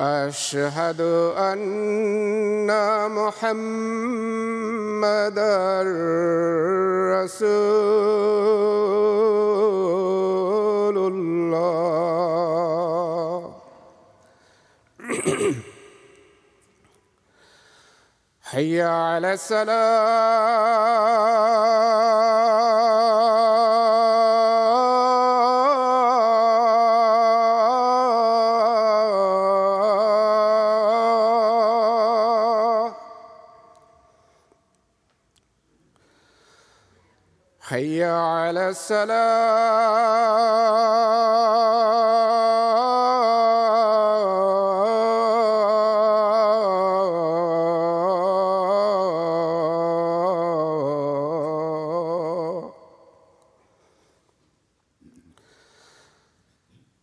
أشهد 0.00 1.00
أن 1.34 2.70
محمدا 3.10 4.22
رسول 7.18 7.78
الله. 11.12 11.98
حي 18.42 18.82
على 18.82 19.32
السلام. 19.32 20.58
حي 37.78 38.04
على 38.04 38.68
السلام. 38.68 39.08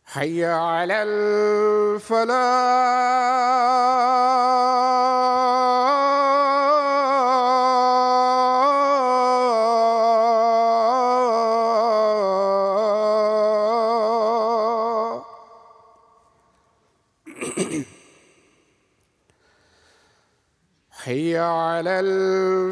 حي 0.06 0.46
على 0.46 1.04
الفلاح. 1.04 3.05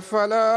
فلا 0.03 0.53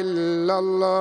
إلا 0.00 0.58
الله 0.58 0.96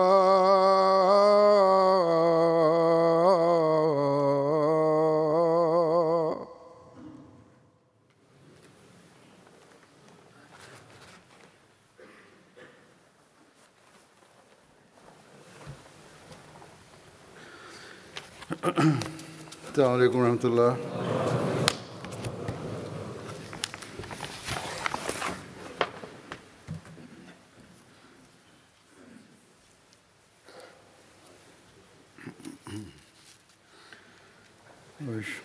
السلام 19.71 19.92
عليكم 19.92 20.19
ورحمة 20.19 20.44
الله 20.45 20.99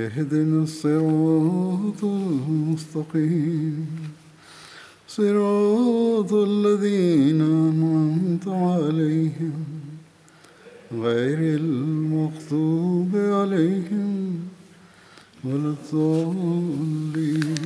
اهدنا 0.00 0.62
الصراط 0.62 2.04
المستقيم. 2.04 3.86
صراط 5.08 6.32
الذين 6.32 7.40
أنعمت 7.40 8.48
عليهم 8.48 9.64
غير 10.92 11.38
المغضوب 11.60 13.16
عليهم 13.16 14.48
ولا 15.44 15.74
الضالين. 15.74 17.58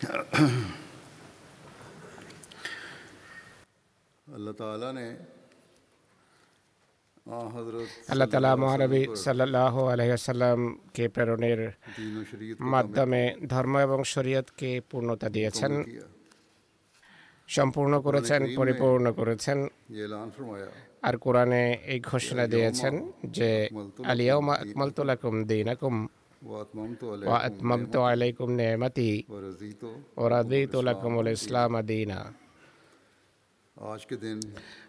اللہ 4.32 4.50
تعالیٰ 4.50 4.92
نے 4.92 5.16
আল্লাহ 8.10 8.28
তালা 8.30 8.52
মহানবী 8.56 9.02
সাল্লাহ 9.18 9.74
আলহিহাসাল্লামকে 9.86 11.04
প্রেরণের 11.08 11.60
মাধ্যমে 12.72 13.22
ধর্ম 13.46 13.74
এবং 13.78 13.98
শরীয়তকে 14.04 14.70
পূর্ণতা 14.90 15.28
দিয়েছেন 15.28 15.72
সম্পূর্ণ 17.48 17.92
করেছেন 18.00 18.40
পরিপূর্ণ 18.56 19.06
করেছেন 19.10 19.58
আর 21.02 21.14
কোরআনে 21.16 21.62
এই 21.86 21.98
ঘোষণা 22.02 22.44
দিয়েছেন 22.46 22.94
যে 23.30 23.50
আলিয়াও 24.04 24.40
আকমালতুলাকুম 24.54 25.34
দিনাকুম 25.48 25.94
ওয়া 27.22 27.38
আতমামতু 27.40 27.98
আলাইকুম 28.04 28.48
নিয়ামাতি 28.58 29.10
ওয়া 30.16 30.28
রাদিতু 30.30 30.78
ইসলাম 31.30 31.74
দীনা 31.82 32.20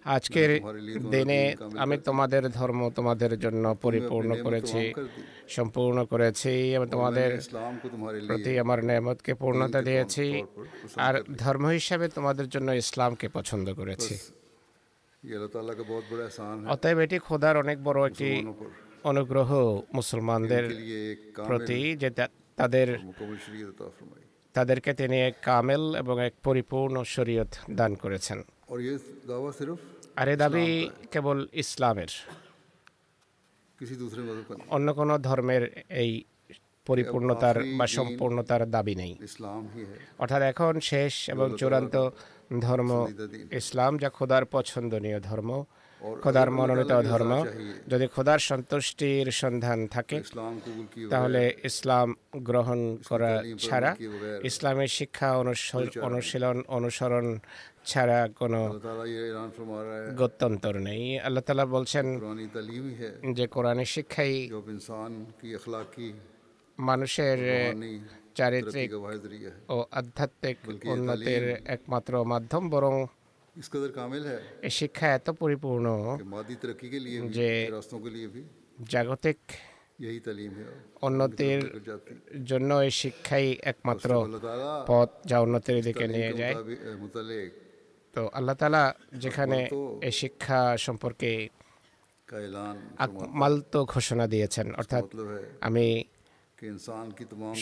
আজকের 0.06 0.50
দিনে 1.12 1.56
আমি 1.78 1.96
তোমাদের 1.98 2.44
ধর্ম 2.50 2.90
তোমাদের 2.90 3.40
জন্য 3.40 3.76
পরিপূর্ণ 3.82 4.32
করেছি 4.44 4.82
সম্পূর্ণ 5.48 6.06
করেছি 6.06 6.54
এবং 6.76 6.88
তোমাদের 6.90 7.30
প্রতি 8.28 8.60
আমার 8.60 8.80
নেমতকে 8.84 9.34
পূর্ণতা 9.34 9.82
দিয়েছি 9.82 10.44
আর 10.96 11.14
ধর্ম 11.38 11.66
হিসাবে 11.68 12.06
তোমাদের 12.10 12.48
জন্য 12.50 12.72
ইসলামকে 12.72 13.28
পছন্দ 13.30 13.68
করেছি। 13.74 14.14
অতএব 16.70 17.00
এটি 17.00 17.20
খোদার 17.20 17.56
অনেক 17.58 17.78
বড় 17.84 18.00
একটি 18.10 18.30
অনুগ্রহ 19.04 19.50
মুসলমানদের 19.94 20.66
প্রতি 21.48 21.80
যে 21.98 22.10
তাদের 22.56 22.88
তাদেরকে 24.56 24.94
তিনি 24.94 25.18
এক 25.22 25.36
কামেল 25.44 25.84
এবং 25.96 26.16
এক 26.26 26.34
পরিপূর্ণ 26.44 26.96
শরীয়ত 27.04 27.52
দান 27.72 27.96
করেছেন। 27.96 28.40
আর 30.20 30.28
এ 30.34 30.36
দাবি 30.44 30.66
কেবল 31.14 31.38
ইসলামের। 31.64 32.12
অন্য 34.76 34.88
কোনো 35.00 35.14
ধর্মের 35.28 35.64
এই 36.04 36.12
পরিপূর্ণতার 36.88 37.58
বা 37.80 37.86
সম্পূর্ণতার 37.98 38.62
দাবি 38.76 38.96
নেই। 39.02 39.14
অর্থাৎ 40.22 40.42
এখন 40.52 40.74
শেষ 40.92 41.14
এবং 41.34 41.48
চূড়ান্ত 41.60 41.96
ধর্ম 42.68 42.92
ইসলাম 43.60 43.92
যা 43.98 44.10
খোদার 44.18 44.44
পছন্দনীয় 44.56 45.20
ধর্ম 45.30 45.52
খোদার 46.24 46.50
মনোনীত 46.58 46.94
ধর্ম। 47.12 47.32
যদি 47.92 48.06
খোদার 48.16 48.40
সন্তুষ্টির 48.50 49.28
সন্ধান 49.42 49.80
থাকে 49.88 50.18
তাহলে 51.12 51.42
ইসলাম 51.70 52.08
গ্রহণ 52.50 52.80
করা 53.10 53.32
ছাড়া 53.66 53.92
ইসলামের 54.50 54.92
শিক্ষা 54.98 55.30
অনুশীলন 56.08 56.58
অনুসরণ 56.68 57.28
ছাড়া 57.86 58.20
কোনো 58.40 58.60
গত্যন্তর 60.22 60.76
নেই। 60.80 61.04
আল্লাহ 61.20 61.44
তালা 61.48 61.66
বলছেন 61.66 62.06
যে 63.34 63.46
কোরআনের 63.48 63.90
শিক্ষাই 63.96 64.34
মানুষের 66.80 67.40
চারিত্রিক 68.36 68.90
ও 69.70 69.78
আধ্যাত্মিক 69.92 70.58
উন্নতির 70.94 71.44
একমাত্র 71.76 72.14
মাধ্যম 72.26 72.64
বরং 72.70 72.94
শিক্ষা 74.70 75.08
এত 75.14 75.28
পরিপূর্ণ 75.42 75.86
যে 77.38 77.50
জাগতিক 78.94 79.40
উন্নতির 81.08 81.62
জন্য 82.46 82.70
এই 82.80 82.92
শিক্ষাই 83.02 83.48
একমাত্র 83.64 84.10
পথ 84.88 85.10
যা 85.26 85.38
উন্নতির 85.40 85.78
দিকে 85.84 86.06
নিয়ে 86.08 86.32
যায়। 86.34 86.56
তো 88.16 88.22
আল্লাহ 88.38 88.56
তালা 88.62 88.84
যেখানে 89.24 89.58
এই 90.08 90.14
শিক্ষা 90.22 90.60
সম্পর্কে 90.86 91.32
মালতো 93.42 93.80
ঘোষণা 93.94 94.26
দিয়েছেন 94.34 94.68
অর্থাৎ 94.82 95.04
আমি 95.68 95.88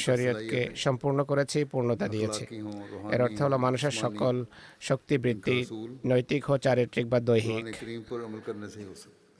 শরীয়তকে 0.05 0.61
সম্পূর্ণ 0.85 1.19
করেছি 1.31 1.59
পূর্ণতা 1.71 2.07
দিয়েছে। 2.15 2.43
এর 3.13 3.21
অর্থ 3.25 3.39
হলো 3.45 3.57
মানুষের 3.65 3.93
সকল 4.03 4.35
শক্তি 4.87 5.15
বৃদ্ধি 5.23 5.57
নৈতিক 6.11 6.43
ও 6.53 6.55
চারিত্রিক 6.65 7.05
বা 7.13 7.19
দৈহিক। 7.29 7.63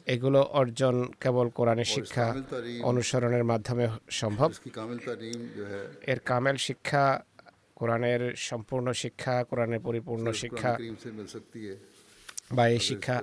এগুলো 0.08 0.40
অর্জন 0.62 0.96
কেবল 1.24 1.48
কোরআনের 1.58 1.90
শিক্ষা 1.96 2.26
অনুসরণের 2.92 3.46
মাধ্যমে 3.52 3.86
সম্ভব। 4.22 4.50
এর 6.12 6.20
কামেল 6.30 6.58
শিক্ষা 6.68 7.04
কোরআনের 7.80 8.22
সম্পূর্ণ 8.50 8.88
শিক্ষা 8.94 9.44
কোরআনের 9.44 9.80
পরিপূর্ণ 9.80 10.26
শিক্ষা 10.32 10.72
বা 12.54 12.64
এই 12.70 12.80
শিক্ষা 12.80 13.16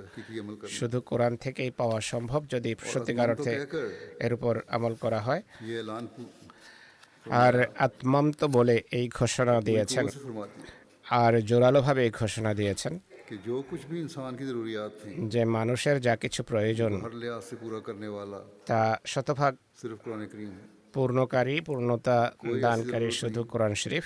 শুধু 0.77 0.97
কোরআন 1.01 1.33
থেকেই 1.35 1.71
পাওয়া 1.71 2.01
সম্ভব 2.01 2.41
যদি 2.49 2.71
সত্যিকার 2.93 3.29
অর্থে 3.29 3.53
এর 4.25 4.31
উপর 4.33 4.53
আমল 4.67 4.93
করা 4.95 5.19
হয়। 5.19 5.41
আর 7.43 7.55
আত্মান্ত 7.77 8.39
বলে 8.57 8.75
এই 8.91 9.07
ঘোষণা 9.19 9.55
দিয়েছেন। 9.61 10.05
আর 11.21 11.33
জোরালোভাবে 11.41 12.01
এই 12.03 12.11
ঘোষণা 12.11 12.51
দিয়েছেন। 12.53 12.93
যে 15.29 15.41
মানুষের 15.57 15.97
যা 16.01 16.13
কিছু 16.15 16.41
প্রয়োজন 16.43 16.91
তা 18.65 18.81
শতভাগ 19.05 19.53
পূর্ণকারী 20.93 21.55
পূর্ণতা 21.61 22.17
দানকারী 22.61 23.09
শুধু 23.11 23.41
কোরআন 23.43 23.73
শরীফ। 23.73 24.05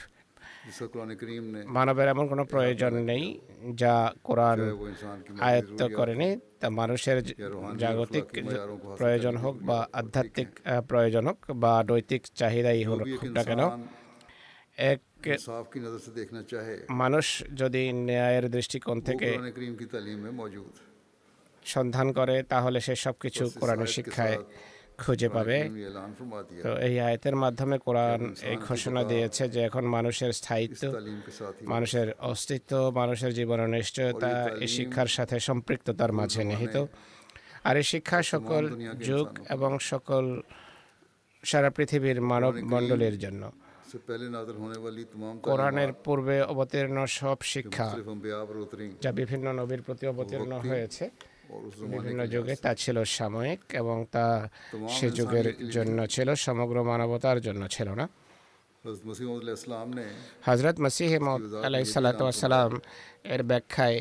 মানবের 1.67 2.07
এমন 2.07 2.25
কোনো 2.27 2.43
প্রয়োজন 2.45 2.93
নেই 3.03 3.23
যা 3.75 3.95
কোরআন 4.23 4.59
আয়ত্ত 5.41 5.81
করেনি 5.95 6.29
তা 6.59 6.67
মানুষের 6.71 7.17
জাগতিক 7.77 8.25
প্রয়োজন 8.97 9.35
হোক 9.37 9.55
বা 9.61 9.79
আধ্যাত্মিক 9.93 10.49
প্রয়োজন 10.87 11.23
হোক 11.27 11.39
বা 11.55 11.73
নৈতিক 11.89 12.21
চাহিদাই 12.35 12.83
হোক 12.83 12.99
না 13.35 13.41
কেন 13.43 13.61
এক 14.85 14.99
মানুষ 16.95 17.25
যদি 17.53 17.81
ন্যায়ের 17.99 18.45
দৃষ্টিকোণ 18.49 18.97
থেকে 19.01 19.29
সন্ধান 21.65 22.07
করে 22.11 22.35
তাহলে 22.43 22.79
সে 22.81 22.93
সব 22.95 23.15
কিছু 23.21 23.43
কোরআনের 23.59 23.91
শিক্ষায় 23.95 24.37
খুঁজে 25.03 25.29
পাবে। 25.35 25.57
তো 26.65 26.71
এই 26.87 26.95
আয়তের 27.07 27.35
মাধ্যমে 27.43 27.77
কোরআন 27.85 28.21
এই 28.51 28.57
ঘোষণা 28.67 29.01
দিয়েছে 29.11 29.43
যে 29.53 29.59
এখন 29.69 29.83
মানুষের 29.95 30.31
স্থায়িত্ব 30.39 30.83
মানুষের 31.73 32.07
অস্তিত্ব 32.31 32.71
মানুষের 32.99 33.31
জীবনের 33.39 33.69
নিশ্চয়তা 33.77 34.31
এই 34.63 34.69
শিক্ষার 34.77 35.09
সাথে 35.17 35.35
সম্পৃক্ততার 35.49 36.11
মাঝে 36.19 36.41
নিহিত। 36.43 36.75
আর 37.67 37.75
এই 37.81 37.85
শিক্ষা 37.93 38.19
সকল 38.33 38.63
যুগ 39.09 39.27
এবং 39.55 39.71
সকল 39.91 40.25
সারা 41.43 41.69
পৃথিবীর 41.77 42.19
মানব 42.31 42.53
মণ্ডলের 42.73 43.15
জন্য। 43.19 43.43
কোরআনের 45.49 45.91
পূর্বে 46.05 46.37
অবতীর্ণ 46.53 46.97
সব 47.19 47.37
শিক্ষা 47.53 47.87
যা 49.03 49.11
বিভিন্ন 49.11 49.47
নবীর 49.59 49.81
প্রতি 49.81 50.05
অবতীর্ণ 50.13 50.51
হয়েছে। 50.69 51.03
বিভিন্ন 51.93 52.21
যুগে 52.27 52.55
তা 52.55 52.71
ছিল 52.75 52.97
সাময়িক 53.17 53.61
এবং 53.81 54.05
তা 54.11 54.25
সে 54.95 55.07
যুগের 55.11 55.47
জন্য 55.69 55.97
ছিল 56.07 56.27
সমগ্র 56.45 56.75
মানবতার 56.83 57.37
জন্য 57.41 57.63
ছিল 57.69 57.89
না। 58.01 58.05
হজরত 60.47 60.77
মসিহ 60.79 61.11
আলাই 61.65 61.83
এর 63.33 63.41
ব্যাখ্যায় 63.43 63.97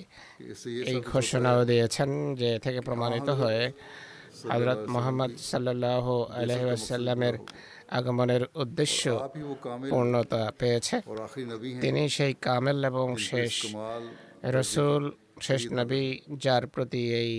এই 0.91 0.99
ঘোষণাও 1.13 1.61
দিয়েছেন 1.65 2.11
যে 2.35 2.51
থেকে 2.59 2.81
প্রমাণিত 2.81 3.29
হয়ে 3.41 3.63
হজরত 4.53 4.81
মোহাম্মদ 4.89 5.33
সাল্লাহ 5.51 6.07
আলহিসাল্লামের 6.41 7.37
আগমনের 7.99 8.43
উদ্দেশ্য 8.55 9.03
পূর্ণতা 9.91 10.43
পেয়েছে। 10.59 10.97
তিনি 11.81 12.03
সেই 12.09 12.33
কামেল 12.47 12.79
এবং 12.85 13.07
শেষ 13.31 13.55
রসুল 14.57 15.03
শেষ 15.41 15.63
নবী 15.73 16.03
যার 16.45 16.65
প্রতি 16.67 17.03
এই 17.23 17.33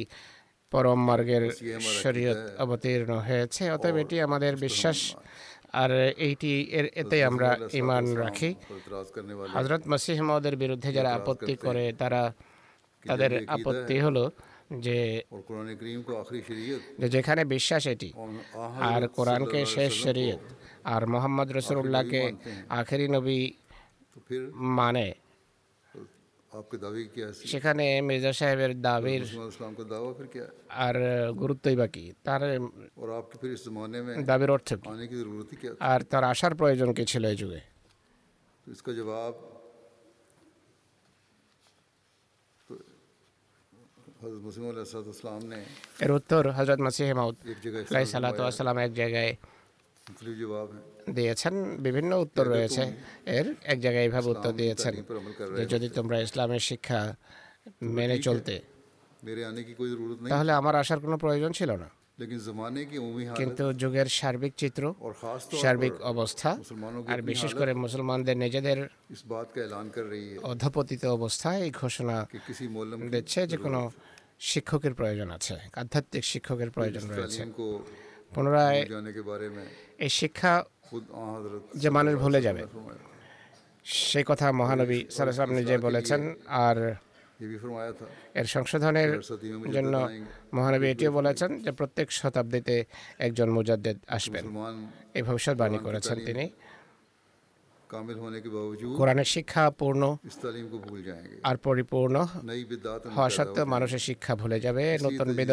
পরম 0.72 1.00
মার্গের 1.05 1.43
শরীয়ত 2.01 2.41
অবতীর্ণ 2.63 3.12
হয়েছে 3.27 3.63
অতএব 3.72 3.96
এটি 3.98 4.15
আমাদের 4.22 4.53
বিশ্বাস। 4.55 5.00
আর 5.74 5.91
এইটি 6.27 6.51
এর 6.72 6.86
এতে 6.96 7.17
আমরা 7.25 7.50
ইমান 7.74 8.05
রাখি। 8.24 8.50
হজরত 9.55 9.84
মাসিহ 9.88 10.17
মহদের 10.22 10.55
বিরুদ্ধে 10.55 10.89
যারা 10.93 11.12
আপত্তি 11.13 11.55
করে 11.55 11.84
তারা 11.93 12.22
তাদের 13.05 13.31
আপত্তি 13.48 13.96
হলো 14.00 14.24
যে 14.86 15.00
যেখানে 17.10 17.41
বিশ্বাস 17.46 17.84
এটি 17.88 18.10
আর 18.91 19.01
কোরআনকে 19.08 19.60
শেষ 19.65 19.91
শরীয়ত। 20.03 20.41
আর 20.84 21.01
মোহাম্মদ 21.08 21.48
রসুল্লাহকে 21.58 22.22
আখেরি 22.79 23.08
নবী 23.08 23.39
মানে 24.79 25.05
সেখানে 27.46 28.01
মির্জা 28.01 28.34
সাহেবের 28.34 28.81
দাবির 28.81 29.22
আর 30.70 30.96
গুরুত্বই 31.34 31.75
বাকি। 31.75 32.13
তার 32.24 32.41
দাবির 34.25 34.50
অর্থ 34.51 34.70
আর 35.79 36.00
তার 36.01 36.24
আসার 36.24 36.53
প্রয়োজন 36.55 36.89
কি 36.93 37.03
ছিল 37.05 37.24
এই 37.25 37.36
যুগে? 37.36 37.62
জবাব 38.91 39.34
এর 46.00 46.12
উত্তর 46.12 46.43
হজরত 46.51 46.79
মাসিহ 46.79 47.08
মাউদ 47.13 47.36
এক 48.79 48.93
জায়গায় 48.93 49.31
দিয়েছেন 51.13 51.53
বিভিন্ন 51.77 52.12
উত্তর 52.15 52.46
রয়েছে। 52.48 52.84
এর 53.38 53.48
এক 53.63 53.80
জায়গায় 53.80 54.03
এইভাবে 54.03 54.27
উত্তর 54.30 54.51
দিয়েছেন 54.51 54.94
যে 55.58 55.63
যদি 55.65 55.89
তোমরা 55.89 56.18
ইসলামের 56.22 56.60
শিক্ষা 56.60 57.00
মেনে 57.98 58.18
চলতে। 58.20 58.56
তাহলে 60.30 60.51
আমার 60.51 60.75
আসার 60.75 61.00
কোনো 61.00 61.18
প্রয়োজন 61.18 61.51
ছিল 61.51 61.72
না। 61.72 61.89
কিন্তু 63.36 63.63
যুগের 63.74 64.08
সার্বিক 64.10 64.53
চিত্র 64.58 64.84
সার্বিক 65.62 65.94
অবস্থা 66.01 66.50
আর 67.12 67.20
বিশেষ 67.22 67.51
করে 67.56 67.74
মুসলমানদের 67.74 68.38
নিজেদের 68.38 68.80
অধপতিত 70.44 71.03
অবস্থা 71.18 71.50
এই 71.58 71.72
ঘোষণা 71.72 72.18
দিচ্ছে 73.13 73.39
যে 73.48 73.58
কোনো 73.58 73.82
শিক্ষকের 74.39 74.94
প্রয়োজন 74.94 75.30
আছে 75.32 75.56
আধ্যাত্মিক 75.75 76.24
শিক্ষকের 76.24 76.70
প্রয়োজন 76.72 77.03
রয়েছে। 77.10 77.41
পুনরায় 78.35 78.79
এই 80.05 80.09
শিক্ষা 80.09 80.53
যে 81.75 81.89
মানুষ 81.89 82.13
ভুলে 82.15 82.41
যাবে। 82.41 82.63
সেই 83.83 84.23
কথা 84.27 84.51
মহানবী 84.51 85.00
সালাম 85.11 85.50
নিজে 85.51 85.75
বলেছেন 85.77 86.21
আর 86.47 86.77
এর 88.39 88.47
সংশোধনের 88.55 89.11
জন্য 89.75 89.93
মহানবী 90.53 90.85
এটিও 90.88 91.11
বলেছেন 91.11 91.51
যে 91.63 91.71
প্রত্যেক 91.71 92.07
শতাব্দীতে 92.11 92.75
একজন 93.19 93.47
মুজাদ্দেদ 93.50 93.97
আসবেন। 94.07 94.45
এই 95.13 95.21
ভবিষ্যৎবাণী 95.21 95.77
করেছেন 95.77 96.17
তিনি। 96.25 96.45
কোরআনের 98.97 99.29
শিক্ষা 99.35 99.63
পূর্ণ 99.79 100.03
আর 101.43 101.55
পরিপূর্ণ 101.57 102.15
হওয়া 103.15 103.29
সত্ত্বেও 103.29 103.65
মানুষের 103.65 104.01
শিক্ষা 104.07 104.33
ভুলে 104.35 104.57
যাবে। 104.59 104.83
নতুন 105.03 105.27
বেদ 105.38 105.51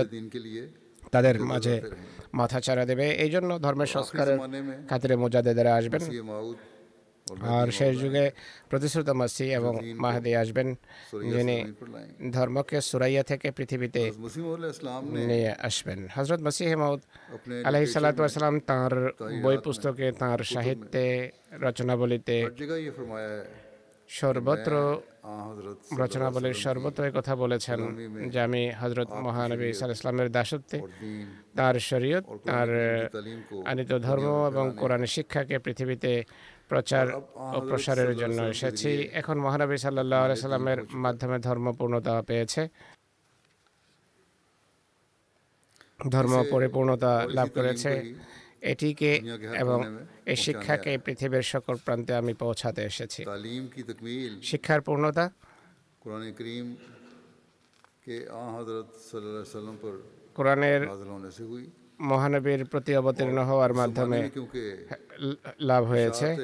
তাদের 1.14 1.34
মাঝে 1.52 1.74
মাথা 2.40 2.58
ছাড়া 2.66 2.84
দেবে। 2.90 3.06
এই 3.24 3.30
জন্য 3.34 3.50
ধর্মের 3.64 3.90
সংস্কারের 3.96 4.38
খাতিরে 4.90 5.14
মুজাদেদারা 5.22 5.72
আসবেন। 5.80 6.02
আর 7.58 7.68
শেষ 7.78 7.92
যুগে 8.02 8.24
প্রতিশ্রুত 8.70 9.08
মাসি 9.20 9.46
এবং 9.58 9.72
মাহাদি 10.04 10.32
আসবেন 10.42 10.68
যিনি 11.32 11.56
ধর্মকে 12.36 12.78
সুরাইয়া 12.88 13.22
থেকে 13.30 13.48
পৃথিবীতে 13.58 14.02
নিয়ে 15.28 15.50
আসবেন। 15.68 15.98
হজরত 16.16 16.40
মাসি 16.46 16.64
মাউদ 16.82 17.00
আলহি 17.68 17.86
সালাতাম 17.94 18.54
তাঁর 18.70 18.92
বই 19.44 19.56
পুস্তকে 19.64 20.06
তাঁর 20.22 20.40
সাহিত্যে 20.54 21.04
রচনাবলিতে 21.66 22.36
সর্বত্র 24.08 24.72
রচনাবলীর 25.98 26.54
সর্বত্র 26.54 27.10
কথা 27.12 27.36
বলেছেন 27.36 27.80
যে 28.30 28.40
আমি 28.40 28.70
হজরত 28.80 29.10
মহানবী 29.26 29.66
ইসা 29.68 29.86
ইসলামের 29.86 30.32
দাসত্বে 30.32 30.78
তার 31.56 31.74
শরীয়ত 31.80 32.24
তার 32.46 32.68
আনিত 33.64 33.92
ধর্ম 33.98 34.26
এবং 34.46 34.64
কোরআন 34.76 35.06
শিক্ষাকে 35.06 35.58
পৃথিবীতে 35.58 36.24
প্রচার 36.68 37.06
ও 37.56 37.60
প্রসারের 37.68 38.16
জন্য 38.16 38.42
এসেছি। 38.42 39.08
এখন 39.12 39.36
মহানবী 39.38 39.76
সাল্লাহ 39.76 40.34
সাল্লামের 40.34 40.80
মাধ্যমে 41.04 41.38
ধর্ম 41.38 41.72
পূর্ণতা 41.72 42.22
পেয়েছে। 42.22 42.68
ধর্ম 46.10 46.44
পরিপূর্ণতা 46.50 47.26
লাভ 47.28 47.48
করেছে। 47.54 48.14
এটিকে 48.62 49.12
এবং 49.58 49.78
এই 50.26 50.36
শিক্ষাকে 50.36 50.98
পৃথিবীর 50.98 51.42
সকল 51.42 51.76
প্রান্তে 51.84 52.14
আমি 52.14 52.34
পৌঁছাতে 52.34 52.82
এসেছি। 52.82 53.24
শিক্ষার 54.42 54.80
পূর্ণতা? 54.80 55.30
কোরআনের 60.34 60.80
মহানবীর 62.00 62.64
প্রতি 62.64 62.96
অবতীর্ণ 62.96 63.38
হওয়ার 63.44 63.74
মাধ্যমে 63.74 64.30
লাভ 65.60 65.84
হয়েছে। 65.84 66.36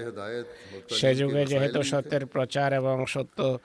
সে 0.90 1.14
যুগে 1.14 1.46
যেহেতু 1.46 1.82
সত্যের 1.82 2.26
প্রচার 2.26 2.72
এবং 2.72 3.06
সত্য 3.06 3.58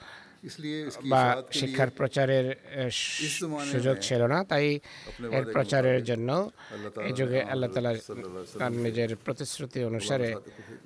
বা 1.12 1.24
শিক্ষার 1.52 1.90
প্রচারের 2.00 2.46
সুযোগ 3.72 3.96
ছিল 4.02 4.22
না 4.34 4.40
তাই 4.52 4.68
এর 5.38 5.46
প্রচারের 5.56 6.00
জন্য 6.04 6.30
এই 7.08 7.14
যুগে 7.20 7.40
আল্লাহ 7.44 7.70
তালা 7.74 7.92
তার 8.60 8.74
নিজের 8.86 9.12
প্রতিশ্রুতি 9.26 9.80
অনুসারে 9.90 10.30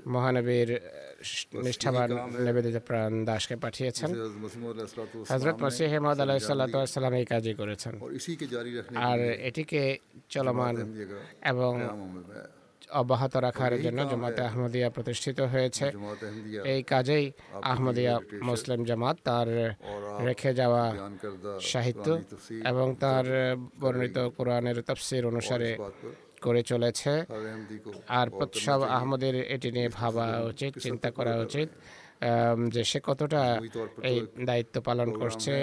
মহানবীর 0.07 0.69
নিষ্ঠাবান 1.65 2.09
নিবেদিত 2.45 2.77
প্রাণ 2.87 3.11
দাসকে 3.25 3.55
পাঠিয়েছেন 3.55 4.09
হজরত 5.29 5.57
মসি 5.63 5.83
হেমদ 5.91 6.17
আলাহ 6.19 6.37
সাল্লাম 6.39 7.13
এই 7.19 7.25
কাজই 7.31 7.55
করেছেন 7.61 7.93
আর 9.07 9.19
এটিকে 9.49 9.81
চলমান 10.29 10.75
এবং 11.49 11.71
অব্যাহত 13.01 13.33
রাখার 13.45 13.73
জন্য 13.85 13.99
জমাতে 14.11 14.41
আহমদিয়া 14.49 14.89
প্রতিষ্ঠিত 14.95 15.39
হয়েছে। 15.53 15.85
এই 16.73 16.81
কাজেই 16.91 17.25
আহমদিয়া 17.71 18.15
মুসলিম 18.49 18.79
জামাত 18.89 19.15
তার 19.27 19.47
রেখে 20.27 20.51
যাওয়া 20.59 20.83
সাহিত্য 21.71 22.07
এবং 22.71 22.87
তার 23.03 23.25
বর্ণিত 23.81 24.17
কোরআনের 24.37 24.77
তফসির 24.87 25.23
অনুসারে 25.31 25.69
করে 26.45 26.61
চলেছে। 26.71 27.11
আর 28.19 28.27
সব 28.65 28.79
আহমদের 28.97 29.35
এটি 29.55 29.69
নিয়ে 29.75 29.89
ভাবা 29.99 30.25
উচিত 30.51 30.71
চিন্তা 30.85 31.09
করা 31.17 31.33
উচিত 31.45 31.69
যে 32.73 32.81
সে 32.91 32.99
কতটা 33.09 33.41
এই 34.09 34.17
দায়িত্ব 34.49 34.75
পালন 34.87 35.09
করছে। 35.21 35.53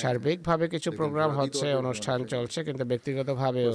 সার্বিকভাবে 0.00 0.66
কিছু 0.74 0.88
প্রোগ্রাম 0.98 1.30
হচ্ছে 1.40 1.66
অনুষ্ঠান 1.82 2.18
চলছে 2.32 2.58
কিন্তু 2.66 2.84
ব্যক্তিগতভাবেও 2.90 3.72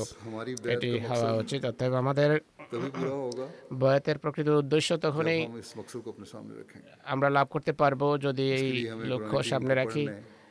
এটি 0.74 0.92
হওয়া 1.10 1.30
উচিত। 1.42 1.62
অতএব 1.72 1.94
আমাদের 2.04 2.32
বয়াতের 3.74 4.18
প্রকৃত 4.24 4.48
উদ্দেশ্য 4.48 4.98
তখনই 4.98 5.40
আমরা 7.04 7.30
লাভ 7.30 7.48
করতে 7.50 7.74
পারব 7.74 8.18
যদি 8.22 8.52
এই 8.52 8.68
লক্ষ্য 9.04 9.44
সামনে 9.44 9.74
রাখি। 9.76 10.04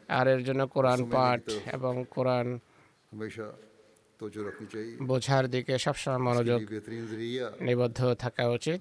আর 0.09 0.29
এর 0.29 0.45
জন্য 0.45 0.67
কোরআন 0.67 1.01
পাঠ 1.11 1.41
এবং 1.73 2.05
কোরআন 2.11 2.47
বোঝার 5.03 5.49
দিকে 5.49 5.79
সবসময় 5.79 6.19
মনোযোগ 6.19 6.61
নিবদ্ধ 7.61 8.15
থাকা 8.15 8.45
উচিত। 8.49 8.79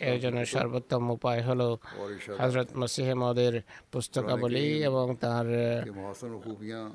এর 0.00 0.18
জন্য 0.20 0.44
সর্বোত্তম 0.46 1.10
উপায় 1.10 1.42
হল 1.42 1.60
হজরত 2.40 2.68
মসিহমদের 2.76 3.54
পুস্তকাবলী 3.92 4.66
এবং 4.84 5.16
তার 5.20 5.46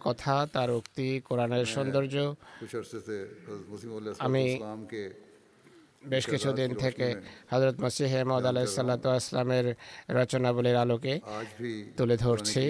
কথা 0.02 0.48
তার 0.54 0.72
উক্তি 0.72 1.22
কোরআনের 1.26 1.66
সৌন্দর্য। 1.66 2.16
আমি 4.20 4.46
বেশ 6.03 6.24
কিছুদিন 6.34 6.70
থেকে 6.84 7.08
হজরত 7.51 7.75
মসিহ 7.84 8.12
মদ 8.29 8.46
আলাইসাল্লাতামের 8.51 9.65
রচনাবলীর 10.20 10.77
আলোকে 10.84 11.13
তুলে 11.98 12.15
ধরছি। 12.25 12.63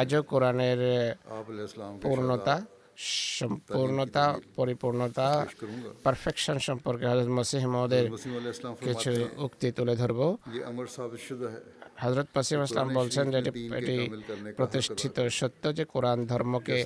আজও 0.00 0.20
কোরআনের 0.32 0.80
পূর্ণতা 2.04 2.56
সম্পূর্ণতা 3.40 4.24
পরিপূর্ণতা 4.58 5.26
পারফেকশন 6.04 6.58
সম্পর্কে 6.68 7.04
হজরত 7.10 7.30
মসিহ 7.38 7.62
মহদের 7.74 8.06
কিছু 8.86 9.12
উক্তি 9.46 9.68
তুলে 9.78 9.94
ধরব। 10.00 10.20
হজরত 12.02 12.28
মসিহ 12.36 12.56
ইসলাম 12.68 12.88
বলছেন 12.98 13.26
যে 13.34 13.38
এটি 13.78 13.96
প্রতিষ্ঠিত 14.58 15.16
সত্য 15.38 15.62
যে 15.78 15.84
কোরআন 15.94 16.18
ধর্মকে 16.32 16.76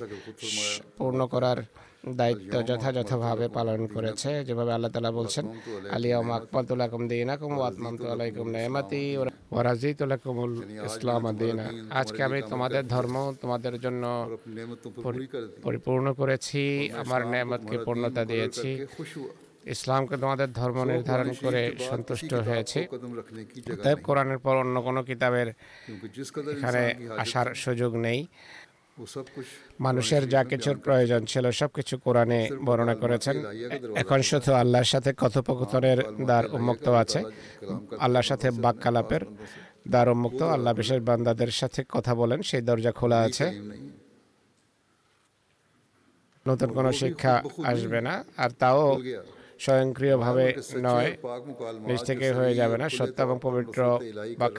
পূর্ণ 0.97 1.19
করার 1.33 1.59
দায়িত্ব 2.19 2.53
যথাযথভাবে 2.69 3.45
পালন 3.57 3.79
করেছে। 3.95 4.29
যেভাবে 4.47 4.71
আল্লাহ 4.75 4.91
তালা 4.95 5.11
বলছেন 5.19 5.45
আলিয়াম 5.95 6.29
আকমাতুল 6.37 6.81
আকুম 6.85 7.01
দিনাকুম 7.11 7.51
ওয়াতমামতু 7.59 8.05
আলাইকুম 8.13 8.47
নেমাতি 8.55 9.03
ওয়ারাজিতুলাকুমুল 9.53 10.53
ইসলাম 10.87 11.23
দিনা 11.41 11.65
আজকে 12.01 12.19
আমি 12.27 12.39
তোমাদের 12.51 12.83
ধর্ম 12.93 13.15
তোমাদের 13.41 13.75
জন্য 13.85 14.03
পরিপূর্ণ 15.65 16.05
করেছি 16.19 16.61
আমার 17.01 17.21
নেয়ামতকে 17.31 17.77
পূর্ণতা 17.85 18.21
দিয়েছি। 18.31 18.69
ইসলামকে 19.75 20.15
তোমাদের 20.23 20.49
ধর্ম 20.59 20.77
নির্ধারণ 20.91 21.29
করে 21.43 21.61
সন্তুষ্ট 21.89 22.31
হয়েছে। 22.47 22.79
তাই 23.83 23.95
কোরআনের 24.07 24.39
পর 24.45 24.55
অন্য 24.63 24.75
কোনো 24.87 25.01
কিতাবের 25.09 25.47
এখানে 26.53 26.83
আসার 27.23 27.47
সুযোগ 27.63 27.91
নেই। 28.05 28.19
মানুষের 29.85 30.23
যা 30.33 30.41
কিছুর 30.51 30.77
প্রয়োজন 30.85 31.21
ছিল 31.25 31.45
সব 31.59 31.69
কিছু 31.77 31.95
কোরআনে 31.97 32.39
বর্ণনা 32.65 32.95
করেছেন। 32.95 33.35
এখন 33.95 34.19
শুধু 34.29 34.49
আল্লাহর 34.61 34.89
সাথে 34.93 35.09
কথোপকথনের 35.17 35.99
দ্বার 36.25 36.43
উন্মুক্ত 36.55 36.87
আছে। 37.03 37.19
আল্লাহর 38.03 38.27
সাথে 38.31 38.47
বাক্যালাপের 38.65 39.23
দ্বার 39.91 40.07
উন্মুক্ত 40.09 40.41
আল্লাহ 40.55 40.73
বিশেষ 40.73 40.99
বান্দাদের 41.09 41.51
সাথে 41.59 41.81
কথা 41.89 42.13
বলেন 42.15 42.39
সেই 42.49 42.61
দরজা 42.61 42.91
খোলা 42.99 43.19
আছে। 43.27 43.45
নতুন 46.47 46.69
কোনো 46.77 46.91
শিক্ষা 47.01 47.33
আসবে 47.71 47.99
না 48.07 48.13
আর 48.37 48.49
তাও 48.61 48.83
স্বয়ংক্রিয়ভাবে 49.59 50.53
নয়। 50.75 51.17
নিজ 51.79 52.03
থেকে 52.03 52.31
হয়ে 52.31 52.55
যাবে 52.55 52.77
না। 52.77 52.89
সত্য 52.89 53.21
এবং 53.21 53.39
পবিত্র 53.41 53.99
বা 54.37 54.49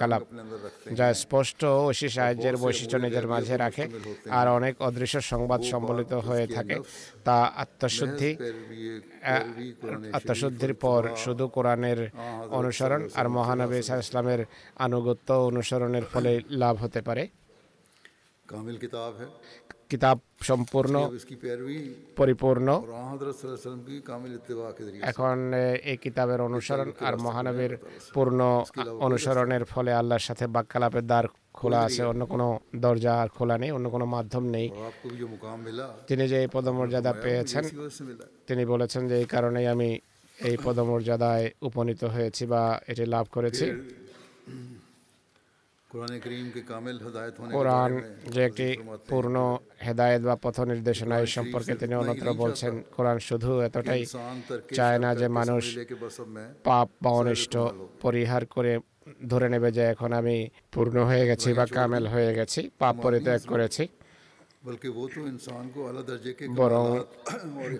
যা 0.93 1.15
স্পষ্ট 1.15 1.65
ঐশী 1.65 2.09
সাহায্যের 2.09 2.57
বৈশিষ্ট্য 2.57 2.97
নিজের 2.97 3.29
মাঝে 3.29 3.57
রাখে 3.57 3.89
আর 4.31 4.49
অনেক 4.49 4.83
অদৃশ্য 4.83 5.21
সংবাদ 5.21 5.63
সম্বলিত 5.63 6.13
হয়ে 6.13 6.47
থাকে। 6.47 6.81
তা 7.25 7.53
আত্মশুদ্ধি 7.57 8.37
আত্মশুদ্ধির 10.13 10.75
পর 10.75 11.09
শুধু 11.17 11.49
কোরআনের 11.49 12.11
অনুসরণ 12.51 13.09
আর 13.15 13.29
মহানবী 13.29 13.77
ইসলামের 13.77 14.45
আনুগত্য 14.77 15.33
অনুসরণের 15.33 16.03
ফলে 16.13 16.41
লাভ 16.51 16.77
হতে 16.77 17.01
পারে। 17.01 17.29
কিতাব 19.91 20.19
সম্পূর্ণ 20.49 20.95
পরিপূর্ণ। 22.19 22.69
এখন 25.11 25.37
এই 25.91 25.97
কিতাবের 26.05 26.41
অনুসরণ 26.49 26.89
আর 27.07 27.15
মহানবীর 27.27 27.73
পূর্ণ 28.15 28.41
অনুসরণের 29.07 29.65
ফলে 29.73 29.93
আল্লাহর 30.01 30.25
সাথে 30.29 30.45
বাক্যালাপের 30.57 31.05
দ্বার 31.11 31.27
খোলা 31.59 31.81
আছে। 31.87 32.03
অন্য 32.13 32.23
কোনো 32.33 32.47
দরজা 32.85 33.13
আর 33.23 33.29
খোলা 33.37 33.57
নেই, 33.63 33.71
অন্য 33.77 33.87
কোনো 33.95 34.07
মাধ্যম 34.15 34.45
নেই। 34.57 34.67
তিনি 36.09 36.25
যে 36.31 36.37
এই 36.43 36.49
পদমর্যাদা 36.57 37.13
পেয়েছেন, 37.25 37.65
তিনি 38.49 38.63
বলেছেন 38.73 39.03
যে 39.11 39.15
এই 39.23 39.29
কারণেই 39.35 39.67
আমি 39.75 39.91
এই 40.39 40.57
পদমর্যাদায় 40.65 41.47
উপনীত 41.69 42.03
হয়েছি 42.15 42.43
বা 42.53 42.63
এটি 42.91 43.05
লাভ 43.15 43.25
করেছি। 43.37 43.67
কোরআন 47.53 47.91
যে 48.33 48.41
একটি 48.49 48.69
পূর্ণ 49.09 49.37
হেদায়ত 49.85 50.23
বা 50.29 50.35
পথ 50.45 50.57
নির্দেশনা 50.73 51.15
এই 51.19 51.29
সম্পর্কে 51.37 51.73
তিনি 51.81 51.95
অন্যত্র 51.95 52.29
বলছেন 52.43 52.73
কোরআন 52.97 53.19
শুধু 53.29 53.51
এতটাই 53.61 54.03
চায় 54.77 54.99
না 54.99 55.11
যে 55.21 55.27
মানুষ 55.39 55.63
পাপ 56.65 56.89
বা 57.03 57.11
অনিষ্ট 57.13 57.55
পরিহার 58.01 58.43
করে 58.47 58.73
ধরে 59.33 59.47
নেবে 59.49 59.69
যে 59.73 59.83
এখন 59.93 60.11
আমি 60.13 60.37
পূর্ণ 60.73 60.97
হয়ে 61.11 61.25
গেছি 61.27 61.49
বা 61.53 61.65
কামেল 61.77 62.05
হয়ে 62.15 62.31
গেছি 62.39 62.61
পাপ 62.79 62.95
পরিত্যাগ 63.03 63.41
করেছি 63.53 63.85
বরং 66.59 66.85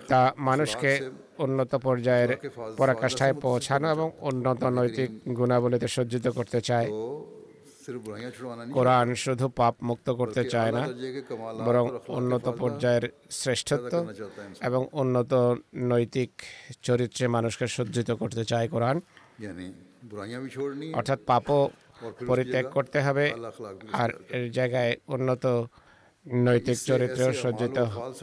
তা 0.09 0.21
মানুষকে 0.39 0.91
উন্নত 1.39 1.71
পর্যায়ের 1.85 2.31
পরাকাষ্ঠায় 2.77 3.35
পৌঁছানো 3.41 3.87
এবং 3.91 4.07
উন্নত 4.21 4.61
নৈতিক 4.77 5.09
গুণাবলীতে 5.37 5.87
সজ্জিত 5.87 6.25
করতে 6.29 6.59
চায় 6.61 6.87
কোরআন 8.73 9.07
শুধু 9.23 9.45
পাপ 9.57 9.75
মুক্ত 9.83 10.07
করতে 10.11 10.41
চায় 10.53 10.71
না 10.71 10.83
বরং 11.65 11.85
উন্নত 12.09 12.45
পর্যায়ের 12.61 13.05
শ্রেষ্ঠত্ব 13.31 13.93
এবং 14.61 14.81
উন্নত 14.93 15.33
নৈতিক 15.83 16.31
চরিত্রে 16.81 17.25
মানুষকে 17.27 17.65
সজ্জিত 17.67 18.09
করতে 18.11 18.43
চায় 18.45 18.67
কোরআন 18.67 18.97
অর্থাৎ 20.93 21.19
পাপও 21.27 21.61
পরিত্যাগ 22.27 22.65
করতে 22.75 22.99
হবে 23.01 23.25
আর 23.93 24.09
এর 24.35 24.45
জায়গায় 24.51 24.91
উন্নত 25.07 25.45
নৈতিক 26.43 26.77
চরিত্র 26.81 27.21
সজ্জিত 27.33 27.77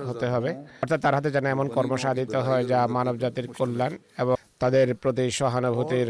হতে 0.09 0.27
হবে 0.27 0.51
অর্থাৎ 0.83 1.01
তার 1.05 1.15
হাতে 1.15 1.29
যেন 1.31 1.47
এমন 1.47 1.67
কর্ম 1.69 1.93
সাধিত 1.97 2.35
হয় 2.47 2.65
যা 2.65 2.81
মানব 2.89 3.15
জাতির 3.17 3.47
কল্যাণ 3.53 3.93
এবং 4.19 4.35
তাদের 4.59 4.87
প্রতি 4.95 5.25
সহানুভূতির 5.31 6.09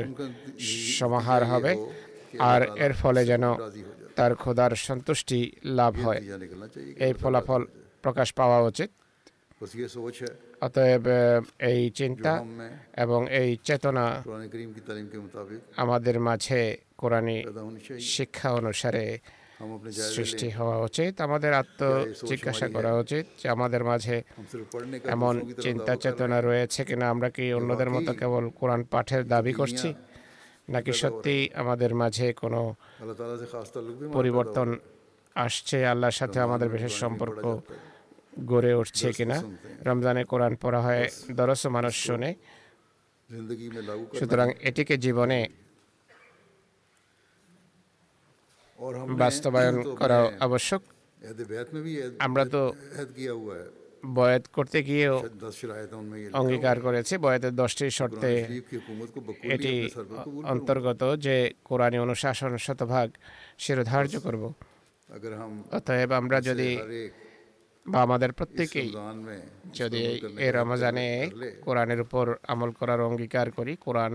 সমাহার 0.97 1.43
হবে 1.45 1.73
আর 2.39 2.63
এর 2.77 2.93
ফলে 2.93 3.25
যেন 3.27 3.55
তার 4.17 4.35
খোদার 4.35 4.71
সন্তুষ্টি 4.71 5.53
লাভ 5.65 5.95
হয়। 6.07 6.21
এই 6.97 7.13
ফলাফল 7.13 7.65
প্রকাশ 8.03 8.33
পাওয়া 8.33 8.61
উচিত। 8.61 8.91
অতএব 10.61 11.07
এই 11.59 11.91
চিন্তা 11.91 12.45
এবং 12.97 13.27
এই 13.31 13.57
চেতনা 13.65 14.23
আমাদের 15.77 16.21
মাঝে 16.21 16.77
কোরআনী 16.99 17.45
শিক্ষা 18.01 18.53
অনুসারে 18.53 19.19
সৃষ্টি 19.93 20.51
হওয়া 20.51 20.79
উচিত। 20.79 21.21
আমাদের 21.21 21.53
আত্ম 21.53 22.05
জিজ্ঞাসা 22.29 22.69
করা 22.69 22.95
উচিত 22.95 23.27
যে 23.43 23.49
আমাদের 23.49 23.85
মাঝে 23.85 24.23
এমন 25.05 25.35
চিন্তা 25.63 25.97
চেতনা 25.97 26.41
রয়েছে 26.41 26.85
কিনা? 26.85 27.11
আমরা 27.11 27.31
কি 27.31 27.55
অন্যদের 27.55 27.91
মতো 27.91 28.13
কেবল 28.13 28.51
কোরআন 28.51 28.85
পাঠের 28.85 29.29
দাবি 29.29 29.53
করছি? 29.53 29.95
নাকি 30.69 30.93
সত্যি 30.93 31.51
আমাদের 31.55 31.95
মাঝে 31.95 32.33
কোনো 32.33 32.75
পরিবর্তন 34.13 34.79
আসছে 35.35 35.87
আল্লাহর 35.87 36.13
সাথে 36.13 36.41
আমাদের 36.41 36.69
বিশেষ 36.69 36.93
সম্পর্ক 36.93 37.61
গড়ে 38.45 38.75
উঠছে 38.75 39.13
কিনা। 39.13 39.39
রমজানে 39.89 40.25
কোরআন 40.25 40.57
পড়া 40.63 40.81
হয় 40.81 41.09
দরস 41.31 41.67
মানুষ 41.67 41.95
শুনে। 42.07 42.35
সুতরাং 44.19 44.49
এটিকে 44.61 44.99
জীবনে 44.99 45.49
বাস্তবায়ন 49.19 49.77
করা 49.97 50.19
আবশ্যক। 50.41 50.83
আমরা 52.19 52.45
তো 52.45 52.63
বয়াত 54.03 54.45
করতে 54.53 54.83
গিয়ে 54.83 55.07
অঙ্গীকার 56.33 56.81
করেছে। 56.81 57.19
বয়াতের 57.19 57.55
দশটি 57.57 57.91
শর্তে 57.91 58.31
এটি 59.43 59.75
অন্তর্গত 60.45 61.03
যে 61.17 61.37
কোরআনী 61.65 61.99
অনুশাসন 61.99 62.57
শতভাগ 62.57 63.09
শিরোধার্য 63.59 64.21
করব। 64.21 64.43
অতএব 65.73 66.13
আমরা 66.13 66.41
যদি 66.41 66.71
বা 67.87 68.03
আমাদের 68.03 68.33
প্রত্যেকেই 68.33 68.91
যদি 69.75 70.03
এ 70.39 70.49
রমজানে 70.53 71.31
কোরআনের 71.63 72.01
উপর 72.01 72.35
আমল 72.49 72.71
করার 72.71 73.01
অঙ্গীকার 73.01 73.51
করি 73.51 73.77
কোরআন 73.77 74.13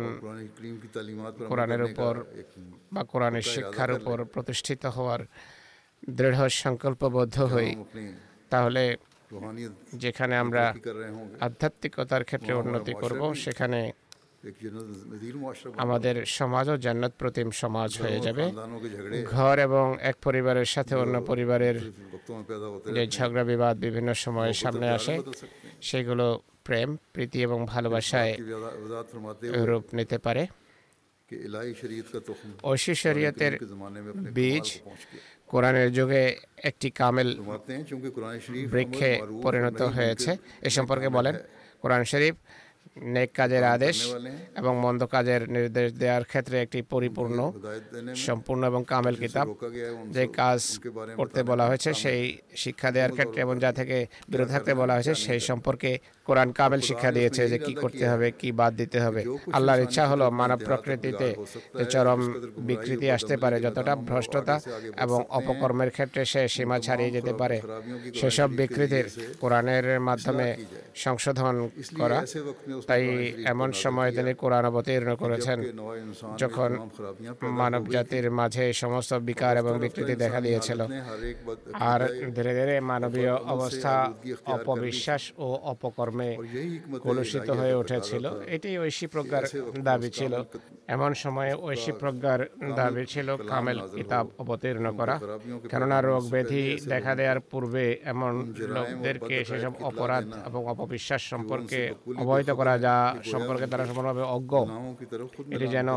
কোরআনের 1.47 1.81
উপর 1.83 2.13
বা 2.93 3.03
কোরআনের 3.03 3.41
শিক্ষার 3.41 3.91
উপর 3.91 4.25
প্রতিষ্ঠিত 4.25 4.85
হওয়ার 4.85 5.21
দৃঢ় 6.09 6.49
সংকল্পবদ্ধ 6.49 7.37
হই 7.43 7.75
তাহলে 8.49 8.83
যেখানে 9.93 10.37
আমরা 10.37 10.63
আধ্যাত্মিকতার 11.39 12.23
ক্ষেত্রে 12.23 12.53
উন্নতি 12.53 12.93
করব 12.93 13.33
সেখানে 13.33 13.91
আমাদের 15.77 16.25
সমাজও 16.25 16.77
জান্নাত 16.77 17.13
প্রতিম 17.17 17.51
সমাজ 17.51 18.01
হয়ে 18.01 18.19
যাবে। 18.19 18.45
ঘর 19.25 19.59
এবং 19.59 19.85
এক 20.01 20.15
পরিবারের 20.23 20.65
সাথে 20.65 20.95
অন্য 20.95 21.15
পরিবারের 21.21 21.77
যে 22.95 23.07
ঝগড়া 23.07 23.43
বিবাদ 23.43 23.77
বিভিন্ন 23.77 24.13
সময়ে 24.13 24.53
সামনে 24.53 24.87
আসে 24.89 25.15
সেগুলো 25.81 26.41
প্রেম 26.63 26.97
প্রীতি 27.13 27.39
এবং 27.41 27.65
ভালোবাসায় 27.65 28.33
রূপ 29.67 29.83
নিতে 29.93 30.17
পারে। 30.17 30.47
ঐশী 32.63 32.95
শরীয়তের 32.95 33.53
বীজ 34.33 34.67
কোরআনের 35.51 35.89
যুগে 35.97 36.23
একটি 36.69 36.87
কামেল 36.99 37.29
বৃক্ষে 38.73 39.11
পরিণত 39.45 39.79
হয়েছে। 39.95 40.31
এ 40.67 40.69
সম্পর্কে 40.77 41.07
বলেন 41.17 41.35
কোরআন 41.81 42.03
শরীফ, 42.11 42.35
নেক 43.15 43.29
কাজের 43.39 43.63
আদেশ 43.75 43.97
এবং 44.59 44.73
মন্দ 44.85 45.01
কাজের 45.13 45.41
নির্দেশ 45.55 45.87
দেওয়ার 46.01 46.23
ক্ষেত্রে 46.31 46.55
একটি 46.65 46.79
পরিপূর্ণ, 46.93 47.39
সম্পূর্ণ 48.27 48.61
এবং 48.71 48.81
কামেল 48.93 49.15
কিতাব। 49.23 49.47
যে 50.15 50.23
কাজ 50.41 50.59
করতে 51.19 51.39
বলা 51.49 51.65
হয়েছে, 51.69 51.89
সেই 52.03 52.21
শিক্ষা 52.63 52.89
দেওয়ার 52.95 53.13
ক্ষেত্রে 53.15 53.39
এবং 53.45 53.55
যা 53.63 53.71
থেকে 53.79 53.97
বিরত 54.29 54.49
থাকতে 54.53 54.71
বলা 54.81 54.93
হয়েছে, 54.95 55.13
সেই 55.25 55.41
সম্পর্কে 55.49 55.91
কোরআন 56.27 56.49
কামেল 56.59 56.81
শিক্ষা 56.89 57.11
দিয়েছে 57.17 57.41
যে 57.51 57.57
কি 57.65 57.73
করতে 57.83 58.05
হবে 58.11 58.27
কি 58.39 58.49
বাদ 58.59 58.71
দিতে 58.81 58.97
হবে। 59.05 59.21
আল্লাহর 59.55 59.81
ইচ্ছা 59.85 60.03
হলো 60.11 60.25
মানব 60.41 60.59
প্রকৃতিতে 60.67 61.27
চরম 61.93 62.21
বিকৃতি 62.69 63.07
আসতে 63.15 63.35
পারে 63.43 63.57
যতটা 63.65 63.93
ভ্রষ্টতা 64.09 64.55
এবং 65.05 65.19
অপকর্মের 65.39 65.91
ক্ষেত্রে 65.95 66.21
সে 66.31 66.41
সীমা 66.55 66.77
ছাড়িয়ে 66.85 67.11
যেতে 67.15 67.33
পারে। 67.41 67.57
সেসব 68.19 68.49
বিকৃতির 68.61 69.05
কোরআনের 69.41 69.85
মাধ্যমে 70.07 70.47
সংশোধন 71.05 71.55
করা। 71.99 72.19
তাই 72.89 73.03
এমন 73.51 73.69
সময় 73.83 74.09
তিনি 74.17 74.31
কোরআন 74.43 74.63
অবতীর্ণ 74.71 75.09
করেছেন 75.23 75.57
যখন 76.41 76.69
মানব 77.61 77.83
জাতির 77.95 78.25
মাঝে 78.39 78.65
সমস্ত 78.83 79.11
বিকার 79.29 79.53
এবং 79.61 79.73
বিকৃতি 79.83 80.13
দেখা 80.23 80.39
দিয়েছিল। 80.45 80.79
আর 81.91 82.01
ধীরে 82.35 82.53
ধীরে 82.59 82.75
মানবীয় 82.91 83.33
অবস্থা 83.55 83.93
অপবিশ্বাস 84.55 85.23
ও 85.45 85.47
অপকর্ম 85.73 86.16
ধর্মে 86.17 86.29
কলুষিত 87.05 87.49
হয়ে 87.59 87.75
উঠেছিল 87.81 88.25
এটি 88.55 88.69
ঐশী 88.83 89.05
প্রজ্ঞার 89.13 89.45
দাবি 89.87 90.09
ছিল। 90.17 90.33
এমন 90.95 91.11
সময়ে 91.23 91.53
ঐশী 91.67 91.91
প্রজ্ঞার 92.01 92.41
দাবি 92.79 93.03
ছিল 93.13 93.27
কামেল 93.51 93.79
কিতাব 93.97 94.25
অবতীর্ণ 94.41 94.85
করা। 94.99 95.15
কেননা 95.71 95.97
রোগ 96.01 96.23
ব্যাধি 96.33 96.63
দেখা 96.93 97.13
দেওয়ার 97.19 97.39
পূর্বে 97.51 97.85
এমন 98.13 98.31
লোকদেরকে 98.75 99.35
সেসব 99.49 99.73
অপরাধ 99.89 100.25
এবং 100.47 100.61
অপবিশ্বাস 100.73 101.21
সম্পর্কে 101.31 101.81
অবহিত 102.21 102.49
করা 102.59 102.73
যা 102.85 102.95
সম্পর্কে 103.31 103.65
তারা 103.71 103.83
সম্পূর্ণভাবে 103.87 104.23
অজ্ঞ। 104.35 104.53
এটি 105.55 105.67
যেন 105.75 105.89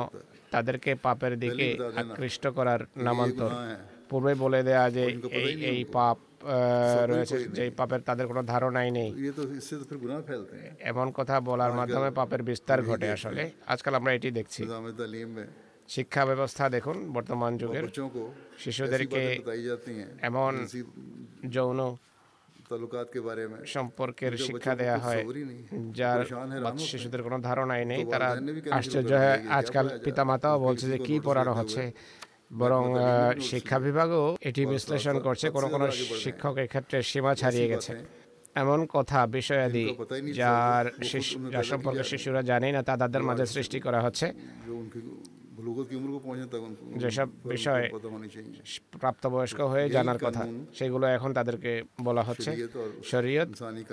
তাদেরকে 0.54 0.90
পাপের 1.04 1.32
দিকে 1.42 1.66
আকৃষ্ট 2.00 2.44
করার 2.56 2.80
নামান্তর। 3.06 3.50
পূর্বে 4.10 4.32
বলে 4.44 4.60
দেয়া 4.68 4.84
যে 4.96 5.04
এই 5.40 5.50
এই 5.70 5.80
পাপ 5.96 6.16
রয়েছে 7.10 7.36
পাপের 7.80 8.00
তাদের 8.08 8.26
কোনো 8.30 8.42
ধারণাই 8.52 8.90
নেই। 8.98 9.10
এমন 10.90 11.06
কথা 11.18 11.36
বলার 11.48 11.72
মাধ্যমে 11.78 12.10
পাপের 12.20 12.42
বিস্তার 12.48 12.80
ঘটে 12.88 13.08
আসলে। 13.16 13.42
আজকাল 13.72 13.92
আমরা 14.00 14.10
এটি 14.18 14.28
দেখছি। 14.38 14.62
শিক্ষা 15.94 16.22
ব্যবস্থা 16.30 16.64
দেখুন 16.76 16.96
বর্তমান 17.16 17.52
যুগের 17.60 17.84
শিশুদেরকে 18.62 19.22
এমন 20.28 20.52
যৌন 21.56 21.80
সম্পর্কের 23.74 24.32
শিক্ষা 24.46 24.72
দেয়া 24.80 24.98
হয় 25.06 25.22
যার 25.98 26.20
শিশুদের 26.90 27.22
কোনো 27.26 27.38
ধারণাই 27.48 27.82
নেই। 27.92 28.02
তারা 28.12 28.28
আশ্চর্য 28.78 29.12
হয় 29.22 29.38
আজকাল 29.58 29.86
পিতামাতাও 30.04 30.56
বলছে 30.66 30.86
যে 30.92 30.98
কি 31.06 31.14
পড়ানো 31.26 31.52
হচ্ছে। 31.58 31.82
বরং 32.50 32.84
শিক্ষা 33.40 33.78
বিভাগও 33.78 34.36
এটি 34.40 34.66
বিশ্লেষণ 34.66 35.16
করছে 35.20 35.50
কোন 35.50 35.64
কোন 35.68 35.90
শিক্ষক 36.24 36.54
এক্ষেত্রে 36.56 37.02
সীমা 37.02 37.34
ছাড়িয়ে 37.34 37.68
গেছে। 37.68 37.92
এমন 38.54 38.86
কথা 38.86 39.26
বিষয়াদি 39.26 39.96
যার 40.32 40.84
যার 41.50 41.64
সম্পর্কে 41.64 42.04
শিশুরা 42.04 42.42
জানে 42.42 42.72
না 42.72 42.82
তা 42.82 42.96
তাদের 42.96 43.22
মাঝে 43.22 43.46
সৃষ্টি 43.46 43.80
করা 43.80 44.00
হচ্ছে। 44.00 44.26
যেসব 46.96 47.28
বিষয় 47.44 47.90
প্রাপ্তবয়স্ক 49.00 49.60
হয়ে 49.60 49.88
জানার 49.88 50.18
কথা 50.18 50.42
সেগুলো 50.74 51.06
এখন 51.06 51.32
তাদেরকে 51.32 51.82
বলা 52.02 52.22
হচ্ছে। 52.22 52.50
শরীয়ত 53.04 53.48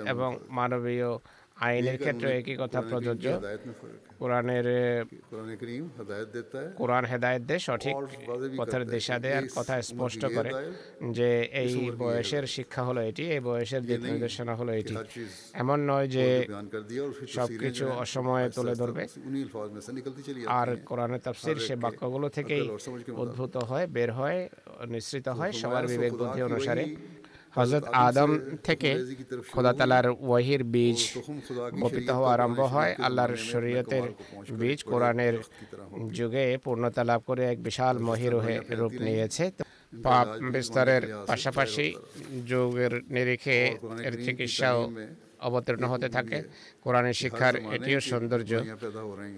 এবং 0.06 0.38
মানবীয় 0.48 1.10
আইনের 1.66 1.98
ক্ষেত্রে 2.02 2.28
একই 2.40 2.56
কথা 2.62 2.78
প্রযোজ্য। 2.90 3.26
কোরআনের 4.20 4.66
কোরআন 6.80 7.04
হেদায়ত 7.10 7.42
দেয় 7.48 7.62
সঠিক 7.66 7.96
পথের 8.58 8.82
দিশা 8.94 9.16
দেয় 9.24 9.40
কথা 9.56 9.74
স্পষ্ট 9.90 10.22
করে 10.36 10.50
যে 11.18 11.30
এই 11.62 11.72
বয়সের 12.02 12.44
শিক্ষা 12.56 12.82
হলো 12.88 13.00
এটি 13.10 13.24
এই 13.34 13.40
বয়সের 13.48 13.82
দিক 13.88 14.00
নির্দেশনা 14.08 14.54
হলো 14.60 14.72
এটি। 14.80 14.94
এমন 15.62 15.78
নয় 15.90 16.08
যে 16.16 16.26
সব 17.36 17.48
কিছু 17.62 17.84
অসময়ে 18.02 18.46
তুলে 18.56 18.74
ধরবে। 18.80 19.02
আর 20.58 20.68
কোরআনের 20.88 21.22
তাফসির 21.26 21.58
সে 21.66 21.74
বাক্যগুলো 21.84 22.26
থেকেই 22.36 22.64
উদ্ভূত 23.22 23.54
হয় 23.70 23.86
বের 23.96 24.10
হয় 24.18 24.38
নিশ্চিত 24.94 25.26
হয় 25.38 25.52
সবার 25.60 25.84
বিবেক 25.92 26.12
বুদ্ধি 26.20 26.40
অনুসারে। 26.48 26.84
হজরত 27.56 27.84
আদম 28.06 28.30
থেকে 28.64 28.90
খোদাতালার 29.52 30.06
ওয়াহির 30.28 30.62
বীজ 30.74 31.00
গোপিত 31.80 32.08
হওয়া 32.10 32.30
আরম্ভ 32.32 32.60
হয় 32.74 32.92
আল্লাহর 33.06 33.34
শরীয়তের 33.50 34.04
বীজ 34.60 34.78
কোরআনের 34.90 35.34
যুগে 36.12 36.46
পূর্ণতা 36.64 37.02
লাভ 37.04 37.20
করে 37.26 37.42
এক 37.52 37.58
বিশাল 37.62 37.94
মহির 37.98 38.32
রূপ 38.80 38.92
নিয়েছে। 39.06 39.44
পাপ 40.02 40.26
বিস্তারের 40.54 41.02
পাশাপাশি 41.26 41.86
যুগের 42.46 42.92
নিরিখে 43.14 43.58
এর 44.06 44.14
চিকিৎসাও 44.24 44.80
অবতীর্ণ 45.40 45.84
হতে 45.84 46.08
থাকে। 46.08 46.38
কোরআনের 46.82 47.16
শিক্ষার 47.22 47.54
এটিও 47.76 48.00
সৌন্দর্য। 48.00 48.52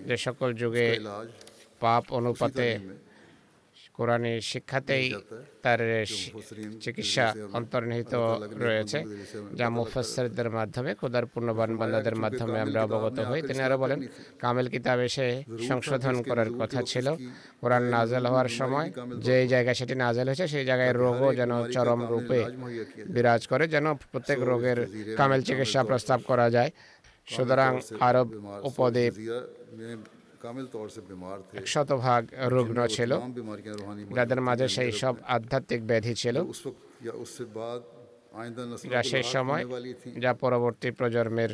যে 0.08 0.16
সকল 0.16 0.48
যুগে 0.52 0.86
পাপ 1.80 2.04
অনুপাতে 2.18 2.68
কোরআনের 4.00 4.38
শিক্ষাতেই 4.50 5.06
তার 5.64 5.80
চিকিৎসা 6.84 7.26
অন্তর্নিহিত 7.58 8.14
রয়েছে 8.66 8.98
যা 9.58 9.66
মুফাসসিরদের 9.76 10.48
মাধ্যমে 10.58 10.90
খোদার 11.00 11.24
পূর্ণবান 11.32 11.70
বান্দাদের 11.80 12.16
মাধ্যমে 12.22 12.58
আমরা 12.64 12.80
অবগত 12.86 13.18
হই। 13.30 13.40
তিনি 13.48 13.60
আরও 13.66 13.76
বলেন 13.82 13.98
কামেল 14.42 14.66
কিতাব 14.74 14.98
এসে 15.08 15.26
সংশোধন 15.68 16.16
করার 16.28 16.50
কথা 16.60 16.80
ছিল। 16.90 17.06
কোরআন 17.60 17.84
নাজেল 17.94 18.24
হওয়ার 18.30 18.50
সময় 18.60 18.88
যে 19.26 19.36
জায়গায় 19.52 19.76
সেটি 19.80 19.94
নাজেল 20.04 20.26
হয়েছে 20.30 20.46
সেই 20.54 20.64
জায়গায় 20.70 20.92
রোগও 21.02 21.30
যেন 21.40 21.52
চরম 21.74 22.00
রূপে 22.12 22.40
বিরাজ 23.14 23.42
করে 23.50 23.64
যেন 23.74 23.86
প্রত্যেক 24.12 24.38
রোগের 24.50 24.78
কামেল 25.18 25.40
চিকিৎসা 25.48 25.80
প্রস্তাব 25.90 26.20
করা 26.30 26.46
যায়। 26.56 26.70
সুতরাং 27.34 27.72
আরব 28.08 28.28
উপদ্বীপ 28.68 29.12
শতভাগ 31.72 32.22
রুগ্ন 32.54 32.78
ছিল। 32.96 33.12
যাদের 34.16 34.40
মাঝে 34.48 34.66
সেই 34.76 34.92
সব 35.02 35.14
আধ্যাত্মিক 35.36 35.80
ব্যাধি 35.86 36.14
ছিল। 36.14 36.36
সেই 39.10 39.24
সময় 39.34 39.62
যা 40.24 40.32
পরবর্তী 40.34 40.88
প্রজন্মের 40.98 41.52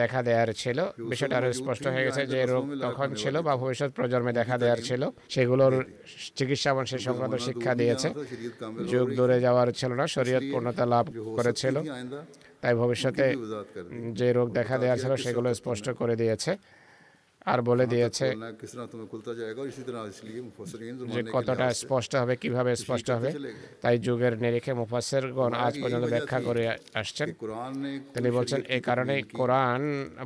দেখা 0.00 0.20
দেওয়ার 0.28 0.50
ছিল। 0.62 0.78
বিষয়টা 1.12 1.38
স্পষ্ট 1.52 1.84
হয়ে 1.86 2.04
গেছে 2.06 2.22
যে 2.32 2.40
রোগ 2.54 2.64
তখন 2.84 3.08
ছিল 3.22 3.34
বা 3.46 3.52
ভবিষ্যৎ 3.62 3.90
প্রজন্মে 3.98 4.32
দেখা 4.40 4.56
দেওয়ার 4.62 4.80
ছিল। 4.88 5.02
সেগুলোর 5.34 5.74
চিকিৎসা 6.38 6.68
এবং 6.70 6.84
সংক্রান্ত 7.06 7.36
শিক্ষা 7.48 7.72
দিয়েছে। 7.80 8.08
যুগ 8.92 9.06
দূরে 9.18 9.36
যাওয়ার 9.46 9.68
ছিল 9.78 9.90
না 10.00 10.06
শরীয়ত 10.16 10.42
পূর্ণতা 10.52 10.84
লাভ 10.94 11.06
করেছিল। 11.36 11.76
তাই 12.62 12.74
ভবিষ্যতে 12.82 13.24
যে 14.18 14.28
রোগ 14.38 14.48
দেখা 14.58 14.76
দেওয়া 14.82 14.96
ছিল 15.02 15.12
সেগুলো 15.24 15.48
স্পষ্ট 15.60 15.86
করে 16.00 16.14
দিয়েছে। 16.22 16.52
আর 17.52 17.58
বলে 17.68 17.84
দিয়েছে 17.92 18.26
যে 21.14 21.20
কতটা 21.34 21.66
স্পষ্ট 21.82 22.12
হবে 22.22 22.34
কীভাবে 22.42 22.72
স্পষ্ট 22.82 23.08
হবে 23.16 23.30
তাই 23.82 23.96
যুগের 24.06 24.34
নিরিখে 24.42 24.72
মুফাসেরগণ 24.80 25.52
আজ 25.66 25.74
পর্যন্ত 25.82 26.04
ব্যাখ্যা 26.14 26.38
করে 26.48 26.62
আসছেন। 27.00 27.28
তিনি 28.14 28.28
বলছেন 28.36 28.60
এই 28.74 28.82
কারণে 28.88 29.14
কোরআন 29.38 29.82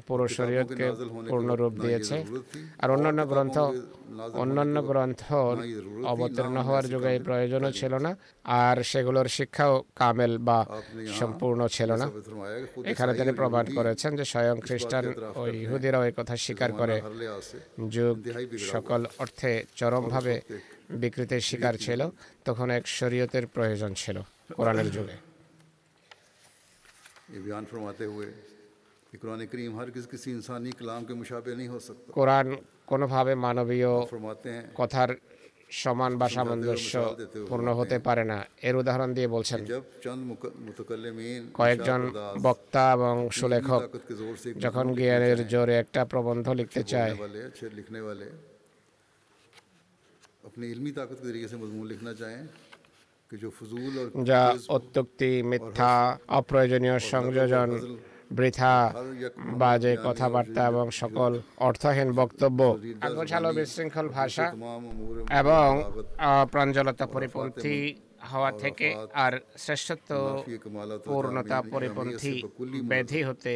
পুরো 0.06 0.24
শরীয়তকে 0.36 0.86
পূর্ণরূপ 1.28 1.72
দিয়েছে। 1.84 2.16
আর 2.82 2.88
অন্যান্য 2.94 3.20
গ্রন্থ 3.32 3.56
অন্যান্য 4.42 4.76
গ্রন্থ 4.90 5.22
অবতীর্ণ 6.12 6.56
হওয়ার 6.66 6.84
যুগে 6.92 7.10
এই 7.16 7.20
প্রয়োজনও 7.28 7.70
ছিল 7.80 7.92
না 8.06 8.10
আর 8.62 8.76
সেগুলোর 8.90 9.28
শিক্ষাও 9.36 9.74
কামেল 10.00 10.32
বা 10.48 10.58
সম্পূর্ণ 11.20 11.60
ছিল 11.76 11.90
না। 12.02 12.06
এখানে 12.92 13.12
তিনি 13.18 13.32
প্রমাণ 13.40 13.64
করেছেন 13.76 14.10
যে 14.18 14.24
স্বয়ং 14.32 14.56
খ্রিস্টান 14.66 15.04
ও 15.40 15.42
ইহুদিরাও 15.62 16.04
কথা 16.18 16.34
স্বীকার 16.46 16.70
করে। 16.80 16.96
যুগ 17.90 18.14
সকল 18.72 19.00
অর্থে 19.18 19.52
চরমভাবে 19.76 20.34
বিকৃতির 21.02 21.40
শিকার 21.40 21.74
ছিল 21.78 22.00
তখন 22.44 22.70
এক 22.70 22.84
শরীয়তের 22.98 23.44
প্রয়োজন 23.46 23.92
ছিল 23.94 24.16
কোরআনের 24.56 24.88
যুগে। 24.90 25.16
কোরআন 32.12 32.46
কোনোভাবে 32.86 33.32
মানবীয় 33.34 33.92
কথার 34.74 35.10
সমান 35.70 36.12
বা 36.18 36.28
সামঞ্জস্য 36.28 37.16
পূর্ণ 37.48 37.68
হতে 37.72 37.98
পারে 37.98 38.24
না। 38.24 38.38
এর 38.62 38.76
উদাহরণ 38.76 39.14
দিয়ে 39.14 39.28
বলছেন 39.28 39.60
কয়েকজন 41.54 42.00
বক্তা 42.42 42.92
এবং 42.92 43.30
সুলেখক 43.30 43.82
যখন 44.60 44.94
জ্ঞানের 44.94 45.48
জোরে 45.48 45.74
একটা 45.78 46.04
প্রবন্ধ 46.04 46.48
লিখতে 46.48 46.82
চায়। 46.82 47.14
যা 54.24 54.42
অত্যুক্তি 54.68 55.30
মিথ্যা 55.42 56.18
অপ্রয়োজনীয় 56.28 56.98
সংযোজন 56.98 57.68
বৃথা 58.30 58.72
বাজে 59.62 59.92
কথাবার্তা 60.06 60.62
এবং 60.66 60.86
সকল 61.02 61.32
অর্থহীন 61.66 62.08
বক্তব্য 62.12 62.60
আগোছালো 63.00 63.48
বিশৃঙ্খল 63.58 64.06
ভাষা 64.08 64.46
এবং 65.40 65.68
প্রাঞ্জলতা 66.52 67.06
পরিপন্থী 67.06 67.76
হওয়া 68.32 68.50
থেকে 68.62 68.88
আর 69.24 69.32
শ্রেষ্ঠত্ব 69.56 70.10
পূর্ণতা 71.08 71.58
পরিপন্থী 71.72 72.34
ব্যাধি 72.90 73.20
হতে 73.22 73.52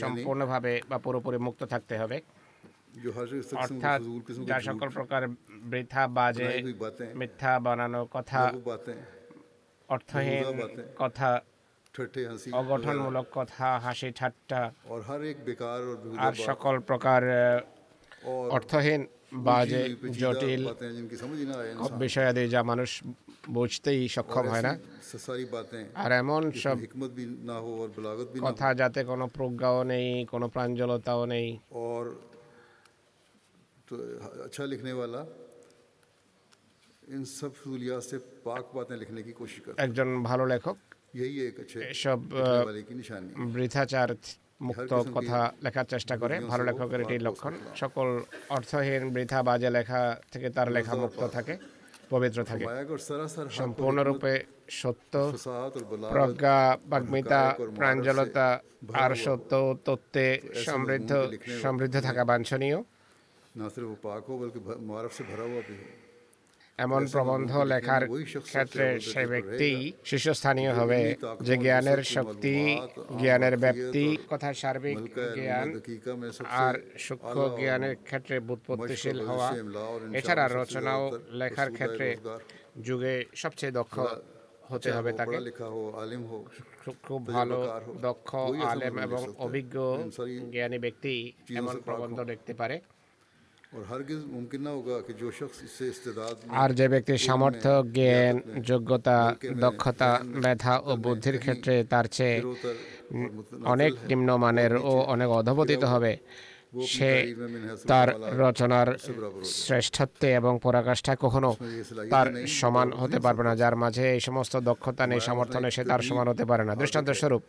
সম্পূর্ণভাবে 0.00 0.72
বা 0.90 0.96
পুরোপুরি 0.98 1.38
মুক্ত 1.38 1.62
থাকতে 1.64 1.94
হবে। 1.98 2.18
অর্থাৎ 3.62 4.00
যা 4.50 4.56
সকল 4.60 4.88
প্রকার 4.88 5.22
বৃথা, 5.70 6.02
বাজে, 6.08 6.50
মিথ্যা, 7.14 7.52
বানানো 7.58 8.00
কথা, 8.12 8.42
অর্থহীন 9.88 10.44
কথা 10.96 11.28
অগঠনমূলক 12.53 13.25
কথা 13.31 13.67
হাসি 13.85 14.09
ঠাট্টা 14.19 14.61
और 14.91 14.99
हर 15.09 15.19
एक 15.31 15.37
बेकार 15.47 15.79
और 15.89 15.97
बेहुदा 16.03 16.21
আর 16.25 16.33
সকল 16.47 16.75
প্রকার 16.89 17.21
আহ, 17.31 17.59
और 18.31 18.45
অর্থহীন 18.55 19.01
বাজে 19.47 19.79
उलझी 19.79 19.91
हुई 19.91 19.99
पेचीदा 20.01 20.19
জটিল 20.21 20.61
बातें 20.65 20.89
जिनकी 20.95 21.17
समझ 21.23 21.37
ही 21.41 21.45
ना 21.45 21.55
आए 21.61 21.69
इंसान 21.73 21.97
বিষয়াদি 22.03 22.43
যা 22.53 22.61
মানুষ 22.71 22.89
বুঝতেই 23.57 24.01
সক্ষম 24.15 24.45
হয় 24.53 24.63
না 24.67 24.73
ऐसी 25.01 25.17
सारी 25.27 25.45
बातें 25.55 25.81
আর 26.03 26.09
এমন 26.21 26.41
সব 26.63 26.75
हिकमत 26.85 27.11
भी 27.17 27.25
ना 27.49 27.57
हो 27.65 27.71
और 27.81 27.89
बलागत 27.97 28.27
भी 28.33 28.37
ना 28.37 28.45
কথা 28.45 28.67
যাতে 28.81 28.99
কোনো 29.11 29.25
প্রজ্ঞাও 29.37 29.79
নেই 29.93 30.07
কোনো 30.33 30.45
প্রাঞ্জলতাও 30.55 31.21
নেই 31.33 31.47
हो 31.51 31.85
और 31.87 32.03
तो 33.87 33.93
अच्छा 34.45 34.63
लिखने 34.71 34.93
वाला 34.93 35.21
इन 37.13 37.21
सब 37.31 37.51
फजूलियात 37.55 38.03
से 38.03 38.17
पाक 38.45 38.65
बातें 38.75 38.95
लिखने 38.97 39.21
की 39.23 39.33
कोशिश 39.33 39.59
करता 39.65 39.77
একজন 39.85 40.07
ভালো 40.29 40.43
লেখক 40.53 40.77
है 40.77 40.79
यही 40.81 40.87
एक 40.87 40.87
अच्छे 40.87 40.94
এসব 41.94 42.18
বৃথাচার 43.54 44.10
মুক্ত 44.60 44.92
কথা 45.16 45.38
লেখার 45.62 45.84
চেষ্টা 45.84 46.14
করে। 46.16 46.34
ভালো 46.50 46.62
লেখকের 46.64 47.00
এটি 47.00 47.16
লক্ষণ। 47.18 47.54
সকল 47.82 48.08
অর্থহীন 48.48 49.02
বৃথা 49.14 49.42
বাজে 49.42 49.70
লেখা 49.70 50.00
থেকে 50.32 50.48
তার 50.50 50.68
লেখা 50.76 50.94
মুক্ত 50.94 51.22
থাকে 51.36 51.54
পবিত্র 52.10 52.38
থাকে। 52.44 52.64
সম্পূর্ণরূপে 53.50 54.32
সত্য 54.80 55.14
প্রজ্ঞা 56.14 56.58
বাগ্মিতা 56.86 57.40
প্রাঞ্জলতা 57.76 58.48
আর 59.04 59.14
সত্য 59.24 59.52
তত্ত্বে 59.84 60.26
সমৃদ্ধ 60.66 61.12
সমৃদ্ধ 61.62 61.96
থাকা 62.00 62.22
বাঞ্ছনীয়। 62.24 62.78
এমন 66.78 67.02
প্রবন্ধ 67.14 67.52
লেখার 67.72 68.02
ক্ষেত্রে 68.48 68.86
সে 69.10 69.22
ব্যক্তি 69.26 69.70
শীর্ষস্থানীয় 70.04 70.72
হবে, 70.72 71.00
যে 71.46 71.54
জ্ঞানের 71.64 72.00
শক্তি, 72.16 72.56
জ্ঞানের 73.22 73.54
ব্যক্তি 73.64 74.04
কথা 74.30 74.50
সার্বিক 74.54 74.98
জ্ঞান 75.36 75.68
আর 76.62 76.74
সূক্ষ্ম 76.98 77.38
জ্ঞানের 77.60 77.94
ক্ষেত্রে 78.08 78.36
বুৎপত্তিশীল 78.48 79.18
হওয়া। 79.28 79.48
এছাড়া 80.18 80.44
রচনা 80.58 80.92
ও 80.98 81.06
লেখার 81.40 81.70
ক্ষেত্রে 81.72 82.08
যুগে 82.86 83.14
সবচেয়ে 83.42 83.72
দক্ষ 83.72 83.96
হতে 84.70 84.88
হবে 84.92 85.10
তাকে। 85.12 85.36
খুব 87.06 87.20
ভালো, 87.36 87.58
দক্ষ, 88.06 88.30
আলেম 88.70 88.94
এবং 89.06 89.22
অভিজ্ঞ 89.46 89.76
জ্ঞানী 90.54 90.78
ব্যক্তি 90.84 91.14
এমন 91.60 91.74
প্রবন্ধ 91.86 92.18
দেখতে 92.32 92.52
পারে। 92.54 92.76
আর 96.60 96.70
যে 96.74 96.86
ব্যক্তি 96.88 97.14
সামর্থ্য 97.18 97.72
জ্ঞান 97.96 98.34
যোগ্যতা 98.62 99.18
দক্ষতা 99.60 100.10
মেধা 100.42 100.74
ও 100.84 100.90
বুদ্ধির 100.96 101.36
ক্ষেত্রে 101.38 101.74
তার 101.84 102.06
চেয়ে 102.08 102.36
অনেক 103.64 103.92
নিম্নমানের 104.08 104.72
ও 104.90 104.92
অনেক 105.14 105.28
অধপতিত 105.30 105.82
হবে। 105.84 106.12
সে 106.94 107.10
তার 107.86 108.08
রচনার 108.38 108.88
শ্রেষ্ঠত্বে 109.44 110.28
এবং 110.34 110.52
পরাকাষ্ঠা 110.62 111.12
কখনো 111.20 111.50
তার 112.10 112.26
সমান 112.60 112.88
হতে 112.92 113.18
পারবে 113.20 113.42
না 113.48 113.52
যার 113.56 113.76
মাঝে 113.76 114.04
এই 114.12 114.20
সমস্ত 114.20 114.54
দক্ষতা 114.70 115.04
নেই 115.06 115.20
সমর্থনে 115.20 115.68
সে 115.70 115.82
তার 115.84 116.02
সমান 116.08 116.26
হতে 116.28 116.44
পারে 116.50 116.64
না। 116.64 116.72
দৃষ্টান্ত 116.74 117.10
স্বরূপ 117.20 117.42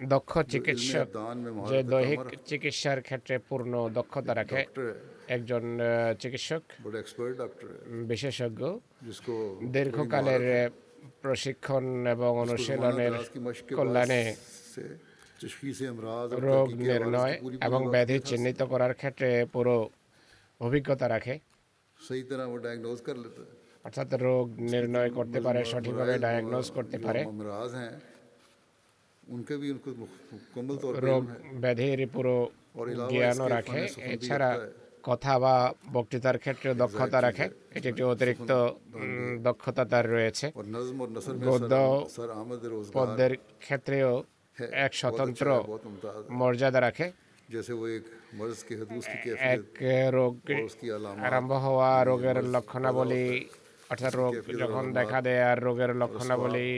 দক্ষ 0.00 0.32
চিকিৎসক 0.52 1.06
যে 1.70 1.78
দৈহিক 1.82 2.20
চিকিৎসার 2.46 3.02
ক্ষেত্রে 3.02 3.38
পূর্ণ 3.48 3.72
দক্ষতা 3.98 4.32
রাখে। 4.34 4.60
একজন 5.28 5.64
চিকিৎসক 6.22 6.62
বিশেষজ্ঞ 8.12 8.62
দীর্ঘকালের 9.74 10.70
প্রশিক্ষণ 11.22 11.84
এবং 12.06 12.30
অনুশীলনের 12.44 13.12
কল্যাণে 13.78 14.22
রোগ 16.48 16.66
নির্ণয় 16.74 17.34
এবং 17.66 17.80
ব্যাধি 17.90 18.16
চিহ্নিত 18.28 18.60
করার 18.62 18.94
ক্ষেত্রে 18.94 19.46
পুরো 19.52 19.76
অভিজ্ঞতা 20.60 21.06
রাখে। 21.08 21.34
অর্থাৎ 23.84 24.08
রোগ 24.14 24.46
নির্ণয় 24.72 25.10
করতে 25.10 25.38
পারে 25.40 25.60
সঠিকভাবে 25.64 26.14
ডায়াগনোজ 26.18 26.66
করতে 26.76 26.98
পারে। 26.98 27.20
রোগ 31.06 31.22
ব্যাধির 31.62 32.00
পুরো 32.08 32.36
জ্ঞান 33.10 33.38
রাখে 33.48 33.80
এছাড়া 34.06 34.50
কথা 35.04 35.32
বা 35.38 35.54
বক্তৃতার 35.92 36.38
ক্ষেত্রে 36.38 36.70
দক্ষতা 36.74 37.18
রাখে 37.20 37.46
এটি 37.72 37.86
একটি 37.88 38.02
অতিরিক্ত 38.04 38.50
দক্ষতা 39.42 39.82
তার 39.84 40.04
রয়েছে 40.08 40.46
গদ্য 41.48 41.74
পদ্মের 42.94 43.32
ক্ষেত্রেও 43.60 44.12
এক 44.78 44.92
স্বতন্ত্র 44.92 45.46
মর্যাদা 46.30 46.80
রাখে 46.80 47.06
এক 49.46 49.62
রোগ 50.12 50.34
আরম্ভ 51.20 51.52
হওয়া 51.64 51.90
রোগের 52.04 52.38
লক্ষণাবলী 52.54 53.24
অর্থাৎ 53.94 54.14
রোগ 54.22 54.32
যখন 54.62 54.84
দেখা 54.98 55.18
দেয় 55.26 55.42
আর 55.50 55.58
রোগের 55.66 55.92
লক্ষণাবলী 56.02 56.70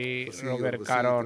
রোগের 0.48 0.76
কারণ 0.90 1.24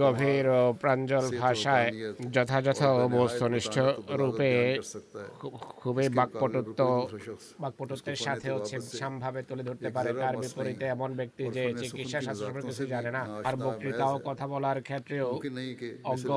গভীর 0.00 0.46
ও 0.58 0.60
প্রাঞ্জল 0.82 1.24
ভাষায় 1.42 1.88
যথাযথ 2.34 2.80
বস্তুনিষ্ঠ 3.16 3.74
রূপে 4.20 4.50
খুবই 5.82 6.06
বাকপটুত্ব 6.18 6.80
বাকপটুত্বের 7.62 8.18
সাথে 8.26 8.48
হচ্ছে 8.54 8.76
সামভাবে 9.00 9.40
তুলে 9.48 9.62
ধরতে 9.68 9.88
পারে। 9.96 10.10
তার 10.22 10.34
বিপরীতে 10.42 10.84
এমন 10.94 11.10
ব্যক্তি 11.20 11.42
যে 11.56 11.62
চিকিৎসা 11.80 12.20
শাস্ত্র 12.26 12.58
কিছু 12.68 12.84
জানে 12.94 13.10
না। 13.16 13.22
আর 13.48 13.54
বক্তৃতা 13.66 14.04
ও 14.14 14.16
কথা 14.28 14.46
বলার 14.52 14.78
ক্ষেত্রেও 14.88 15.28
অজ্ঞ। 16.12 16.30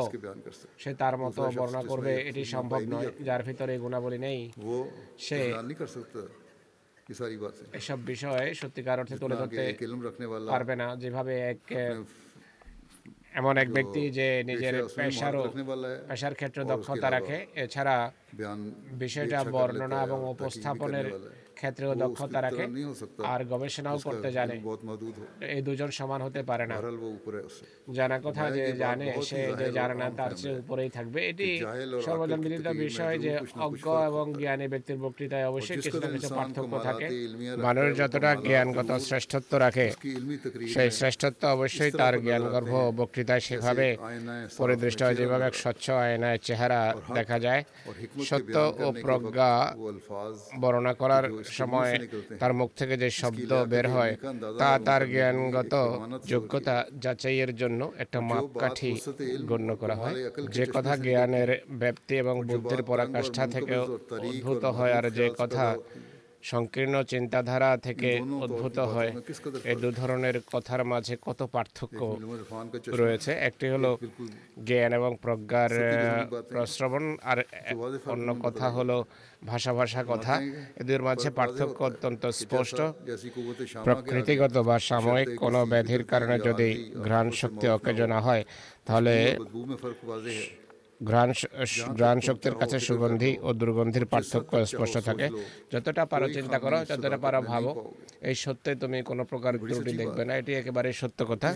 সে 0.81 0.91
তার 1.01 1.15
মতো 1.23 1.41
বর্ণনা 1.57 1.81
করবে 1.91 2.13
এটি 2.29 2.41
সম্ভব 2.55 2.81
নয় 2.93 3.09
যার 3.27 3.41
ভিতরে 3.47 3.73
গুণাবলী 3.83 4.19
নেই। 4.27 4.39
সে 5.27 5.39
এসব 7.73 7.99
বিষয়ে 8.05 8.45
সত্যিকার 8.53 8.99
অর্থে 8.99 9.15
তুলে 9.17 9.35
ধরতে 9.35 9.63
পারবে 10.49 10.73
না 10.75 10.87
যেভাবে 10.95 11.33
এক 11.45 11.61
এমন 13.33 13.55
এক 13.57 13.69
ব্যক্তি 13.71 14.01
যে 14.09 14.27
নিজের 14.43 14.75
পেশারও 14.97 15.43
পেশার 16.09 16.35
ক্ষেত্রে 16.35 16.61
দক্ষতা 16.65 17.07
রাখে 17.09 17.37
এছাড়া 17.55 17.95
বিষয়টা 18.95 19.39
বর্ণনা 19.53 19.97
এবং 20.03 20.19
উপস্থাপনের 20.29 21.07
ক্ষেত্রেও 21.59 21.93
দক্ষতা 22.03 22.39
রাখে 22.47 22.65
আর 23.31 23.39
গবেষণাও 23.51 23.97
করতে 24.07 24.29
জানে। 24.37 24.55
এই 25.55 25.61
দুজন 25.67 25.89
সমান 25.99 26.19
হতে 26.27 26.41
পারে 26.49 26.65
না। 26.71 26.75
জানা 27.97 28.17
কথা 28.25 28.43
যে 28.57 28.63
জানে 28.83 29.07
সে 29.29 29.41
যে 29.59 29.67
জানে 29.77 29.95
না 30.01 30.07
তার 30.19 30.31
চেয়ে 30.39 30.57
উপরেই 30.61 30.89
থাকবে। 30.97 31.19
এটি 31.31 31.49
সর্বজনবিদিত 32.07 32.67
বিষয় 32.85 33.15
যে 33.25 33.31
অজ্ঞ 33.67 33.85
এবং 34.09 34.25
জ্ঞানী 34.41 34.65
ব্যক্তির 34.73 34.99
বক্তৃতায় 35.05 35.45
অবশ্যই 35.51 35.77
কিছু 35.85 35.99
না 36.03 36.07
কিছু 36.15 36.29
পার্থক্য 36.37 36.73
থাকে। 36.87 37.07
মানুষ 37.65 37.87
যতটা 37.99 38.31
জ্ঞানগত 38.47 38.91
শ্রেষ্ঠত্ব 39.07 39.51
রাখে 39.65 39.85
সেই 40.73 40.89
শ্রেষ্ঠত্ব 40.99 41.41
অবশ্যই 41.57 41.91
তার 42.01 42.13
জ্ঞানগর্ভ 42.27 42.71
বক্তৃতায় 42.99 43.43
সেভাবে 43.47 43.87
পরিদৃষ্ট 44.59 44.99
হয় 45.05 45.17
যেভাবে 45.19 45.45
এক 45.49 45.55
স্বচ্ছ 45.63 45.85
আয়নায় 46.03 46.39
চেহারা 46.47 46.81
দেখা 47.17 47.37
যায়। 47.45 47.61
সত্য 48.29 48.55
ও 48.83 48.85
প্রজ্ঞা 49.03 49.51
বর্ণনা 50.61 50.93
করার 51.01 51.25
সময়ে 51.49 52.07
তার 52.39 52.53
মুখ 52.53 52.69
থেকে 52.75 52.97
যে 52.97 53.09
শব্দ 53.09 53.65
বের 53.65 53.89
হয় 53.89 54.15
তা 54.59 54.79
তার 54.79 55.09
জ্ঞানগত 55.11 55.73
যোগ্যতা 56.25 56.85
যাচাইয়ের 56.99 57.55
জন্য 57.55 57.91
একটা 57.97 58.21
মাপকাঠি 58.21 59.01
গণ্য 59.45 59.75
করা 59.75 59.95
হয়। 59.95 60.13
যে 60.49 60.65
কথা 60.73 60.97
জ্ঞানের 60.97 61.49
ব্যাপ্তি 61.69 62.17
এবং 62.17 62.35
বুদ্ধির 62.47 62.83
পরাকাষ্ঠা 62.83 63.47
থেকে 63.47 63.77
উদ্ভূত 64.29 64.65
হয় 64.65 64.93
আর 64.93 65.09
যে 65.09 65.29
কথা 65.37 65.75
সংকীর্ণ 66.43 67.03
চিন্তাধারা 67.03 67.77
থেকে 67.77 68.09
উদ্ভূত 68.43 68.79
হয়। 68.79 69.11
এই 69.63 69.75
দু 69.75 69.91
ধরনের 69.91 70.41
কথার 70.53 70.83
মাঝে 70.85 71.17
কত 71.21 71.43
পার্থক্য 71.55 71.99
রয়েছে। 72.87 73.31
একটি 73.31 73.69
হলো 73.69 73.97
জ্ঞান 74.67 74.91
এবং 74.93 75.15
প্রজ্ঞার 75.21 75.71
প্রশ্রবণ 76.51 77.17
আর 77.21 77.37
অন্য 78.05 78.35
কথা 78.41 78.69
হলো 78.69 79.05
ভাষা 79.45 79.73
ভাষা 79.73 80.03
কথা। 80.03 80.33
এদের 80.77 81.01
মাঝে 81.01 81.29
পার্থক্য 81.29 81.83
অত্যন্ত 81.83 82.25
স্পষ্ট। 82.25 82.81
প্রকৃতিগত 83.83 84.57
বা 84.57 84.79
সাময়িক 84.79 85.29
কোনো 85.37 85.65
ব্যাধির 85.65 86.03
কারণে 86.03 86.39
যদি 86.39 86.91
ঘ্রাণ 87.03 87.31
শক্তি 87.31 87.67
অকেজনা 87.67 88.19
হয় 88.21 88.43
তাহলে 88.85 89.13
ঘ্রাণ 91.01 91.29
ঘ্রাণ 91.97 92.17
শক্তির 92.19 92.55
কাছে 92.55 92.77
সুগন্ধি 92.79 93.31
ও 93.41 93.49
দুর্গন্ধির 93.53 94.05
পার্থক্য 94.05 94.51
স্পষ্ট 94.65 94.95
থাকে। 95.07 95.27
যতটা 95.73 96.03
পারো 96.05 96.27
চিন্তা 96.29 96.57
করো 96.59 96.77
যতটা 96.89 97.17
পারো 97.17 97.39
ভাবো। 97.41 97.71
এই 98.29 98.35
সত্যে 98.35 98.71
তুমি 98.75 98.97
কোনো 99.01 99.23
প্রকার 99.23 99.53
ত্রুটি 99.67 99.93
দেখবে 100.01 100.23
না। 100.25 100.33
এটি 100.37 100.51
একেবারে 100.53 100.89
সত্য 100.93 101.19
কথা। 101.31 101.49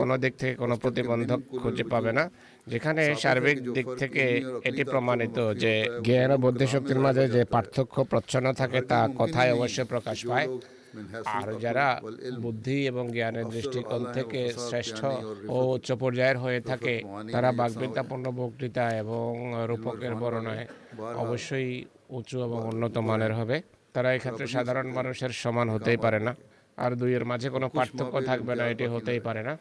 কোনো 0.00 0.14
দিক 0.18 0.32
থেকে 0.40 0.54
কোনো 0.54 0.74
প্রতিবন্ধক 0.76 1.40
খুঁজে 1.62 1.84
পাবে 1.84 2.12
না। 2.18 2.24
যেখানে 2.66 3.02
সার্বিক 3.22 3.58
দিক 3.76 3.86
থেকে 3.98 4.24
এটি 4.64 4.82
প্রমাণিত 4.84 5.38
যে 5.62 5.72
জ্ঞান 6.06 6.30
ও 6.34 6.36
বুদ্ধিশক্তির 6.44 7.00
মাঝে 7.06 7.24
যে 7.28 7.42
পার্থক্য 7.44 7.96
প্রচ্ছন্ন 8.10 8.46
থাকে 8.52 8.78
তা 8.90 8.98
কথায় 9.20 9.50
অবশ্যই 9.56 9.84
প্রকাশ 9.84 10.18
পায়। 10.26 10.48
আর 11.36 11.48
যারা 11.64 11.86
বুদ্ধি 12.44 12.78
এবং 12.90 13.04
জ্ঞানের 13.16 13.46
দৃষ্টিকোণ 13.54 14.02
থেকে 14.16 14.40
শ্রেষ্ঠ 14.66 15.00
ও 15.54 15.56
উচ্চ 15.76 15.88
পর্যায়ের 16.02 16.38
হয়ে 16.44 16.60
থাকে 16.70 16.94
তারা 17.34 17.50
বাগবিদ্যাপূর্ণ 17.60 18.26
বক্তৃতা 18.40 18.84
এবং 19.02 19.28
রূপকের 19.70 20.14
বর্ণনায় 20.22 20.66
অবশ্যই 21.22 21.70
উঁচু 22.16 22.36
এবং 22.46 22.60
উন্নত 22.72 22.96
মানের 23.08 23.32
হবে। 23.38 23.56
তারা 23.94 24.08
এক্ষেত্রে 24.16 24.46
সাধারণ 24.54 24.86
মানুষের 24.98 25.32
সমান 25.42 25.66
হতেই 25.74 25.98
পারে 26.04 26.20
না। 26.26 26.32
আর 26.84 26.90
দুইয়ের 27.00 27.24
মাঝে 27.30 27.48
কোনো 27.54 27.66
পার্থক্য 27.76 28.14
থাকবে 28.28 28.52
না 28.58 28.64
এটি 28.72 28.86
হতেই 28.94 29.20
পারে 29.26 29.42
না। 29.48 29.54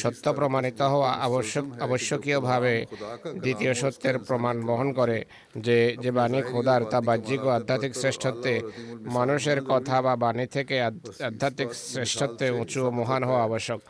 সত্য 0.00 0.26
প্রমাণিত 0.32 0.80
হওয়া 0.92 1.10
আবশ্যক 1.20 1.64
আবশ্যকীয়ভাবে 1.80 2.74
দ্বিতীয় 3.36 3.72
সত্যের 3.74 4.16
প্রমাণ 4.18 4.56
বহন 4.66 4.88
করে 4.92 5.18
যে 5.58 5.78
যে 6.02 6.10
বাণী 6.10 6.40
খোদার 6.42 6.80
তা 6.92 6.98
বাহ্যিক 7.00 7.40
ও 7.44 7.50
আধ্যাত্মিক 7.50 7.92
শ্রেষ্ঠত্বে 7.94 8.54
মানুষের 9.08 9.58
কথা 9.64 9.96
বা 10.02 10.12
বাণী 10.16 10.46
থেকে 10.46 10.76
আধ্যাত্মিক 11.22 11.70
শ্রেষ্ঠত্বে 11.86 12.46
উঁচু 12.52 12.80
ও 12.84 12.90
মহান 12.90 13.22
হওয়া 13.24 13.42
আবশ্যক 13.44 13.80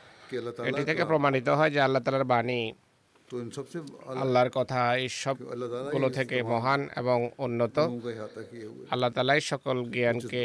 এটি 0.68 0.82
থেকে 0.84 1.02
প্রমাণিত 1.04 1.48
হয় 1.48 1.70
যে 1.70 1.80
আল্লাহ 1.80 2.02
তালার 2.02 2.30
বাণী 2.30 2.60
আল্লাহর 4.22 4.50
কথা 4.50 4.96
এই 4.96 5.08
সবগুলো 5.08 6.08
থেকে 6.10 6.36
মহান 6.42 6.80
এবং 6.96 7.18
উন্নত। 7.38 7.76
আল্লাহ 8.90 9.10
তালাই 9.10 9.40
সকল 9.40 9.76
জ্ঞানকে 9.84 10.42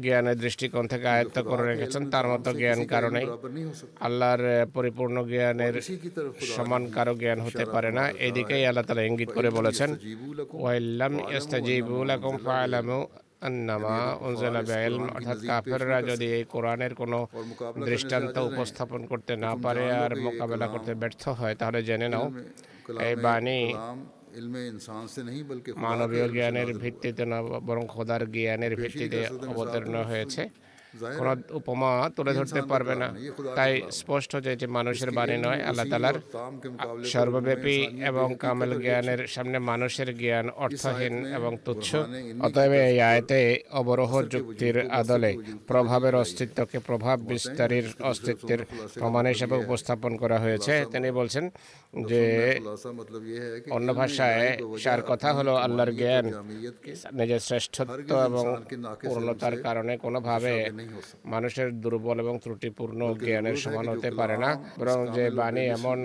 জ্ঞানের 0.00 0.36
দৃষ্টিকোণ 0.38 0.84
থেকে 0.88 1.06
আয়ত্ত 1.08 1.38
করে 1.42 1.64
রেখেছেন 1.66 2.02
তার 2.10 2.26
মতো 2.28 2.50
জ্ঞান 2.52 2.80
কারণে 2.86 3.22
আল্লাহর 4.00 4.42
পরিপূর্ণ 4.74 5.16
জ্ঞানের 5.24 5.74
সমান 6.56 6.82
কারও 6.90 7.14
জ্ঞান 7.14 7.40
হতে 7.40 7.64
পারে 7.64 7.90
না। 7.92 8.04
এদিকেই 8.18 8.66
আল্লাহ 8.66 8.84
তালা 8.84 9.02
ইঙ্গিত 9.02 9.30
করে 9.32 9.50
বলেছেন 9.50 9.90
ওয়াইল্লাম 10.52 11.12
ইস্তাজিবুল 11.36 12.10
আকুম 12.10 12.34
ফাআলামু 12.36 12.98
আন্নামা 13.48 13.96
উনজেলা 14.26 14.62
বেল 14.70 14.94
অর্থাৎ 15.16 15.38
কাফেররা 15.50 15.98
যদি 16.10 16.26
এই 16.38 16.44
কোরআনের 16.54 16.92
কোনো 17.00 17.18
দৃষ্টান্ত 17.88 18.36
উপস্থাপন 18.50 19.00
করতে 19.10 19.32
না 19.44 19.52
পারে 19.64 19.84
আর 20.02 20.12
মোকাবেলা 20.26 20.66
করতে 20.74 20.92
ব্যর্থ 21.02 21.22
হয়। 21.40 21.54
তাহলে 21.60 21.80
জেনে 21.88 22.08
নাও 22.14 22.26
এই 23.08 23.14
বাণী 23.24 23.60
মানবীয় 25.84 26.26
জ্ঞানের 26.36 26.70
ভিত্তিতে 26.82 27.24
না 27.32 27.38
বরং 27.68 27.84
খোদার 27.94 28.22
জ্ঞানের 28.34 28.74
ভিত্তিতে 28.82 29.20
অবতীর্ণ 29.50 29.94
হয়েছে। 30.10 30.42
কোন 31.18 31.28
উপমা 31.58 31.90
তুলে 32.16 32.32
ধরতে 32.38 32.60
পারবে 32.72 32.94
না। 33.02 33.08
তাই 33.58 33.72
স্পষ্ট 34.00 34.32
যে 34.46 34.52
যে 34.60 34.66
মানুষের 34.76 35.10
বাণী 35.18 35.36
নয় 35.46 35.60
আল্লাহ 35.68 35.86
তালার 35.92 36.16
সর্বব্যাপী 37.12 37.78
এবং 38.10 38.26
কামেল 38.44 38.72
জ্ঞানের 38.84 39.20
সামনে 39.34 39.58
মানুষের 39.70 40.08
জ্ঞান 40.20 40.46
অর্থহীন 40.64 41.14
এবং 41.38 41.52
তুচ্ছ। 41.64 41.88
অতএব 42.46 42.72
এই 42.90 42.98
আয়তে 43.10 43.40
অবরোহ 43.80 44.12
যুক্তির 44.32 44.76
আদলে 45.00 45.32
প্রভাবের 45.70 46.14
অস্তিত্বকে 46.22 46.78
প্রভাব 46.88 47.16
বিস্তারের 47.32 47.86
অস্তিত্বের 48.10 48.60
প্রমাণ 49.00 49.24
হিসেবে 49.32 49.54
উপস্থাপন 49.64 50.12
করা 50.22 50.38
হয়েছে। 50.44 50.74
তিনি 50.92 51.08
বলছেন 51.20 51.44
যে 52.10 52.22
অন্য 53.76 53.88
ভাষায় 54.00 54.46
সার 54.84 55.00
কথা 55.10 55.28
হলো 55.36 55.52
আল্লাহর 55.64 55.92
জ্ঞান 56.00 56.26
নিজের 57.18 57.42
শ্রেষ্ঠত্ব 57.48 58.10
এবং 58.28 58.44
পূর্ণতার 59.02 59.54
কারণে 59.66 59.92
কোনোভাবে 60.04 60.54
মানুষের 61.32 61.68
দুর্বল 61.82 62.16
এবং 62.24 62.34
ত্রুটিপূর্ণ 62.44 63.00
জ্ঞানের 63.24 63.56
সমান 63.64 63.86
হতে 63.92 64.10
পারে 64.18 64.36
না। 64.44 64.50
বরং 64.80 64.98
যে 65.16 65.24
বাণী 65.40 65.64
এমন 65.76 65.98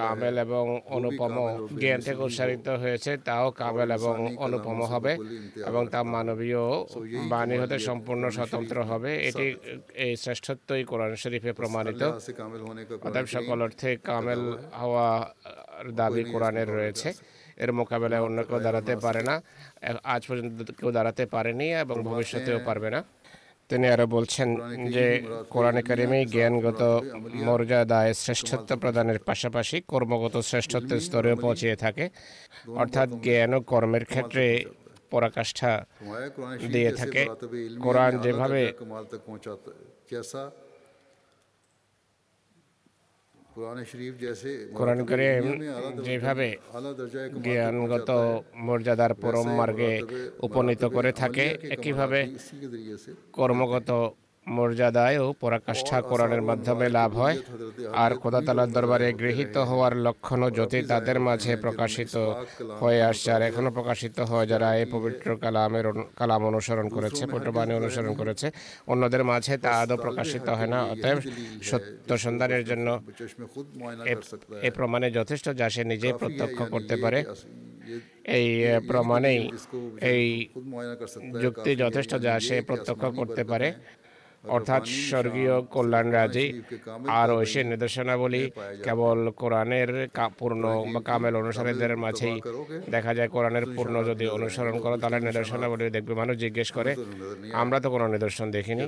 কামেল 0.00 0.34
এবং 0.46 0.64
অনুপম 0.96 1.34
জ্ঞান 1.80 2.00
থেকে 2.06 2.22
উৎসাহিত 2.28 2.66
হয়েছে 2.82 3.10
তাও 3.28 3.46
কামেল 3.62 3.90
এবং 3.98 4.14
অনুপম 4.46 4.78
হবে 4.92 5.12
এবং 5.70 5.82
তা 5.92 6.00
মানবীয় 6.14 6.64
বাণী 7.32 7.56
হতে 7.62 7.76
সম্পূর্ণ 7.88 8.24
স্বতন্ত্র 8.38 8.76
হবে। 8.90 9.10
এটি 9.28 9.46
এই 10.04 10.12
শ্রেষ্ঠত্বই 10.22 10.82
কোরআন 10.90 11.12
শরীফে 11.22 11.52
প্রমাণিত। 11.60 12.02
অতএব 13.06 13.26
সকল 13.36 13.58
অর্থে 13.66 13.90
কামেল 14.08 14.42
হওয়া 14.80 15.08
দাবি 16.00 16.22
কোরআনের 16.32 16.68
রয়েছে। 16.78 17.08
এর 17.62 17.70
মোকাবেলায় 17.78 18.22
অন্য 18.26 18.38
কেউ 18.48 18.58
দাঁড়াতে 18.66 18.94
পারে 19.04 19.22
না। 19.28 19.34
আজ 20.14 20.22
পর্যন্ত 20.28 20.58
কেউ 20.78 20.90
দাঁড়াতে 20.98 21.24
পারেনি 21.34 21.68
এবং 21.84 21.96
ভবিষ্যতেও 22.10 22.58
পারবে 22.68 22.88
না। 22.94 23.00
তিনি 23.68 23.86
আরও 23.88 24.06
বলছেন 24.06 24.48
যে 24.94 25.06
কোরআন 25.54 25.76
কারিমে 25.88 26.18
জ্ঞানগত 26.34 26.80
মর্যাদায় 27.46 28.12
শ্রেষ্ঠত্ব 28.22 28.70
প্রদানের 28.82 29.18
পাশাপাশি 29.28 29.76
কর্মগত 29.92 30.34
শ্রেষ্ঠত্বের 30.50 31.00
স্তরেও 31.00 31.36
পৌঁছিয়ে 31.36 31.76
থাকে। 31.76 32.04
অর্থাৎ 32.82 33.08
জ্ঞান 33.24 33.50
ও 33.54 33.58
কর্মের 33.60 34.04
ক্ষেত্রে 34.04 34.44
পরাকাষ্ঠা 35.10 35.72
দিয়ে 36.72 36.90
থাকে। 37.00 37.22
কোরআন 37.84 38.12
যেভাবে 38.24 38.62
কোরআন 44.76 45.00
করিম 45.04 45.44
যেভাবে 46.06 46.48
জ্ঞানগত 47.44 48.10
মর্যাদার 48.58 49.12
পরম 49.14 49.48
মার্গে 49.56 49.92
উপনীত 50.42 50.82
করে 50.86 51.10
থাকে 51.12 51.44
একইভাবে 51.70 52.20
কর্মগত 53.32 53.90
মর্যাদায় 54.56 55.16
ও 55.24 55.26
পরাকাষ্ঠা 55.42 55.98
করার 56.10 56.42
মাধ্যমে 56.48 56.86
লাভ 56.98 57.10
হয়। 57.22 57.36
আর 58.04 58.10
খোদাতালার 58.22 58.70
দরবারে 58.76 59.08
গৃহীত 59.20 59.56
হওয়ার 59.70 59.94
লক্ষণও 60.06 60.48
জ্যোতি 60.56 60.78
তাদের 60.92 61.18
মাঝে 61.26 61.52
প্রকাশিত 61.64 62.14
হয়ে 62.82 63.00
আসছে। 63.10 63.28
আর 63.36 63.42
এখনও 63.48 63.70
প্রকাশিত 63.78 64.16
হয় 64.30 64.46
যারা 64.52 64.68
এই 64.80 64.86
পবিত্র 64.94 65.28
কালামের 65.42 65.86
কালাম 66.18 66.42
অনুসরণ 66.50 66.86
করেছে 66.96 67.22
পটবাণী 67.32 67.72
অনুসরণ 67.80 68.12
করেছে 68.20 68.46
অন্যদের 68.92 69.22
মাঝে 69.30 69.54
তা 69.64 69.70
আদৌ 69.82 69.96
প্রকাশিত 70.04 70.46
হয় 70.58 70.70
না। 70.74 70.78
অতএব 70.92 71.18
সত্য 71.68 72.10
সন্ধানের 72.24 72.62
জন্য 72.70 72.88
এ 74.66 74.70
প্রমাণে 74.76 75.08
যথেষ্ট 75.18 75.46
যা 75.60 75.66
সে 75.74 75.82
নিজেই 75.84 76.14
প্রত্যক্ষ 76.20 76.58
করতে 76.74 76.94
পারে। 77.02 77.20
এই 78.38 78.46
প্রমাণেই 78.88 79.40
এই 80.12 80.24
যুক্তি 81.42 81.70
যথেষ্ট 81.76 82.12
যা 82.26 82.34
সে 82.46 82.56
প্রত্যক্ষ 82.68 83.04
করতে 83.18 83.44
পারে। 83.44 83.68
অর্থাৎ 84.48 84.82
স্বর্গীয় 84.86 85.62
কল্যাণ 85.62 86.10
রাজি 86.10 86.62
আর 87.08 87.44
সে 87.44 87.64
নির্দেশনাবলী 87.64 88.50
কেবল 88.84 89.30
কোরআনের 89.30 90.08
পূর্ণ 90.38 90.62
বা 90.92 91.00
কামেল 91.00 91.36
অনুসারীদের 91.36 91.96
মাঝেই 91.96 92.40
দেখা 92.90 93.14
যায় 93.14 93.28
কোরআনের 93.28 93.66
পূর্ণ 93.76 94.04
যদি 94.04 94.26
অনুসরণ 94.26 94.78
করো 94.78 94.96
তাহলে 94.96 95.20
নিদর্শনাবলী 95.20 95.90
দেখবে। 95.90 96.14
মানুষ 96.14 96.36
জিজ্ঞেস 96.36 96.72
করে 96.72 96.94
আমরা 97.52 97.80
তো 97.80 97.90
কোনো 97.90 98.08
নিদর্শন 98.08 98.50
দেখিনি? 98.50 98.84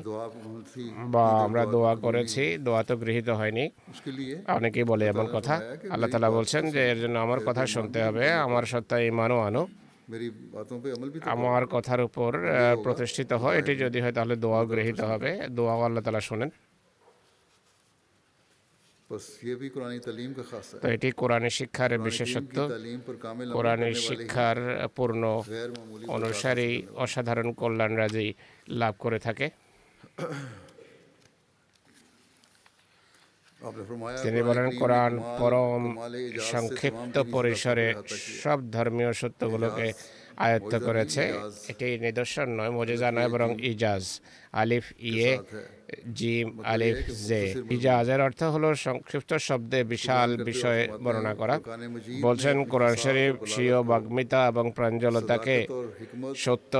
বা 1.14 1.24
আমরা 1.44 1.66
দোয়া 1.66 1.96
করেছি 1.96 2.58
দোয়া 2.58 2.82
তো 2.82 2.96
গৃহীত 2.96 3.28
হয়নি। 3.28 3.70
অনেকেই 4.46 4.84
বলে 4.84 5.06
এমন 5.06 5.26
কথা। 5.32 5.54
আল্লাহ 5.90 6.10
তালা 6.10 6.30
বলছেন 6.30 6.70
যে 6.70 6.90
এর 6.90 6.98
জন্য 7.00 7.18
আমার 7.18 7.40
কথা 7.40 7.66
শুনতে 7.66 8.02
হবে। 8.02 8.32
আমার 8.32 8.62
সত্তা 8.62 9.00
ইমানও 9.00 9.38
আনো। 9.38 9.66
আমার 11.34 11.62
কথার 11.74 12.00
উপর 12.00 12.30
প্রতিষ্ঠিত 12.84 13.30
হয় 13.32 13.56
এটি 13.58 13.72
যদি 13.84 13.98
হয় 14.00 14.14
তাহলে 14.16 14.34
দোয়া 14.36 14.60
গৃহীত 14.64 15.00
হবে 15.02 15.30
দোয়া 15.50 15.74
আল্লাহ 15.78 16.02
তালা 16.02 16.22
শোনেন 16.28 16.50
তো 20.82 20.86
এটি 20.88 21.08
কোরআনের 21.12 21.54
শিক্ষার 21.58 21.92
বিশেষত্ব 21.98 22.56
কোরআনের 23.52 23.94
শিক্ষার 24.06 24.58
পূর্ণ 24.96 25.22
অনুসারী 26.08 26.68
অসাধারণ 26.96 27.48
কল্যাণ 27.52 27.92
রাজি 27.96 28.26
লাভ 28.72 28.94
করে 28.98 29.18
থাকে 29.18 29.46
তিনি 34.22 34.40
বলেন 34.42 34.68
কোরআন 34.78 35.12
পরম 35.38 35.82
সংক্ষিপ্ত 36.44 37.14
পরিসরে 37.32 37.86
সব 38.42 38.58
ধর্মীয় 38.70 39.12
সত্যগুলোকে 39.12 39.86
আয়ত্ত 40.44 40.72
করেছে। 40.86 41.22
এটি 41.72 41.86
নিদর্শন 42.06 42.48
নয় 42.58 42.72
মজেজা 42.78 43.08
নয় 43.16 43.30
বরং 43.34 43.50
ইজাজ। 43.72 44.04
আলিফ 44.62 44.86
ইয়ে 45.10 45.30
জিম 46.18 46.48
আলিফ 46.72 46.98
জে। 47.28 47.42
ইজাজের 47.76 48.20
অর্থ 48.26 48.40
হলো 48.54 48.68
সংক্ষিপ্ত 48.86 49.30
শব্দে 49.48 49.80
বিশাল 49.92 50.28
বিষয়ে 50.50 50.82
বর্ণনা 51.04 51.32
করা। 51.40 51.56
বলছেন 52.26 52.56
কোরআন 52.72 52.94
শরীফ 53.04 53.34
স্বীয় 53.52 53.78
বাগ্মিতা 53.90 54.40
এবং 54.52 54.64
প্রাঞ্জলতাকে 54.76 55.56
সত্য 56.44 56.74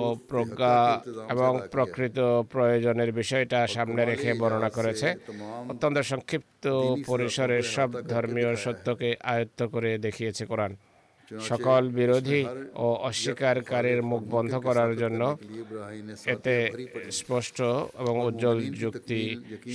ও 0.00 0.02
প্রজ্ঞা 0.30 0.76
এবং 1.34 1.52
প্রকৃত 1.72 2.18
প্রয়োজনের 2.52 3.10
বিষয়টা 3.20 3.58
সামনে 3.74 4.02
রেখে 4.04 4.30
বর্ণনা 4.40 4.70
করেছে। 4.78 5.08
অত্যন্ত 5.72 5.98
সংক্ষিপ্ত 6.12 6.64
পরিসরের 7.06 7.62
সব 7.74 7.90
ধর্মীয় 8.12 8.50
সত্যকে 8.64 9.08
আয়ত্ত 9.32 9.60
করে 9.74 9.90
দেখিয়েছে 9.98 10.44
কোরআন। 10.46 10.72
সকল 11.48 11.82
বিরোধী 11.88 12.42
ও 12.74 12.86
অস্বীকারকারীর 13.08 14.02
মুখ 14.02 14.22
বন্ধ 14.34 14.52
করার 14.66 14.96
জন্য 14.96 15.22
এতে 16.26 16.54
স্পষ্ট 17.10 17.58
এবং 18.02 18.14
উজ্জ্বল 18.28 18.58
যুক্তি 18.82 19.20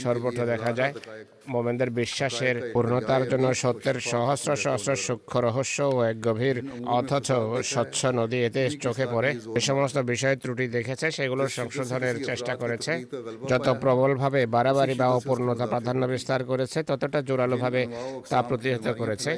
সর্বত্র 0.03 0.45
দেখা 0.45 0.71
যায়। 0.73 0.93
মোমেনদের 1.47 1.89
বিশ্বাসের 1.89 2.55
পূর্ণতার 2.73 3.23
জন্য 3.29 3.53
সত্যের 3.53 3.99
সহস্র 3.99 4.55
সহস্র 4.55 4.95
সূক্ষ্ম 4.95 5.39
রহস্য 5.47 5.77
ও 5.95 5.97
এক 6.03 6.17
গভীর 6.27 6.57
অথচ 6.99 7.31
স্বচ্ছ 7.63 8.05
নদী 8.05 8.37
এতে 8.47 8.69
চোখে 8.85 9.05
পড়ে। 9.13 9.29
যে 9.55 9.59
সমস্ত 9.59 9.97
বিষয় 9.97 10.35
ত্রুটি 10.35 10.67
দেখেছে 10.67 11.11
সেগুলো 11.11 11.47
সংশোধনের 11.47 12.15
চেষ্টা 12.25 12.55
করেছে। 12.55 12.91
যত 13.49 13.67
প্রবলভাবে 13.83 14.45
বাড়াবাড়ি 14.45 14.93
বা 14.93 15.07
অপূর্ণতা 15.07 15.65
প্রাধান্য 15.67 16.05
বিস্তার 16.05 16.43
করেছে 16.43 16.83
ততটা 16.83 17.21
জোরালোভাবে 17.21 17.87
তা 18.29 18.41
প্রতিহত 18.41 18.87
করেছে। 18.97 19.31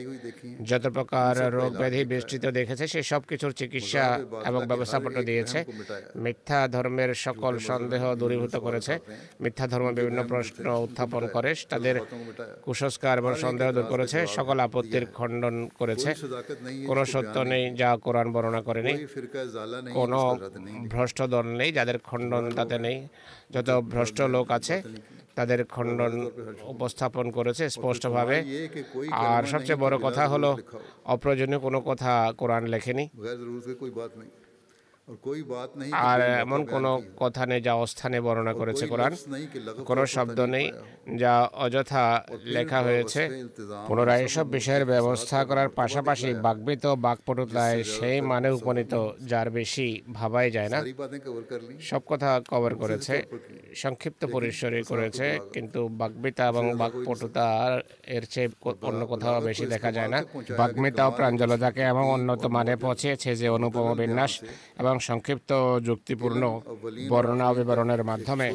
যত 0.70 0.88
প্রকার 0.88 1.54
রোগ 1.54 1.72
ব্যাধি 1.78 2.02
বেষ্টিত 2.12 2.46
দেখেছে 2.60 2.86
সে 2.94 3.00
সব 3.12 3.22
কিছুর 3.30 3.52
চিকিৎসা 3.60 4.04
এবং 4.50 4.62
ব্যবস্থাপনা 4.72 5.22
দিয়েছে। 5.30 5.60
মিথ্যা 6.26 6.60
ধর্মের 6.76 7.12
সকল 7.26 7.54
সন্দেহ 7.70 8.04
দূরীভূত 8.22 8.56
করেছে। 8.66 8.94
মিথ্যা 9.44 9.66
ধর্ম 9.74 9.88
বিভিন্ন 10.00 10.20
প্রশ্ন 10.32 10.66
উত্থাপন 10.86 11.24
করে 11.36 11.52
তাদের 11.72 11.96
কুসংস্কার 12.66 13.16
এবং 13.22 13.32
সন্দেহ 13.46 13.68
দূর 13.76 13.88
করেছে। 13.94 14.20
সকল 14.38 14.58
আপত্তির 14.66 15.06
খণ্ডন 15.18 15.56
করেছে। 15.80 16.10
কোনো 16.90 17.02
সত্য 17.14 17.36
নেই 17.52 17.64
যা 17.82 17.90
কোরআন 18.06 18.28
বর্ণনা 18.34 18.62
করেনি। 18.68 18.94
কোনো 19.98 20.20
ভ্রষ্ট 20.94 21.20
দল 21.34 21.46
নেই 21.60 21.70
যাদের 21.78 21.98
খণ্ডন 22.08 22.44
তাতে 22.58 22.78
নেই। 22.86 22.98
যত 23.56 23.70
ভ্রষ্ট 23.94 24.18
লোক 24.36 24.48
আছে 24.58 24.76
তাদের 25.38 25.60
খণ্ডন 25.76 26.14
উপস্থাপন 26.74 27.26
করেছে 27.38 27.64
স্পষ্টভাবে। 27.76 28.38
আর 29.26 29.42
সবচেয়ে 29.52 29.82
বড় 29.86 29.96
কথা 30.06 30.24
হলো 30.34 30.50
অপ্রয়োজনীয় 31.14 31.60
কোনো 31.66 31.80
কথা 31.90 32.12
কোরআন 32.42 32.64
লেখেনি। 32.74 33.06
আর 36.08 36.20
এমন 36.44 36.66
কোনো 36.66 36.92
কথা 37.18 37.46
নেই 37.46 37.62
যা 37.62 37.74
অস্থানে 37.76 38.18
বর্ণনা 38.22 38.54
করেছে 38.54 38.88
কোরআন। 38.88 39.14
কোনো 39.86 40.06
শব্দ 40.06 40.40
নেই 40.40 40.66
যা 41.18 41.34
অযথা 41.66 42.04
লেখা 42.56 42.80
হয়েছে। 42.82 43.22
পুনরায় 43.88 44.22
এসব 44.24 44.46
বিষয়ের 44.48 44.86
ব্যবস্থা 44.86 45.46
করার 45.46 45.70
পাশাপাশি 45.70 46.34
বাগবিত 46.46 46.86
বাকপটুতায় 47.06 47.84
সেই 47.84 48.22
মানে 48.22 48.50
উপনীত 48.50 48.94
যার 49.32 49.50
বেশি 49.50 49.88
ভাবাই 50.14 50.52
যায় 50.52 50.70
না। 50.70 50.80
সব 51.90 52.02
কথা 52.08 52.30
কভার 52.50 52.76
করেছে। 52.76 53.16
সংক্ষিপ্ত 53.76 54.22
পরিসরে 54.26 54.80
করেছে 54.84 55.26
কিন্তু 55.54 55.88
বাগবিতা 56.02 56.44
এবং 56.48 56.64
বাকপটুতা 56.78 57.48
এর 58.08 58.24
চেয়ে 58.30 58.50
অন্য 58.82 59.02
কোথাও 59.06 59.42
বেশি 59.42 59.66
দেখা 59.66 59.92
যায় 59.92 60.08
না। 60.08 60.20
বাগমিতা 60.58 61.02
ও 61.08 61.12
প্রাঞ্জলতাকে 61.12 61.82
এমন 61.82 62.06
উন্নত 62.18 62.44
মানে 62.46 62.74
পৌঁছেছে 62.76 63.36
যে 63.36 63.48
অনুপম 63.50 63.88
বিন্যাস 63.96 64.34
এবং 64.80 64.96
সংক্ষিপ্ত 65.10 65.52
যুক্তিপূর্ণ 65.88 66.44
বর্ণনা 67.12 67.48
বিবরণের 67.58 68.02
মাধ্যমে 68.10 68.48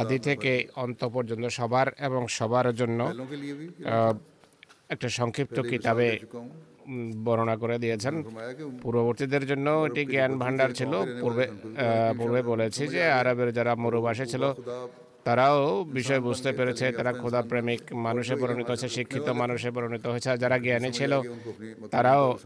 আদি 0.00 0.18
থেকে 0.28 0.52
অন্ত 0.84 1.00
পর্যন্ত 1.14 1.44
সবার 1.58 1.86
এবং 2.06 2.22
সবার 2.38 2.66
জন্য 2.80 3.00
একটা 4.94 5.08
সংক্ষিপ্ত 5.18 5.56
কিতাবে 5.70 6.08
বর্ণনা 7.26 7.54
করে 7.62 7.76
দিয়েছেন। 7.84 8.14
পূর্ববর্তীদের 8.82 9.44
জন্য 9.50 9.66
এটি 9.88 10.02
জ্ঞান 10.12 10.32
ভাণ্ডার 10.42 10.70
ছিল। 10.78 10.92
পূর্বে 11.22 11.44
পূর্বে 12.18 12.40
বলেছি 12.50 12.82
যে 12.94 13.02
আরবের 13.20 13.48
যারা 13.56 13.72
মরুবাসী 13.82 14.24
ছিল 14.32 14.44
তারাও 15.24 15.84
বিষয় 15.84 16.20
বুঝতে 16.20 16.52
পেরেছে 16.52 16.92
তারা 16.92 17.12
খোদা 17.12 17.42
প্রেমিক 17.42 17.92
মানুষে 17.92 18.36
পরিণত 18.36 18.68
হয়েছে 18.68 18.88
শিক্ষিত 18.88 19.28
মানুষে 19.28 19.70
পরিণত 19.70 20.06
হয়েছে 20.06 20.38
যারা 20.38 20.58
জ্ঞানী 20.58 20.90
ছিল 20.90 21.12
তারাও 21.90 22.38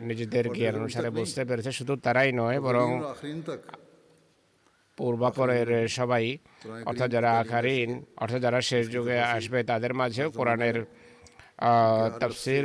নিজেদের 0.00 0.44
জ্ঞান 0.52 0.74
অনুসারে 0.74 1.10
বুঝতে 1.10 1.44
পেরেছে 1.44 1.72
শুধু 1.72 1.96
তারাই 1.96 2.32
নয় 2.32 2.60
বরং 2.60 2.88
পূর্বাপরের 4.96 5.88
সবাই 5.88 6.38
অর্থাৎ 6.84 7.10
যারা 7.10 7.30
আকারীন 7.38 8.04
অর্থাৎ 8.16 8.40
যারা 8.40 8.60
শেষ 8.60 8.90
যুগে 8.90 9.18
আসবে 9.20 9.58
তাদের 9.62 9.94
মাঝেও 9.94 10.30
কোরআনের 10.30 10.84
তাফসির 12.20 12.64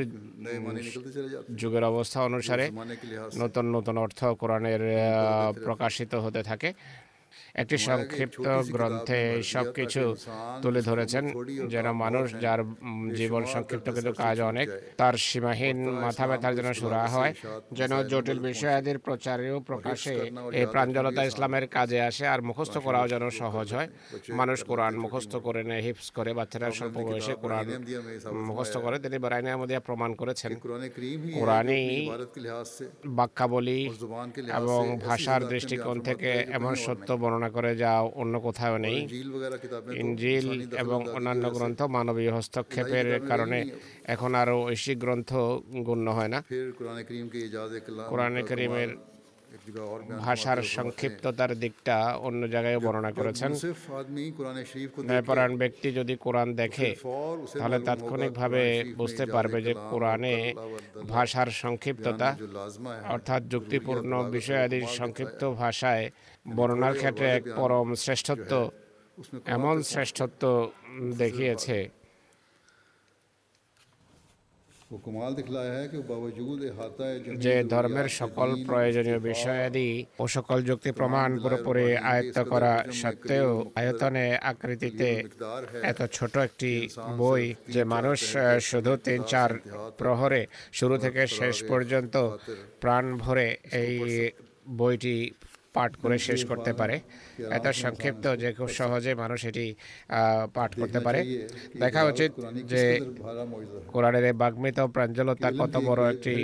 যুগের 1.55 1.83
অবস্থা 1.83 2.19
অনুসারে 2.23 2.71
নতুন 3.37 3.65
নতুন 3.75 3.97
অর্থ 3.97 4.25
কোরআনের 4.25 4.81
প্রকাশিত 5.63 6.15
হতে 6.15 6.43
থাকে। 6.43 6.73
একটি 7.57 7.77
সংক্ষিপ্ত 7.77 8.45
গ্রন্থে 8.75 9.21
সব 9.43 9.65
কিছু 9.73 10.01
তুলে 10.61 10.81
ধরেছেন 10.81 11.23
যেন 11.67 11.87
মানুষ 12.03 12.25
যার 12.39 12.61
জীবন 13.15 13.43
সংক্ষিপ্ত 13.45 13.87
কিন্তু 13.89 14.13
কাজ 14.13 14.37
অনেক 14.41 14.67
তার 14.97 15.15
সীমাহীন 15.17 15.77
মাথা 16.03 16.25
ব্যথার 16.27 16.53
যেন 16.55 16.69
সুরা 16.73 17.03
হয় 17.07 17.33
যেন 17.71 17.91
জটিল 18.03 18.39
বিষয়াদির 18.39 18.97
প্রচারে 18.99 19.47
ও 19.51 19.57
প্রকাশে 19.59 20.15
এই 20.53 20.65
প্রাঞ্জলতা 20.65 21.21
ইসলামের 21.23 21.65
কাজে 21.67 21.99
আসে 22.01 22.23
আর 22.27 22.39
মুখস্থ 22.41 22.75
করাও 22.77 23.05
যেন 23.07 23.23
সহজ 23.41 23.67
হয়। 23.73 23.89
মানুষ 24.39 24.57
কোরআন 24.63 24.93
মুখস্থ 24.95 25.33
করে 25.35 25.61
নেয় 25.63 25.81
হিপস 25.81 26.07
করে 26.11 26.31
বাচ্চারা 26.33 26.67
স্বল্প 26.71 26.97
বয়সে 27.07 27.33
কোরআন 27.35 27.65
মুখস্থ 28.47 28.75
করে 28.77 28.97
তিনি 28.99 29.17
বারাইনে 29.19 29.51
আমাদের 29.51 29.79
প্রমাণ 29.79 30.11
করেছেন। 30.13 30.51
কোরআনই 31.39 31.85
বাক্যাবলী 33.19 33.81
এবং 34.59 34.81
ভাষার 35.07 35.41
দৃষ্টিকোণ 35.47 35.97
থেকে 35.99 36.29
এমন 36.57 36.73
সত্য 36.85 37.09
বর্ণনা 37.13 37.46
তর্জমা 37.47 37.55
করে 37.55 37.71
যা 37.83 37.91
অন্য 38.21 38.33
কোথাও 38.47 38.75
নেই। 38.85 38.97
ইঞ্জিল 40.03 40.47
এবং 40.83 40.99
অন্যান্য 41.17 41.45
গ্রন্থ 41.55 41.79
মানবীয় 41.95 42.31
হস্তক্ষেপের 42.37 43.07
কারণে 43.29 43.59
এখন 44.13 44.31
আরও 44.41 44.57
ঐশিক 44.69 44.97
গ্রন্থ 45.03 45.31
গণ্য 45.87 46.07
হয় 46.17 46.31
না। 46.33 46.39
কোরআনে 48.11 48.41
করিমের 48.49 48.89
ভাষার 50.23 50.59
সংক্ষিপ্ততার 50.75 51.51
দিকটা 51.63 51.97
অন্য 52.27 52.41
জায়গায় 52.53 52.79
বর্ণনা 52.85 53.11
করেছেন। 53.19 53.51
ন্যায়পরায়ণ 55.07 55.53
ব্যক্তি 55.61 55.87
যদি 55.99 56.13
কোরআন 56.25 56.49
দেখে 56.61 56.89
তাহলে 57.59 57.77
তাৎক্ষণিকভাবে 57.87 58.63
বুঝতে 58.99 59.23
পারবে 59.35 59.57
যে 59.67 59.73
কোরআনে 59.91 60.35
ভাষার 61.13 61.49
সংক্ষিপ্ততা 61.63 62.29
অর্থাৎ 63.15 63.41
যুক্তিপূর্ণ 63.53 64.11
বিষয়াদির 64.35 64.85
সংক্ষিপ্ত 64.99 65.41
ভাষায় 65.61 66.05
বর্ণার 66.47 66.95
ক্ষেত্রে 66.95 67.27
এক 67.31 67.43
পরম 67.55 67.87
শ্রেষ্ঠত্ব 67.95 68.51
এমন 69.47 69.75
শ্রেষ্ঠত্ব 69.83 70.43
দেখিয়েছে। 71.17 71.77
যে 77.37 77.53
ধর্মের 77.63 78.07
সকল 78.11 78.49
প্রয়োজনীয় 78.65 79.19
বিষয়াদি 79.19 79.89
ও 80.19 80.23
সকল 80.27 80.57
যুক্তি 80.61 80.91
প্রমাণ 80.91 81.29
পুরোপুরি 81.39 81.87
আয়ত্ত 82.03 82.37
করা 82.49 82.73
সত্ত্বেও 82.91 83.49
আয়তনে 83.75 84.25
আকৃতিতে 84.41 85.09
এত 85.83 85.99
ছোট 86.13 86.33
একটি 86.37 86.71
বই 87.17 87.43
যে 87.69 87.81
মানুষ 87.83 88.19
শুধু 88.61 88.91
তিন 88.97 89.19
চার 89.23 89.51
প্রহরে 89.97 90.41
শুরু 90.73 90.95
থেকে 90.97 91.21
শেষ 91.27 91.55
পর্যন্ত 91.63 92.15
প্রাণ 92.81 93.05
ভরে 93.17 93.47
এই 93.73 93.95
বইটি 94.77 95.17
পাঠ 95.77 95.91
করে 96.03 96.17
শেষ 96.27 96.41
করতে 96.49 96.71
পারে। 96.79 96.95
এত 97.57 97.65
সংক্ষিপ্ত 97.83 98.25
যে 98.41 98.49
খুব 98.57 98.69
সহজে 98.79 99.11
মানুষ 99.21 99.39
এটি 99.49 99.65
পাঠ 100.55 100.71
করতে 100.81 100.99
পারে। 101.05 101.19
দেখা 101.83 102.01
উচিত 102.11 102.31
যে 102.71 102.83
কোরআনের 103.93 104.25
বাগ্মিত 104.41 104.79
প্রাঞ্জলতা 104.95 105.49
কত 105.59 105.73
বড় 105.87 106.01
একটি 106.13 106.35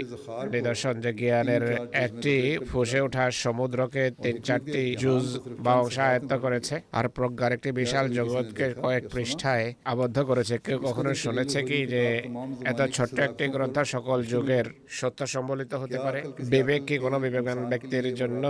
নিদর্শন 0.54 0.94
যে 1.04 1.12
জ্ঞানের 1.22 1.64
একটি 2.06 2.36
ফুসে 2.70 3.00
ওঠা 3.06 3.26
সমুদ্রকে 3.44 4.04
তিন 4.24 4.36
চারটি 4.48 4.84
জুজ 5.04 5.26
বা 5.66 5.74
অংশ 5.82 5.98
আয়ত্ত 6.10 6.32
করেছে। 6.46 6.76
আর 6.98 7.06
প্রজ্ঞার 7.16 7.56
একটি 7.58 7.70
বিশাল 7.80 8.06
জগৎকে 8.18 8.66
কয়েক 8.84 9.04
পৃষ্ঠায় 9.14 9.68
আবদ্ধ 9.92 10.18
করেছে। 10.30 10.56
কেউ 10.66 10.78
কখনো 10.88 11.12
শুনেছে 11.24 11.60
কি 11.70 11.80
যে 11.94 12.04
এত 12.72 12.80
ছোট্ট 12.96 13.18
একটি 13.28 13.46
গ্রন্থ 13.56 13.78
সকল 13.94 14.20
যুগের 14.32 14.66
সত্য 15.00 15.20
সম্বলিত 15.34 15.72
হতে 15.82 15.98
পারে? 16.06 16.20
বিবেক 16.54 16.82
কি 16.88 16.96
কোনো 17.06 17.18
বিবেকান 17.26 17.60
ব্যক্তির 17.72 18.08
জন্য 18.20 18.44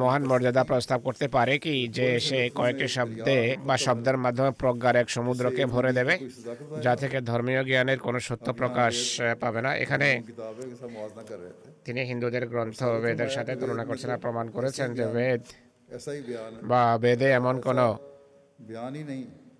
মহান 0.00 0.22
মর্যাদা 0.30 0.62
প্রস্তাব 0.70 1.00
করতে 1.08 1.26
পারে 1.36 1.54
কি 1.64 1.74
যে 1.96 2.08
সে 2.26 2.40
কয়েকটি 2.58 2.86
শব্দে 2.96 3.38
বা 3.68 3.74
শব্দের 3.86 4.16
মাধ্যমে 4.24 4.52
প্রজ্ঞার 4.60 4.96
এক 5.02 5.08
সমুদ্রকে 5.16 5.62
ভরে 5.74 5.92
দেবে, 5.98 6.14
যা 6.84 6.92
থেকে 7.02 7.18
ধর্মীয় 7.30 7.62
জ্ঞানের 7.68 8.00
কোনো 8.06 8.18
সত্য 8.28 8.46
প্রকাশ 8.60 8.94
পাবে 9.42 9.60
না। 9.66 9.70
এখানে 9.84 10.08
তিনি 11.84 12.00
হিন্দুদের 12.10 12.44
গ্রন্থ 12.52 12.80
বেদের 13.04 13.30
সাথে 13.36 13.52
তুলনা 13.60 13.84
করছেন 13.88 14.10
আর 14.14 14.20
প্রমাণ 14.24 14.46
করেছেন 14.56 14.88
যে 14.98 15.04
বেদ 15.16 15.40
বা 16.70 16.82
বেদে 17.02 17.28
এমন 17.40 17.56
কোনো 17.66 17.86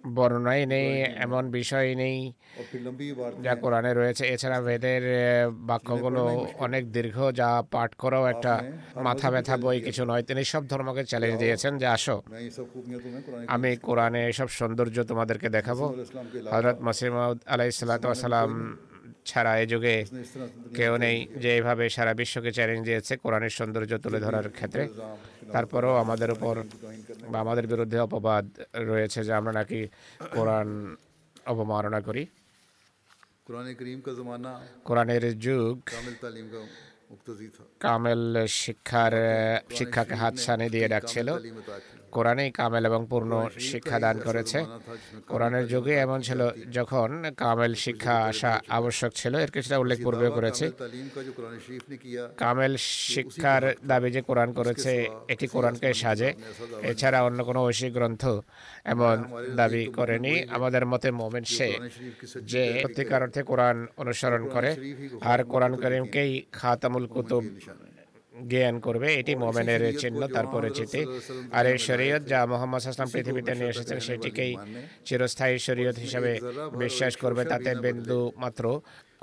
বর্ণনাই 0.06 0.66
নেই 0.66 0.88
এমন 1.02 1.50
বিষয় 1.50 1.94
নেই 1.94 2.32
যা 3.42 3.54
কোরআনে 3.54 3.94
রয়েছে। 3.94 4.24
এছাড়া 4.26 4.60
বেদের 4.60 5.02
বাক্যগুলো 5.52 6.22
অনেক 6.58 6.92
দীর্ঘ 6.92 7.16
যা 7.30 7.62
পাঠ 7.70 7.94
করাও 7.94 8.24
একটা 8.26 8.52
মাথা 8.96 9.30
ব্যথা 9.30 9.56
বই 9.56 9.80
কিছু 9.80 10.04
নয়। 10.04 10.22
তিনি 10.22 10.44
সব 10.44 10.62
ধর্মকে 10.66 11.04
চ্যালেঞ্জ 11.04 11.38
দিয়েছেন 11.38 11.78
যে 11.78 11.86
আসো। 11.86 12.22
আমি 13.48 13.76
কোরআনে 13.76 14.28
এসব 14.28 14.48
সৌন্দর্য 14.48 15.04
তোমাদেরকে 15.04 15.48
দেখাবো। 15.48 15.84
হজরত 16.52 16.78
মাসিমাউদ 16.80 17.38
আলাইসালাম 17.46 18.50
ছাড়া 19.28 19.52
এ 19.62 19.64
যুগে 19.72 19.96
কেউ 20.78 20.92
নেই 21.04 21.16
যে 21.42 21.48
এইভাবে 21.56 21.84
সারা 21.96 22.12
বিশ্বকে 22.20 22.50
চ্যালেঞ্জ 22.56 22.82
দিয়েছে 22.88 23.12
কোরআনের 23.24 23.52
সৌন্দর্য 23.58 23.92
তুলে 24.04 24.18
ধরার 24.26 24.46
ক্ষেত্রে। 24.56 24.82
তারপরেও 25.54 25.94
আমাদের 26.04 26.30
উপর 26.36 26.54
বা 27.32 27.38
আমাদের 27.44 27.66
বিরুদ্ধে 27.72 27.98
অপবাদ 28.06 28.44
রয়েছে 28.90 29.20
যে 29.26 29.32
আমরা 29.40 29.52
নাকি 29.60 29.80
কোরআন 30.36 30.68
অবমাননা 31.52 32.00
করি। 32.08 32.22
কোরআনের 34.88 35.24
যুগ 35.46 35.74
কামেল 37.86 38.22
শিক্ষার 38.62 39.14
শিক্ষাকে 39.78 40.14
হাতছানি 40.22 40.66
দিয়ে 40.74 40.86
ডাকছিল। 40.94 41.28
কোরআনেই 42.16 42.50
কামেল 42.60 42.84
এবং 42.90 43.00
পূর্ণ 43.12 43.32
শিক্ষা 43.70 43.98
দান 44.04 44.16
করেছে। 44.26 44.58
কোরআনের 45.32 45.64
যুগে 45.72 45.94
এমন 46.06 46.18
ছিল 46.26 46.40
যখন 46.76 47.08
কামেল 47.42 47.72
শিক্ষা 47.84 48.14
আসা 48.30 48.52
আবশ্যক 48.78 49.10
ছিল 49.20 49.32
এর 49.44 49.50
কিছুটা 49.54 49.76
উল্লেখ 49.82 49.98
পূর্বে 50.06 50.28
করেছে। 50.36 50.64
কামেল 52.42 52.72
শিক্ষার 53.12 53.62
দাবি 53.90 54.08
যে 54.16 54.20
কোরআন 54.28 54.50
করেছে 54.58 54.92
এটি 55.32 55.46
কোরআনকে 55.54 55.88
সাজে। 56.02 56.30
এছাড়া 56.90 57.18
অন্য 57.28 57.38
কোনো 57.48 57.60
ঐশী 57.68 57.88
গ্রন্থ 57.96 58.22
এমন 58.92 59.16
দাবি 59.60 59.82
করেনি। 59.98 60.34
আমাদের 60.56 60.84
মতে 60.92 61.08
মোমেন 61.18 61.44
সে 61.54 61.68
যে 62.52 62.62
সত্যিকার 62.82 63.24
অর্থে 63.26 63.42
কোরআন 63.50 63.76
অনুসরণ 64.02 64.42
করে 64.54 64.70
আর 65.32 65.38
কোরআন 65.52 65.72
করিমকেই 65.82 66.32
খাতামুল 66.58 67.06
কুতুব 67.14 67.44
জ্ঞান 68.34 68.76
করবে 68.80 69.08
এটি 69.14 69.32
মোমেনের 69.34 69.82
চিহ্ন 69.98 70.20
তার 70.26 70.46
পরিচিতি 70.46 71.00
আর 71.52 71.64
এই 71.66 71.78
শরীয়ত 71.78 72.22
যা 72.26 72.40
মোহাম্মদ 72.46 72.82
আসলাম 72.88 73.08
পৃথিবীতে 73.14 73.52
নিয়ে 73.54 73.72
এসেছেন 73.74 73.98
সেটিকেই 73.98 74.52
চিরস্থায়ী 75.04 75.56
শরীয়ত 75.58 75.96
হিসাবে 75.98 76.32
বিশ্বাস 76.78 77.12
করবে 77.16 77.42
তাতে 77.44 77.70
বিন্দু 77.74 78.20
মাত্র। 78.36 78.64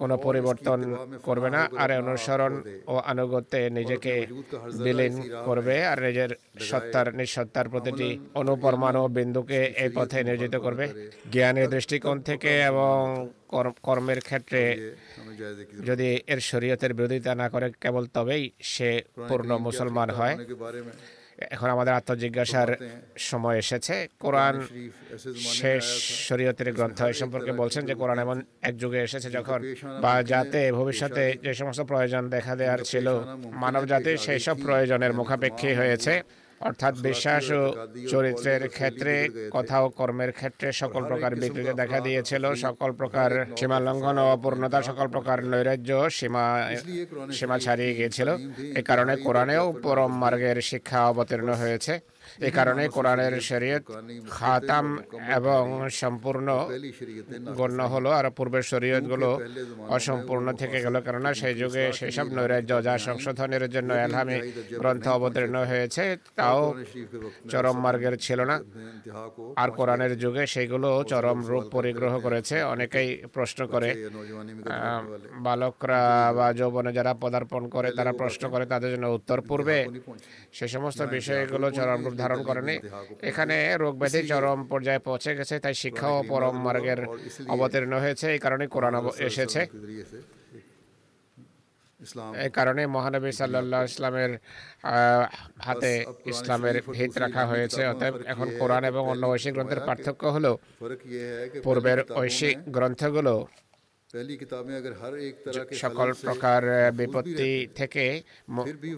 কোনো 0.02 0.16
পরিবর্তন 0.28 0.80
করবে 1.28 1.50
না। 1.56 1.62
আর 1.84 1.90
অনুসরণ 2.02 2.54
ও 2.92 2.96
আনুগত্যে 3.12 3.60
নিজেকে 3.78 4.14
বিলীন 4.86 5.14
করবে 5.48 5.76
আর 5.92 5.98
নিজের 6.08 6.32
সত্তার 6.70 7.08
নিঃসত্তার 7.20 7.68
প্রতিটি 7.74 8.10
অনুপরমাণু 8.42 9.02
বিন্দুকে 9.18 9.60
এই 9.84 9.90
পথে 9.98 10.20
নিয়োজিত 10.28 10.56
করবে। 10.66 10.86
জ্ঞানের 11.34 11.68
দৃষ্টিকোণ 11.76 12.18
থেকে 12.30 12.52
এবং 12.72 12.94
কর্মের 13.88 14.20
ক্ষেত্রে 14.28 14.62
যদি 15.88 16.10
এর 16.34 16.40
শরীয়তের 16.50 16.92
বিরোধিতা 16.98 17.32
না 17.42 17.48
করে 17.54 17.68
কেবল 17.84 18.04
তবেই 18.16 18.44
সে 18.74 18.90
পূর্ণ 19.30 19.50
মুসলমান 19.68 20.10
হয়। 20.20 20.36
এখন 21.56 21.70
আমাদের 21.76 21.94
আত্মজিজ্ঞাসার 21.94 22.70
সময় 23.30 23.58
এসেছে। 23.64 23.96
কোরআন 24.24 24.56
শেষ 25.60 25.84
শরীয়তের 26.28 26.70
গ্রন্থ 26.78 27.00
এ 27.12 27.14
সম্পর্কে 27.14 27.52
বলছেন 27.62 27.84
যে 27.86 27.94
কোরআন 28.02 28.20
এমন 28.20 28.38
এক 28.70 28.76
যুগে 28.78 29.00
এসেছে 29.08 29.30
যখন 29.38 29.60
বা 30.04 30.14
যাতে 30.32 30.62
ভবিষ্যতে 30.80 31.24
যে 31.46 31.54
সমস্ত 31.54 31.82
প্রয়োজন 31.92 32.24
দেখা 32.36 32.54
দেওয়ার 32.56 32.82
ছিল 32.90 33.08
মানব 33.64 33.84
জাতির 33.92 34.18
সেই 34.26 34.40
সব 34.46 34.56
প্রয়োজনের 34.66 35.14
মুখাপেক্ষী 35.14 35.72
হয়েছে। 35.74 36.14
অর্থাৎ 36.68 36.94
বিশ্বাস 37.08 37.44
ও 37.60 37.62
চরিত্রের 38.14 38.64
ক্ষেত্রে 38.78 39.14
কথা 39.56 39.78
ও 39.86 39.88
কর্মের 40.00 40.32
ক্ষেত্রে 40.32 40.68
সকল 40.82 41.02
প্রকার 41.12 41.32
বিকৃতি 41.42 41.72
দেখা 41.82 42.00
দিয়েছিল 42.08 42.44
সকল 42.66 42.90
প্রকার 43.00 43.30
সীমা 43.58 43.78
লঙ্ঘন 43.88 44.18
ও 44.24 44.26
অপূর্ণতা 44.36 44.80
সকল 44.90 45.08
প্রকার 45.16 45.38
নৈরাজ্য 45.52 45.92
সীমা 46.18 46.46
সীমা 47.38 47.58
ছাড়িয়ে 47.66 47.94
গিয়েছিল। 47.98 48.30
এ 48.80 48.82
কারণে 48.90 49.14
কোরআনেও 49.26 49.66
পরম 49.86 50.12
মার্গের 50.22 50.58
শিক্ষা 50.70 51.00
অবতীর্ণ 51.12 51.50
হয়েছে। 51.62 51.94
এ 52.48 52.50
কারণে 52.58 52.84
কোরআনের 52.98 53.36
শরীয়ত 53.50 53.84
খাতাম 54.38 54.86
এবং 55.38 55.64
সম্পূর্ণ 56.02 56.48
গণ্য 57.60 57.80
হলো 57.94 58.10
আর 58.20 58.26
পূর্বের 58.38 58.66
শরীয়তগুলো 58.72 59.30
অসম্পূর্ণ 59.96 60.48
থেকে 60.62 60.78
গেল। 60.86 60.96
কেননা 61.06 61.32
সেই 61.42 61.56
যুগে 61.62 61.84
সেসব 61.98 62.28
নৈরাজ্য 62.38 62.72
যা 62.88 62.94
সংশোধনের 63.08 63.64
জন্য 63.76 63.90
এলহামে 64.06 64.38
গ্রন্থ 64.82 65.06
অবতীর্ণ 65.18 65.56
হয়েছে, 65.72 66.04
তাও 66.38 66.62
চরম 67.52 67.78
মার্গের 67.84 68.16
ছিল 68.26 68.40
না। 68.52 68.56
আর 69.62 69.70
কোরআনের 69.80 70.14
যুগে 70.24 70.44
সেগুলো 70.54 70.90
চরম 71.12 71.40
রূপ 71.50 71.64
পরিগ্রহ 71.76 72.14
করেছে। 72.26 72.56
অনেকেই 72.74 73.10
প্রশ্ন 73.36 73.60
করে 73.74 73.90
বালকরা 75.46 76.04
বা 76.38 76.48
যৌবনে 76.60 76.92
যারা 76.98 77.14
পদার্পণ 77.24 77.64
করে, 77.76 77.90
তারা 77.98 78.12
প্রশ্ন 78.22 78.44
করে, 78.54 78.66
তাদের 78.74 78.90
জন্য 78.94 79.08
উত্তর 79.18 79.40
পূর্বে 79.50 79.78
সে 80.58 80.66
সমস্ত 80.76 81.00
বিষয়গুলো 81.16 81.68
চরম 81.78 82.00
রূপ 82.06 82.16
ধারণ 82.30 82.42
করেনি। 82.50 82.76
এখানে 83.30 83.56
রোগ 83.84 83.94
ব্যাধি 84.02 84.22
চরম 84.32 84.60
পর্যায়ে 84.72 85.02
পৌঁছে 85.08 85.32
গেছে 85.40 85.56
তাই 85.64 85.76
শিক্ষা 85.84 86.08
ও 86.18 86.20
পরম 86.32 86.56
মার্গের 86.66 87.00
অবতীর্ণ 87.54 87.94
হয়েছে। 88.04 88.26
এই 88.36 88.42
কারণে 88.46 88.66
কোরআন 88.76 88.96
এসেছে। 89.30 89.62
এই 92.46 92.52
কারণে 92.58 92.82
মহানবী 92.96 93.32
সাল্লাহ 93.40 93.82
ইসলামের 93.92 94.32
হাতে 95.66 95.92
ইসলামের 96.32 96.76
ভিত 96.96 97.14
রাখা 97.24 97.44
হয়েছে। 97.52 97.82
অতএব 97.92 98.14
এখন 98.34 98.48
কোরআন 98.60 98.84
এবং 98.92 99.04
অন্য 99.14 99.24
ঐশিক 99.34 99.54
গ্রন্থের 99.56 99.82
পার্থক্য 99.88 100.24
হলো 100.36 100.52
পূর্বের 101.66 102.00
ঐশিক 102.22 102.56
গ্রন্থগুলো 102.76 103.34
সকল 105.76 106.08
প্রকার 106.22 106.62
বিপত্তি 106.92 107.52
থেকে 107.76 108.06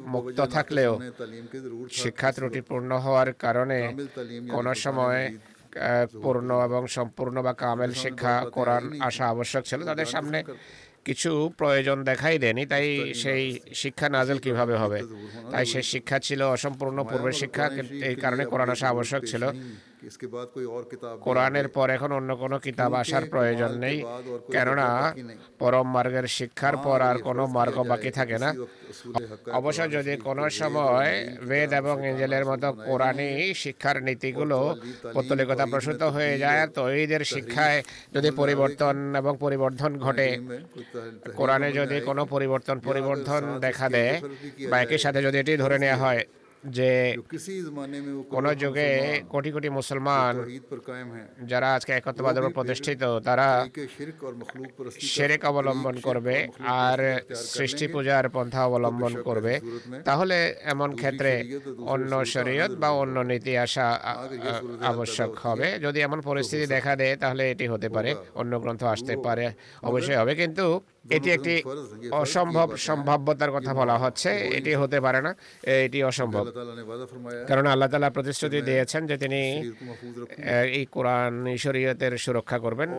মুক্ত 0.06 0.40
থাকলেও 0.52 0.92
শিক্ষা 1.92 2.30
ত্রুটিপূর্ণ 2.32 2.92
হওয়ার 2.98 3.30
কারণে 3.36 3.80
কোন 4.52 4.66
সময় 4.76 5.22
পূর্ণ 6.24 6.50
এবং 6.64 6.82
সম্পূর্ণ 6.88 7.36
বা 7.42 7.54
কামেল 7.54 7.92
শিক্ষা 7.94 8.34
কোরআন 8.52 8.84
আসা 9.02 9.26
আবশ্যক 9.30 9.64
ছিল 9.66 9.80
তাদের 9.84 10.06
সামনে 10.06 10.40
কিছু 11.06 11.32
প্রয়োজন 11.58 11.98
দেখাই 12.04 12.38
দেনি 12.40 12.64
তাই 12.66 12.86
সেই 13.14 13.44
শিক্ষা 13.74 14.08
নাজেল 14.10 14.40
কীভাবে 14.40 14.76
হবে? 14.78 15.00
তাই 15.52 15.66
সেই 15.66 15.84
শিক্ষা 15.84 16.18
ছিল 16.20 16.42
অসম্পূর্ণ 16.48 16.98
পূর্বের 17.04 17.32
শিক্ষা 17.34 17.66
এই 18.02 18.16
কারণে 18.16 18.44
কোরআন 18.46 18.70
আসা 18.70 18.88
আবশ্যক 18.90 19.22
ছিল 19.26 19.44
কোরআনের 21.26 21.68
পর 21.68 21.88
এখন 21.90 22.12
অন্য 22.12 22.32
কোনো 22.36 22.58
কিতাব 22.60 22.92
আসার 22.94 23.24
প্রয়োজন 23.26 23.72
নেই 23.84 23.98
কেননা 24.52 24.88
পরম 25.60 25.88
মার্গের 25.94 26.28
শিক্ষার 26.38 26.76
পর 26.78 27.00
আর 27.02 27.18
কোনো 27.20 27.44
মার্গ 27.48 27.78
বাকি 27.84 28.12
থাকে 28.12 28.38
না 28.38 28.50
অবশ্য 29.54 29.82
যদি 29.96 30.14
কোনো 30.20 30.44
সময় 30.52 31.12
বেদ 31.50 31.72
এবং 31.74 31.96
এঞ্জেলের 32.06 32.46
মতো 32.46 32.68
কোরআনে 32.88 33.30
শিক্ষার 33.56 33.98
নীতিগুলো 34.04 34.58
পত্তলিকতা 35.16 35.66
প্রসূত 35.66 36.02
হয়ে 36.16 36.34
যায় 36.38 36.64
তো 36.76 36.82
এইদের 36.92 37.22
শিক্ষায় 37.26 37.80
যদি 38.16 38.30
পরিবর্তন 38.32 38.96
এবং 39.16 39.34
পরিবর্ধন 39.38 39.92
ঘটে 39.98 40.28
কোরআনে 41.36 41.70
যদি 41.72 41.98
কোনো 42.02 42.22
পরিবর্তন 42.26 42.78
পরিবর্তন 42.80 43.42
দেখা 43.60 43.88
দেয় 43.90 44.16
বা 44.72 44.76
একই 44.80 45.00
সাথে 45.00 45.20
যদি 45.22 45.38
এটি 45.40 45.54
ধরে 45.58 45.78
নেওয়া 45.80 46.02
হয় 46.04 46.22
যে 46.64 46.90
কোন 48.32 48.46
যুগে 48.62 48.90
কোটি 49.30 49.50
কোটি 49.52 49.70
মুসলমান 49.70 50.34
যারা 51.46 51.68
আজকে 51.74 51.92
একত্রবাদ 51.94 52.36
প্রতিষ্ঠিত 52.56 53.02
তারা 53.26 53.48
সেরেক 55.08 55.42
অবলম্বন 55.46 55.96
করবে 56.02 56.36
আর 56.82 57.00
সৃষ্টি 57.52 57.86
পূজার 57.88 58.26
পন্থা 58.30 58.62
অবলম্বন 58.66 59.14
করবে 59.24 59.54
তাহলে 60.06 60.38
এমন 60.66 60.90
ক্ষেত্রে 60.96 61.32
অন্য 61.86 62.12
শরীয়ত 62.26 62.72
বা 62.78 62.90
অন্য 62.94 63.16
নীতি 63.22 63.54
আসা 63.58 63.88
আবশ্যক 64.92 65.32
হবে 65.44 65.68
যদি 65.78 66.00
এমন 66.02 66.20
পরিস্থিতি 66.22 66.66
দেখা 66.68 66.94
দেয় 66.96 67.16
তাহলে 67.16 67.44
এটি 67.52 67.66
হতে 67.68 67.88
পারে 67.90 68.12
অন্য 68.36 68.54
গ্রন্থ 68.60 68.82
আসতে 68.86 69.14
পারে 69.18 69.46
অবশ্যই 69.84 70.18
হবে 70.18 70.34
কিন্তু 70.36 70.66
এটি 71.06 71.30
একটি 71.38 71.54
অসম্ভব 72.22 72.68
সম্ভাব্যতার 72.88 73.52
কথা 73.56 73.72
বলা 73.74 73.96
হচ্ছে 74.04 74.30
এটি 74.58 74.72
হতে 74.82 74.98
পারে 75.06 75.20
না 75.22 75.32
এটি 75.88 76.00
অসম্ভব। 76.12 76.44
কারণ 77.50 77.66
আল্লাহ 77.74 77.88
তালা 77.92 78.10
প্রতিশ্রুতি 78.18 78.60
দিয়েছেন 78.70 79.02
যে 79.10 79.16
তিনি 79.24 79.42
এই 80.78 80.86
কোরআন 80.96 81.34
শরীয়তের 81.64 82.14
সুরক্ষা 82.26 82.58
করবেন। 82.66 82.90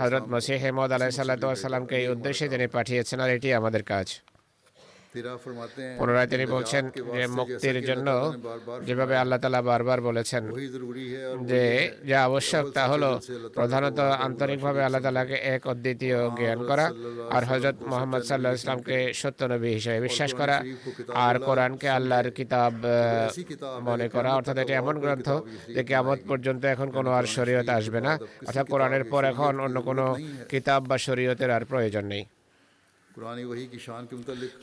হজরত 0.00 0.24
মসিহ 0.34 0.56
হেমদ 0.62 0.90
আলাহ 0.92 1.08
সাল্লা 1.10 1.36
সাল্লামকে 1.64 1.94
এই 2.02 2.08
উদ্দেশ্যে 2.14 2.46
তিনি 2.52 2.66
পাঠিয়েছেন 2.76 3.18
আর 3.24 3.30
এটি 3.36 3.48
আমাদের 3.60 3.82
কাজ। 3.92 4.06
পুনরায় 5.98 6.26
তিনি 6.26 6.46
বলছেন 6.46 6.82
যে 7.14 7.26
মুক্তির 7.26 7.78
জন্য 7.84 8.08
যেভাবে 8.84 9.16
আল্লাহ 9.16 9.38
তালা 9.38 9.62
বারবার 9.62 10.00
বলেছেন 10.00 10.42
যে 11.42 11.62
যা 12.06 12.18
আবশ্যক 12.24 12.64
তা 12.72 12.84
হলো 12.88 13.10
প্রধানত 13.54 13.98
আন্তরিকভাবে 13.98 14.84
আল্লাহ 14.84 15.00
তালাকে 15.00 15.34
এক 15.54 15.66
অদ্বিতীয় 15.66 16.30
জ্ঞান 16.30 16.60
করা 16.64 16.86
আর 17.30 17.44
হজরত 17.44 17.76
মোহাম্মদ 17.86 18.22
সাল্লাহ 18.22 18.52
ইসলামকে 18.52 18.96
সত্য 19.12 19.44
নবী 19.44 19.68
হিসেবে 19.68 20.00
বিশ্বাস 20.00 20.34
করা 20.34 20.56
আর 21.14 21.38
কোরআনকে 21.38 21.88
আল্লাহর 21.88 22.30
কিতাব 22.30 22.72
মনে 23.80 24.08
করা 24.08 24.30
অর্থাৎ 24.34 24.56
এটি 24.58 24.72
এমন 24.72 24.94
গ্রন্থ 24.98 25.28
যে 25.74 25.82
কেমন 25.84 26.16
পর্যন্ত 26.28 26.62
এখন 26.64 26.90
কোনো 26.90 27.10
আর 27.12 27.24
শরীয়ত 27.26 27.68
আসবে 27.68 28.00
না। 28.00 28.12
অর্থাৎ 28.46 28.66
কোরআনের 28.68 29.04
পর 29.04 29.24
এখন 29.24 29.60
অন্য 29.60 29.76
কোনো 29.80 30.16
কিতাব 30.48 30.80
বা 30.86 30.98
শরীয়তের 30.98 31.50
আর 31.50 31.64
প্রয়োজন 31.64 32.04
নেই। 32.04 32.24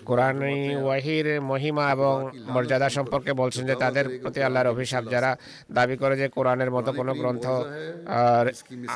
কোরআনী 0.10 0.76
ওয়াহির 0.86 1.42
মহিমা 1.42 1.92
এবং 1.92 2.32
মর্যাদা 2.56 2.90
সম্পর্কে 2.90 3.34
বলছেন 3.34 3.66
যে 3.70 3.76
তাদের 3.76 4.06
প্রতি 4.22 4.44
আল্লাহর 4.44 4.68
অভিশাপ 4.68 5.04
যারা 5.14 5.38
দাবি 5.72 5.98
করে 5.98 6.18
যে 6.18 6.28
কোরআনের 6.28 6.72
মতো 6.72 6.94
কোনো 6.94 7.14
গ্রন্থ 7.14 7.46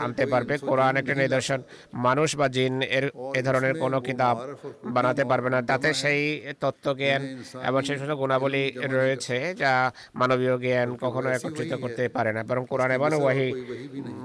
আনতে 0.03 0.25
পারবে 0.25 0.57
কোরআন 0.69 0.97
একটি 0.97 1.13
নিদর্শন। 1.15 1.61
মানুষ 1.93 2.35
বা 2.35 2.47
জিন 2.47 2.81
এর 2.81 3.05
এ 3.35 3.41
ধরনের 3.41 3.73
কোনো 3.79 4.01
কিতাব 4.01 4.35
বানাতে 4.83 5.25
পারবে 5.25 5.49
না। 5.49 5.61
তাতে 5.61 5.93
সেই 5.93 6.21
তত্ত্বজ্ঞান 6.61 7.21
এবং 7.67 7.81
সেই 7.81 7.97
সমস্ত 7.97 8.13
গুণাবলী 8.13 8.63
রয়েছে 8.97 9.53
যা 9.53 9.91
মানবীয় 10.15 10.57
জ্ঞান 10.57 10.97
কখনো 11.03 11.29
একত্রিত 11.29 11.73
করতে 11.73 12.09
পারে 12.09 12.33
না। 12.33 12.43
বরং 12.43 12.65
কোরআন 12.65 12.91
এবং 12.91 13.09
ওয়াহি 13.21 13.49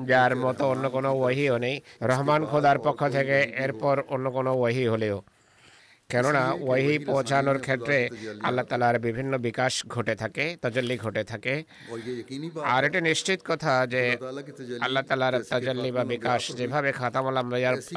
যার 0.07 0.37
মতো 0.37 0.69
অন্য 0.73 0.85
কোনো 0.91 1.11
ওয়াহিও 1.19 1.59
নেই। 1.59 1.81
রহমান 2.03 2.41
খোদার 2.47 2.79
পক্ষ 2.79 3.01
থেকে 3.17 3.37
এরপর 3.65 4.03
অন্য 4.15 4.27
কোনো 4.31 4.51
ওয়াহি 4.61 4.87
হলেও 4.95 5.22
কেননা 6.13 6.45
ওয়াহি 6.67 6.95
পৌঁছানোর 7.09 7.59
ক্ষেত্রে 7.65 7.99
আল্লাহ 8.47 8.65
তালার 8.71 8.97
বিভিন্ন 9.07 9.33
বিকাশ 9.49 9.73
ঘটে 9.95 10.15
থাকে 10.23 10.45
তাজল্লি 10.63 10.97
ঘটে 11.05 11.23
থাকে। 11.33 11.55
আর 12.75 12.83
এটা 12.89 13.01
নিশ্চিত 13.11 13.41
কথা 13.51 13.73
যে 13.95 14.03
আল্লাহ 14.85 15.03
তালার 15.09 15.35
তাজল্লি 15.53 15.91
বা 15.97 16.03
বিকাশ 16.15 16.43
যেভাবে 16.59 16.91
খাতাম 17.01 17.25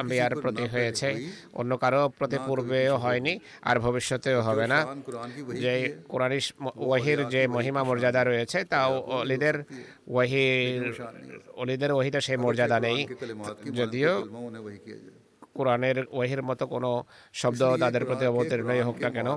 আম্বিয়ার 0.00 0.32
প্রতি 0.42 0.64
হয়েছে 0.74 1.08
অন্য 1.60 1.72
কারও 1.82 2.02
প্রতি 2.18 2.38
পূর্বেও 2.46 2.94
হয়নি 3.04 3.34
আর 3.68 3.76
ভবিষ্যতেও 3.86 4.38
হবে 4.48 4.66
না। 4.72 4.78
যে 5.64 5.74
কোরআনিস 6.12 6.46
ওয়াহির 6.86 7.20
যে 7.34 7.42
মহিমা 7.56 7.82
মর্যাদা 7.88 8.22
রয়েছে 8.24 8.58
তা 8.72 8.78
অলিদের 9.20 9.56
ওয়াহির 10.12 10.82
অলিদের 11.62 11.90
ওয়াহিতে 11.92 12.20
সেই 12.26 12.38
মর্যাদা 12.44 12.78
নেই 12.86 12.98
যদিও 13.78 14.12
কোরআনের 15.56 15.98
ওয়াহির 16.14 16.42
মতো 16.48 16.64
কোনো 16.74 16.90
শব্দ 17.40 17.62
তাদের 17.82 18.02
প্রতি 18.08 18.24
অবতীর্ণই 18.32 18.82
হোক 18.86 18.96
না 19.04 19.10
কেন 19.16 19.28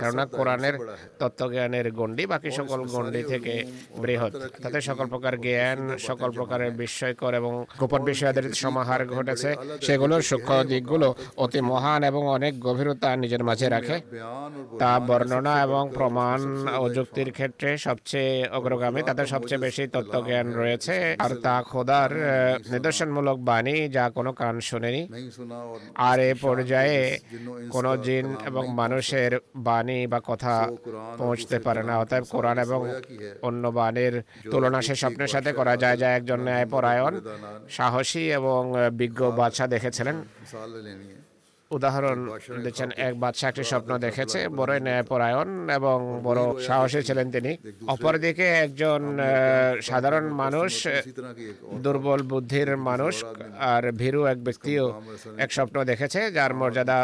কেননা 0.00 0.24
কোরআনের 0.38 0.74
তত্ত্বজ্ঞানের 1.20 1.86
গণ্ডি 1.98 2.24
বাকি 2.32 2.50
সকল 2.58 2.80
গণ্ডি 2.94 3.22
থেকে 3.32 3.54
বৃহৎ। 4.02 4.32
তাতে 4.62 4.78
সকল 4.88 5.06
প্রকার 5.12 5.34
জ্ঞান 5.44 5.78
সকল 6.08 6.28
প্রকারের 6.38 6.72
বিস্ময়কর 6.80 7.32
এবং 7.40 7.52
গোপন 7.80 8.00
বিষয়াদের 8.10 8.46
সমাহার 8.62 9.02
ঘটেছে। 9.16 9.50
সেগুলোর 9.86 10.22
সূক্ষ্ম 10.30 10.58
দিকগুলো 10.70 11.08
অতি 11.44 11.60
মহান 11.70 12.00
এবং 12.10 12.22
অনেক 12.36 12.52
গভীরতা 12.66 13.10
নিজের 13.22 13.42
মাঝে 13.48 13.66
রাখে। 13.74 13.96
তা 14.80 14.90
বর্ণনা 15.08 15.54
এবং 15.66 15.82
প্রমাণ 15.98 16.38
ও 16.82 16.84
যুক্তির 16.96 17.30
ক্ষেত্রে 17.36 17.70
সবচেয়ে 17.86 18.34
অগ্রগামী 18.58 19.00
তাদের 19.08 19.26
সবচেয়ে 19.34 19.64
বেশি 19.66 19.82
তত্ত্বজ্ঞান 19.94 20.46
রয়েছে। 20.60 20.94
আর 21.24 21.32
তা 21.44 21.56
খোদার 21.70 22.10
নিদর্শনমূলক 22.72 23.38
বাণী 23.50 23.76
যা 23.96 24.04
কোনো 24.16 24.30
কান 24.40 24.56
শোনেনি। 24.68 25.02
আর 26.08 26.18
এ 26.30 26.32
পর্যায়ে 26.44 26.98
কোনো 27.74 27.90
জিন 28.06 28.26
এবং 28.48 28.64
মানুষের 28.80 29.32
বাণী 29.68 30.00
বা 30.12 30.18
কথা 30.30 30.54
পৌঁছতে 31.20 31.56
পারে 31.66 31.82
না। 31.88 31.94
অতএব 32.02 32.24
কোরআন 32.34 32.56
এবং 32.66 32.80
অন্য 33.48 33.64
বাণীর 33.78 34.14
তুলনা 34.52 34.80
সে 34.86 34.94
স্বপ্নের 35.02 35.30
সাথে 35.34 35.50
করা 35.58 35.74
যায়, 35.82 35.96
যা 36.02 36.08
একজন 36.18 36.40
ন্যায়পরায়ণ, 36.48 37.12
সাহসী 37.76 38.24
এবং 38.38 38.60
বিজ্ঞ 39.00 39.20
বাদশাহ 39.38 39.66
দেখেছিলেন। 39.74 40.16
উদাহরণ 41.76 42.18
দিচ্ছেন 42.64 42.88
এক 43.06 43.14
বাদশাহ 43.22 43.48
একটি 43.50 43.64
স্বপ্ন 43.72 43.90
দেখেছে 44.06 44.38
বড় 44.58 44.72
ন্যায়পরায়ণ 44.86 45.48
এবং 45.78 45.98
বড় 46.26 46.42
সাহসী 46.66 47.00
ছিলেন 47.08 47.26
তিনি। 47.34 47.52
অপরদিকে 47.94 48.46
একজন 48.64 49.02
সাধারণ 49.88 50.26
মানুষ 50.42 50.72
দুর্বল 51.84 52.20
বুদ্ধির 52.30 52.70
মানুষ 52.88 53.14
আর 53.72 53.82
ভীরু 54.00 54.20
এক 54.32 54.38
ব্যক্তিও 54.46 54.84
এক 55.44 55.50
স্বপ্ন 55.56 55.76
দেখেছে 55.90 56.20
যার 56.36 56.52
মর্যাদা 56.60 56.98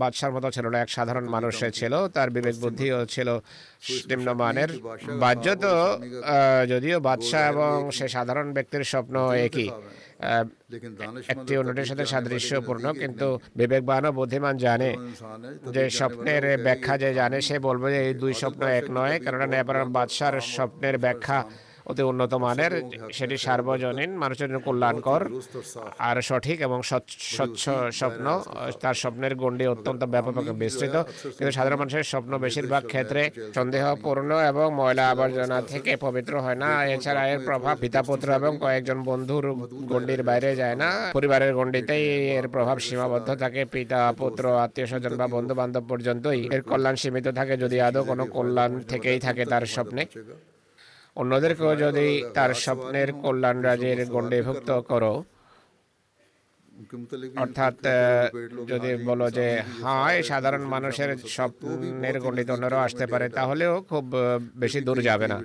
বাদশার 0.00 0.32
মতো 0.36 0.48
ছিল 0.56 0.66
না 0.72 0.78
এক 0.84 0.90
সাধারণ 0.96 1.26
মানুষে 1.34 1.66
ছিল 1.78 1.92
তার 2.16 2.28
বিবেক 2.36 2.56
বুদ্ধিও 2.64 2.98
ছিল 3.14 3.28
নিম্নমানের। 4.10 4.70
বাহ্যত 5.22 5.64
যদিও 6.72 6.96
বাদশাহ 7.08 7.42
এবং 7.52 7.74
সে 7.96 8.06
সাধারণ 8.16 8.46
ব্যক্তির 8.56 8.84
স্বপ্ন 8.92 9.14
একই। 9.46 9.68
একটি 11.28 11.52
অন্যটির 11.56 11.88
সাথে 11.90 12.04
সাদৃশ্যপূর্ণ 12.06 12.84
কিন্তু 12.92 13.28
বিবেকবান 13.56 14.02
ও 14.06 14.10
বুদ্ধিমান 14.12 14.54
জানে 14.56 14.90
যে 15.74 15.82
স্বপ্নের 15.90 16.44
ব্যাখ্যা 16.58 16.94
যে 16.98 17.10
জানে 17.14 17.38
সে 17.40 17.56
বলবে 17.58 17.88
যে 17.94 18.00
এই 18.06 18.14
দুই 18.14 18.32
স্বপ্ন 18.34 18.62
এক 18.70 18.86
নয় 18.90 19.14
কেননা 19.18 19.46
নেপাল 19.46 19.78
বাদশার 19.88 20.34
স্বপ্নের 20.48 20.96
ব্যাখ্যা 20.98 21.38
অতি 21.90 22.02
উন্নত 22.10 22.32
মানের, 22.44 22.72
সেটি 23.18 23.36
সার্বজনীন, 23.46 24.10
মানুষের 24.22 24.48
জন্য 24.48 24.60
কল্যাণকর 24.68 25.22
আর 26.08 26.16
সঠিক 26.28 26.58
এবং 26.66 26.78
স্বচ্ছ 26.90 27.62
স্বপ্ন। 28.00 28.26
তার 28.82 28.96
স্বপ্নের 29.02 29.34
গণ্ডি 29.42 29.64
অত্যন্ত 29.74 30.02
ব্যাপক 30.14 30.34
বিস্তৃত। 30.62 30.96
কিন্তু 31.36 31.52
সাধারণ 31.56 31.78
মানুষের 31.82 32.04
স্বপ্ন 32.12 32.32
বেশিরভাগ 32.44 32.82
ক্ষেত্রে 32.92 33.22
সন্দেহপূর্ণ 33.56 34.30
এবং 34.50 34.66
ময়লা 34.78 35.04
আবর্জনা 35.10 35.58
থেকে 35.72 35.92
পবিত্র 36.06 36.32
হয় 36.44 36.58
না। 36.62 36.68
এছাড়া 36.94 37.22
এর 37.32 37.40
প্রভাব 37.48 37.74
পিতা 37.84 38.00
পুত্র 38.08 38.26
এবং 38.40 38.52
কয়েকজন 38.64 38.98
বন্ধুর 39.10 39.44
গণ্ডির 39.90 40.22
বাইরে 40.28 40.50
যায় 40.60 40.76
না। 40.82 40.88
পরিবারের 41.16 41.52
গণ্ডিতেই 41.58 42.04
এর 42.38 42.46
প্রভাব 42.54 42.76
সীমাবদ্ধ 42.86 43.28
থাকে। 43.42 43.62
পিতা, 43.74 44.00
পুত্র, 44.20 44.44
আত্মীয় 44.64 44.86
স্বজন 44.90 45.12
বা 45.20 45.26
বন্ধু 45.36 45.54
বান্ধব 45.60 45.84
পর্যন্তই 45.88 46.40
এর 46.54 46.62
কল্যাণ 46.70 46.96
সীমিত 47.02 47.26
থাকে। 47.38 47.54
যদি 47.64 47.76
আদৌ 47.86 48.02
কোনো 48.10 48.24
কল্যাণ 48.36 48.70
থেকেই 48.90 49.18
থাকে 49.26 49.42
তার 49.52 49.64
স্বপ্নে। 49.74 50.02
অন্যদেরকেও 51.16 51.72
যদি 51.76 52.06
তার 52.34 52.50
স্বপ্নের 52.56 53.08
কল্যাণ 53.22 53.56
রাজের 53.62 53.98
গণ্ডীভুক্ত 54.06 54.70
করো 54.90 55.12
অর্থাৎ 57.36 57.76
যদি 58.70 58.90
বলো 59.08 59.26
যে 59.30 59.46
হায় 59.76 60.18
সাধারণ 60.22 60.64
মানুষের 60.66 61.10
স্বপ্নের 61.28 62.16
গণ্ডিত 62.20 62.48
অন্যরা 62.50 62.78
আসতে 62.82 63.04
পারে 63.06 63.26
তাহলেও 63.30 63.74
খুব 63.90 64.04
বেশি 64.56 64.80
দূর 64.80 64.98
যাবে 65.02 65.26
না 65.28 65.38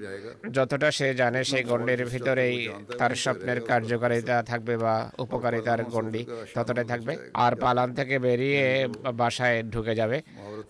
যতটা 0.52 0.90
সে 0.92 1.08
জানে 1.14 1.40
সেই 1.44 1.64
গণ্ডির 1.64 2.02
ভিতরেই 2.06 2.56
তার 3.00 3.12
স্বপ্নের 3.16 3.60
কার্যকারিতা 3.62 4.36
থাকবে 4.42 4.74
বা 4.78 4.96
উপকারিতার 5.20 5.82
গণ্ডি 5.86 6.22
ততটাই 6.56 6.88
থাকবে 6.92 7.14
আর 7.38 7.54
পালান 7.56 7.90
থেকে 7.94 8.16
বেরিয়ে 8.20 8.66
বাসায় 9.14 9.58
ঢুকে 9.74 9.94
যাবে 9.96 10.18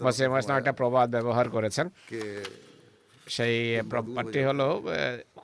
বসে 0.01 0.25
মাসনা 0.27 0.53
একটা 0.57 0.73
প্রবাদ 0.79 1.07
ব্যবহার 1.15 1.47
করেছেন 1.55 1.85
সেই 3.35 3.55
প্রপারটি 3.91 4.41
হলো 4.49 4.67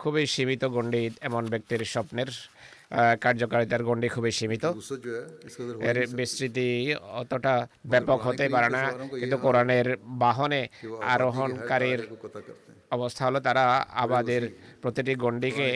খুবই 0.02 0.24
সীমিত 0.34 0.64
গণ্ডি 0.76 1.04
এমন 1.28 1.44
ব্যক্তির 1.54 1.82
স্বপ্নের 1.94 2.30
কার্যকারিতার 3.24 3.84
গণ্ডি 3.88 4.08
খুবই 4.16 4.32
সীমিত। 4.40 4.66
এর 5.90 5.98
বিস্তৃতি 6.20 6.68
অতটা 7.22 7.56
ব্যাপক 7.92 8.20
হতে 8.28 8.46
পারে 8.56 8.70
না 8.78 8.84
কিন্তু 9.20 9.38
কোরআনের 9.46 9.88
বাহনে 10.24 10.62
আরোহণকারীর 11.14 12.02
অবস্থা 12.96 13.24
হলো 13.28 13.40
তারা 13.48 13.66
আমাদের 14.04 14.42
প্রতিটি 14.82 15.14
গণ্ডিকে 15.24 15.70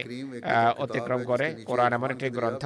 অতিক্রম 0.83 1.21
করে। 1.31 1.47
কোরআন 1.69 1.91
এমন 1.97 2.09
একটি 2.15 2.27
গ্রন্থ 2.37 2.63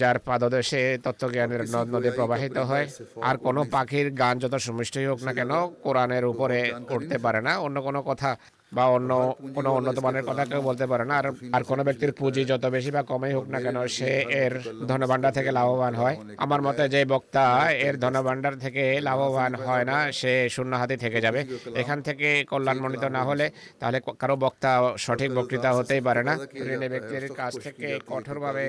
যার 0.00 0.16
পাদদেশে 0.28 0.82
তত্ত্বজ্ঞানের 1.04 1.62
নদ 1.74 1.86
নদী 1.94 2.10
প্রবাহিত 2.18 2.56
হয়। 2.70 2.86
আর 3.28 3.36
কোনো 3.46 3.60
পাখির 3.74 4.08
গান 4.22 4.34
যত 4.42 4.54
সমষ্টি 4.66 5.00
হোক 5.10 5.20
না 5.26 5.32
কেন 5.38 5.52
কোরআনের 5.84 6.24
উপরে 6.32 6.58
উঠতে 6.96 7.16
পারে 7.24 7.40
না। 7.46 7.52
অন্য 7.66 7.76
কোনো 7.88 8.00
কথা 8.10 8.30
বা 8.72 8.84
অন্য 8.96 9.10
কোনো 9.56 9.68
উন্নত 9.78 9.98
মানের 10.06 10.24
কথা 10.28 10.42
কেউ 10.50 10.60
বলতে 10.68 10.84
পারে 10.90 11.04
না। 11.10 11.14
আর 11.20 11.26
আর 11.56 11.62
কোনো 11.70 11.82
ব্যক্তির 11.88 12.12
পুঁজি 12.18 12.42
যত 12.50 12.64
বেশি 12.76 12.90
বা 12.96 13.02
কমই 13.10 13.32
হোক 13.38 13.46
না 13.54 13.58
কেন 13.64 13.76
সে 13.96 14.10
এর 14.42 14.54
ধনভাণ্ডার 14.90 15.32
থেকে 15.38 15.50
লাভবান 15.58 15.94
হয়। 16.02 16.16
আমার 16.44 16.60
মতে 16.66 16.84
যে 16.94 17.00
বক্তা 17.12 17.44
এর 17.86 17.94
ধনভাণ্ডার 18.04 18.54
থেকে 18.64 18.84
লাভবান 19.08 19.52
হয় 19.64 19.84
না 19.90 19.96
সে 20.20 20.32
শূন্য 20.54 20.72
হাতে 20.80 20.96
থেকে 21.04 21.18
যাবে। 21.26 21.40
এখান 21.82 21.98
থেকে 22.08 22.28
কল্যাণমণ্ডিত 22.52 23.04
না 23.16 23.22
হলে 23.28 23.46
তাহলে 23.80 23.98
কারও 24.20 24.36
বক্তা 24.44 24.70
সঠিক 25.04 25.30
বক্তৃতা 25.38 25.70
হতেই 25.76 26.02
পারে 26.08 26.22
না। 26.28 26.34
ঋণে 26.72 26.88
ব্যক্তির 26.94 27.24
কাছ 27.40 27.52
থেকে 27.66 27.88
কঠোরভাবে 28.10 28.64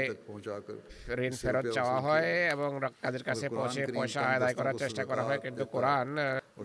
ঋণ 1.25 1.33
ফেরত 1.41 1.65
চাওয়া 1.77 1.97
হয় 2.05 2.29
এবং 2.55 2.69
তাদের 3.03 3.23
কাছে 3.27 3.45
পৌঁছে 3.57 3.81
পয়সা 3.97 4.21
আদায় 4.35 4.55
করার 4.59 4.75
চেষ্টা 4.81 5.03
করা 5.09 5.23
হয়। 5.27 5.39
কিন্তু 5.45 5.63
কোরআন 5.73 6.07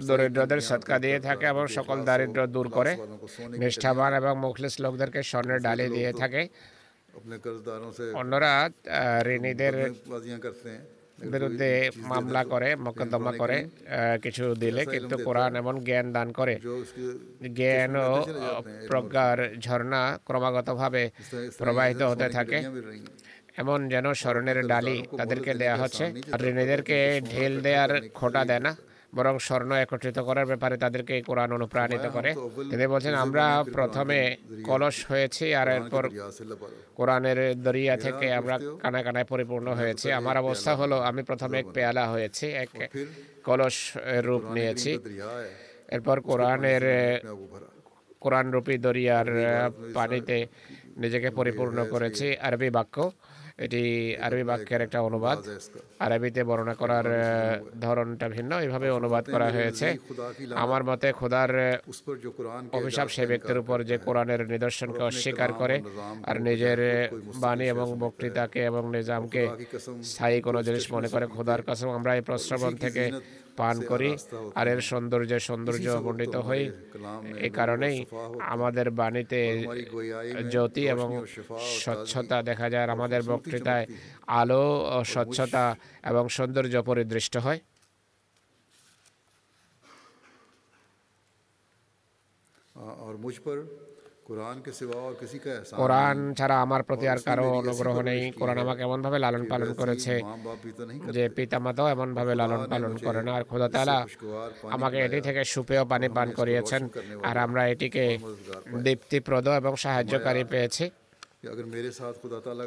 দরিদ্রদের 0.08 0.60
সৎকা 0.68 0.96
দিয়ে 1.04 1.18
থাকে 1.28 1.46
এবং 1.52 1.64
সকল 1.78 1.98
দারিদ্র 2.08 2.40
দূর 2.54 2.66
করে 2.76 2.92
নিষ্ঠাবান 3.62 4.12
এবং 4.20 4.32
মুখলিস 4.44 4.74
লোকদেরকে 4.84 5.20
স্বর্ণের 5.30 5.60
ডালে 5.66 5.86
দিয়ে 5.96 6.10
থাকে। 6.22 6.42
অন্যরা 8.20 8.52
ঋণীদের 9.34 9.74
বিরুদ্ধে 11.32 11.70
মামলা 12.10 12.42
করে 12.52 12.68
মকদ্দমা 12.84 13.32
করে 13.40 13.56
কিছু 14.24 14.44
দিলে 14.62 14.82
কিন্তু 14.94 15.14
কোরআন 15.26 15.52
এমন 15.60 15.74
জ্ঞান 15.86 16.06
দান 16.16 16.28
করে। 16.38 16.54
জ্ঞান 17.58 17.92
ও 17.96 18.12
প্রজ্ঞার 18.88 19.38
ঝর্ণা 19.64 20.02
ক্রমাগতভাবে 20.26 21.02
প্রবাহিত 21.58 22.00
হতে 22.10 22.26
থাকে। 22.36 22.58
এমন 23.62 23.78
যেন 23.92 24.06
স্মরণের 24.20 24.58
ডালি 24.70 24.96
তাদেরকে 25.18 25.52
দেয়া 25.62 25.76
হচ্ছে। 25.82 26.04
আর 26.32 26.40
ঋণীদেরকে 26.50 26.98
ঢেল 27.32 27.54
দেওয়ার 27.66 27.90
খোটা 28.18 28.42
দেয় 28.50 28.62
না। 28.66 28.72
বরং 29.16 29.34
স্বর্ণ 29.46 29.70
একত্রিত 29.84 30.18
করার 30.28 30.46
ব্যাপারে 30.50 30.76
তাদেরকে 30.84 31.14
কোরআন 31.28 31.50
অনুপ্রাণিত 31.58 32.04
করে। 32.16 32.30
তিনি 32.70 32.84
বলছেন 32.92 33.14
আমরা 33.24 33.44
প্রথমে 33.76 34.18
কলস 34.68 34.96
হয়েছি 35.10 35.46
আর 35.60 35.68
এরপর 35.76 36.04
কোরআনের 36.98 37.38
দরিয়া 37.66 37.94
থেকে 38.04 38.26
আমরা 38.40 38.56
কানা 38.82 39.00
কানায় 39.06 39.28
পরিপূর্ণ 39.32 39.66
হয়েছে। 39.80 40.08
আমার 40.20 40.36
অবস্থা 40.44 40.72
হলো 40.80 40.96
আমি 41.08 41.22
প্রথমে 41.30 41.56
এক 41.62 41.68
পেয়ালা 41.76 42.04
হয়েছি 42.14 42.46
এক 42.64 42.70
কলস 43.46 43.76
রূপ 44.26 44.42
নিয়েছি। 44.56 44.92
এরপর 45.94 46.16
কোরআনের 46.30 46.84
কোরআন 48.24 48.46
রূপী 48.54 48.74
দরিয়ার 48.86 49.28
পানিতে 49.96 50.36
নিজেকে 51.02 51.28
পরিপূর্ণ 51.38 51.78
করেছি 51.92 52.26
আরবি 52.46 52.68
বাক্য। 52.78 52.96
এটি 53.58 53.82
আরবি 54.16 54.44
বাক্যের 54.44 54.80
একটা 54.82 54.98
অনুবাদ। 55.00 55.38
আরবিতে 55.98 56.40
বর্ণনা 56.44 56.74
করার 56.74 57.06
ধরনটা 57.80 58.26
ভিন্ন। 58.28 58.52
এভাবে 58.58 58.88
অনুবাদ 58.90 59.24
করা 59.30 59.48
হয়েছে। 59.50 59.86
আমার 60.64 60.82
মতে 60.84 61.08
খোদার 61.12 61.50
অভিশাপ 62.72 63.08
সে 63.08 63.22
ব্যক্তির 63.26 63.58
উপর 63.58 63.78
যে 63.84 63.96
কোরআনের 63.98 64.40
নিদর্শনকে 64.48 65.02
অস্বীকার 65.02 65.50
করে 65.52 65.76
আর 66.22 66.36
নিজের 66.40 66.78
বাণী 67.34 67.66
এবং 67.74 67.86
বক্তৃতাকে 67.98 68.60
এবং 68.64 68.82
নিজামকে 68.96 69.42
স্থায়ী 70.02 70.38
কোনো 70.40 70.60
জিনিস 70.62 70.84
মনে 70.92 71.08
করে 71.08 71.26
খোদার 71.26 71.60
কাছে 71.62 71.84
আমরা 71.98 72.12
এই 72.14 72.20
প্রশ্রবণ 72.20 72.72
থেকে 72.76 73.04
পান 73.57 73.75
করি 73.91 74.09
আর 74.55 74.67
এর 74.67 74.81
সৌন্দর্যে 74.89 75.37
সৌন্দর্য 75.47 75.87
মণ্ডিত 76.05 76.35
হই 76.47 76.63
कलाम 76.93 77.21
में 77.23 77.39
এই 77.45 77.51
কারণেই 77.59 77.97
আমাদের 78.53 78.87
বাণীতে 78.99 79.41
हमारी 79.57 79.83
गोयाई 79.87 80.29
में 80.35 80.49
জ্যোতি 80.53 80.83
এবং 80.93 81.07
रोशनी 81.09 81.21
और 81.21 81.27
शिफा 81.29 81.55
और 81.57 81.79
স্বচ্ছতা 81.83 82.37
দেখা 82.49 82.67
যায় 82.71 82.83
আর 82.85 82.91
আমাদের 82.97 83.21
বক্তৃতায় 83.31 83.85
আলো 84.33 84.65
ও 84.89 84.97
স্বচ্ছতা 85.13 85.65
এবং 86.11 86.23
সৌন্দর্য 86.37 86.75
পরিদৃষ্ট 86.89 87.35
হয় 87.45 87.59
हाँ, 92.75 92.93
और 92.97 93.13
मुझ 93.17 93.35
पर 93.39 93.57
কোরআন 95.76 96.34
ছাড়া 96.34 96.56
আমার 96.60 96.82
প্রতি 96.82 97.08
আর 97.08 97.18
কারও 97.26 97.46
অনুগ্রহ 97.60 97.96
নেই। 98.00 98.22
কোরআন 98.30 98.58
আমাকে 98.58 98.82
এমনভাবে 98.82 99.18
লালন 99.18 99.44
পালন 99.52 99.70
করেছে 99.74 100.14
যে 101.14 101.28
পিতা 101.36 101.58
মাতাও 101.58 101.86
এমন 101.88 102.08
ভাবে 102.14 102.34
লালন 102.34 102.62
পালন 102.72 102.92
করে 103.06 103.20
না। 103.22 103.32
আর 103.34 103.44
খোদা 103.44 103.68
তালা 103.68 104.06
আমাকে 104.76 104.98
এটি 105.06 105.20
থেকে 105.20 105.44
সুপেয় 105.44 105.84
পানি 105.84 106.08
পান 106.08 106.28
করিয়েছেন। 106.38 106.82
আর 107.22 107.36
আমরা 107.36 107.62
এটিকে 107.68 108.04
দীপ্তিপ্রদ 108.84 109.46
এবং 109.48 109.72
সাহায্যকারী 109.84 110.44
পেয়েছি। 110.52 110.90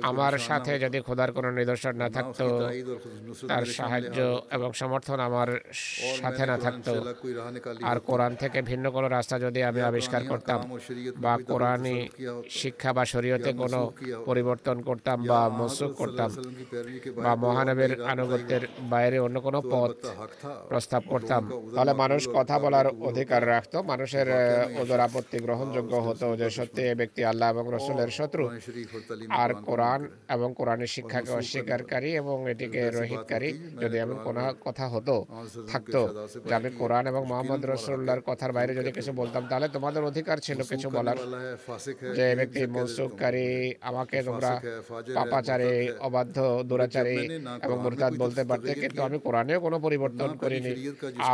আমার 0.10 0.36
সাথে 0.40 0.72
যদি 0.80 1.00
খোদার 1.08 1.30
কোনো 1.38 1.50
নিদর্শন 1.52 1.94
না 2.04 2.08
থাকতো 2.10 2.46
তার 3.50 3.64
সাহায্য 3.80 4.18
এবং 4.52 4.70
সমর্থন 4.82 5.20
আমার 5.20 5.50
সাথে 6.20 6.44
না 6.46 6.58
থাকতো 6.58 6.92
আর 7.90 7.98
কোরআন 8.10 8.34
থেকে 8.42 8.60
ভিন্ন 8.70 8.86
কোনো 8.90 9.08
রাস্তা 9.10 9.36
যদি 9.40 9.60
আমি 9.70 9.82
আবিষ্কার 9.82 10.22
করতাম 10.32 10.60
বা 11.18 11.34
কোরআনই 11.50 11.98
শিক্ষা 12.60 12.92
বা 12.94 13.04
শরীয়তে 13.14 13.52
কোনো 13.54 13.80
পরিবর্তন 14.30 14.78
করতাম 14.90 15.18
বা 15.32 15.40
মনসুখ 15.60 15.92
করতাম 16.02 16.30
বা 17.18 17.32
মহানবের 17.44 17.92
আনুগত্যের 18.14 18.64
বাইরে 18.94 19.18
অন্য 19.20 19.38
কোনো 19.40 19.60
পথ 19.74 19.92
প্রস্তাব 20.70 21.02
করতাম 21.14 21.42
তাহলে 21.76 21.94
মানুষ 22.04 22.22
কথা 22.38 22.56
বলার 22.60 22.88
অধিকার 23.10 23.42
রাখতো 23.48 23.78
মানুষের 23.92 24.28
ওদের 24.82 25.00
আপত্তি 25.08 25.38
গ্রহণযোগ্য 25.40 25.94
হতো 26.08 26.28
যে 26.36 26.48
সত্যি 26.58 26.82
এ 26.84 26.94
ব্যক্তি 27.00 27.22
আল্লাহ 27.32 27.48
এবং 27.54 27.66
রসুলের 27.70 28.12
শত্রু 28.18 28.44
আর 29.42 29.52
কোরআন 29.66 30.02
এবং 30.30 30.50
কোরআনের 30.60 30.92
শিক্ষাকে 30.96 31.32
অস্বীকারী 31.32 32.10
এবং 32.14 32.36
এটিকে 32.50 32.82
রহিতকারী 32.90 33.50
যদি 33.82 33.96
এমন 33.98 34.18
কোন 34.24 34.38
কথা 34.66 34.86
হতো 34.88 35.16
থাকতো 35.72 36.02
যে 36.48 36.54
আমি 36.56 36.70
কোরআন 36.80 37.04
এবং 37.08 37.22
মোহাম্মদ 37.24 37.62
রসুল্লাহর 37.64 38.26
কথার 38.30 38.52
বাইরে 38.52 38.74
যদি 38.74 38.92
কিছু 38.92 39.12
বলতাম 39.14 39.44
তাহলে 39.50 39.68
তোমাদের 39.68 40.02
অধিকার 40.04 40.38
ছিল 40.40 40.60
কিছু 40.64 40.88
বলার 40.90 41.18
যে 42.18 42.26
ব্যক্তি 42.36 42.62
মনসুখকারী 42.68 43.48
আমাকে 43.82 44.18
তোমরা 44.24 44.52
পাপাচারে 45.18 45.72
অবাধ্য 46.00 46.38
দুরাচারী 46.70 47.18
এবং 47.66 47.78
মুরতাদ 47.84 48.14
বলতে 48.24 48.44
পারতে 48.50 48.72
কিন্তু 48.74 49.00
আমি 49.04 49.18
কোরআনেও 49.20 49.60
কোনো 49.60 49.78
পরিবর্তন 49.80 50.30
করিনি 50.42 50.72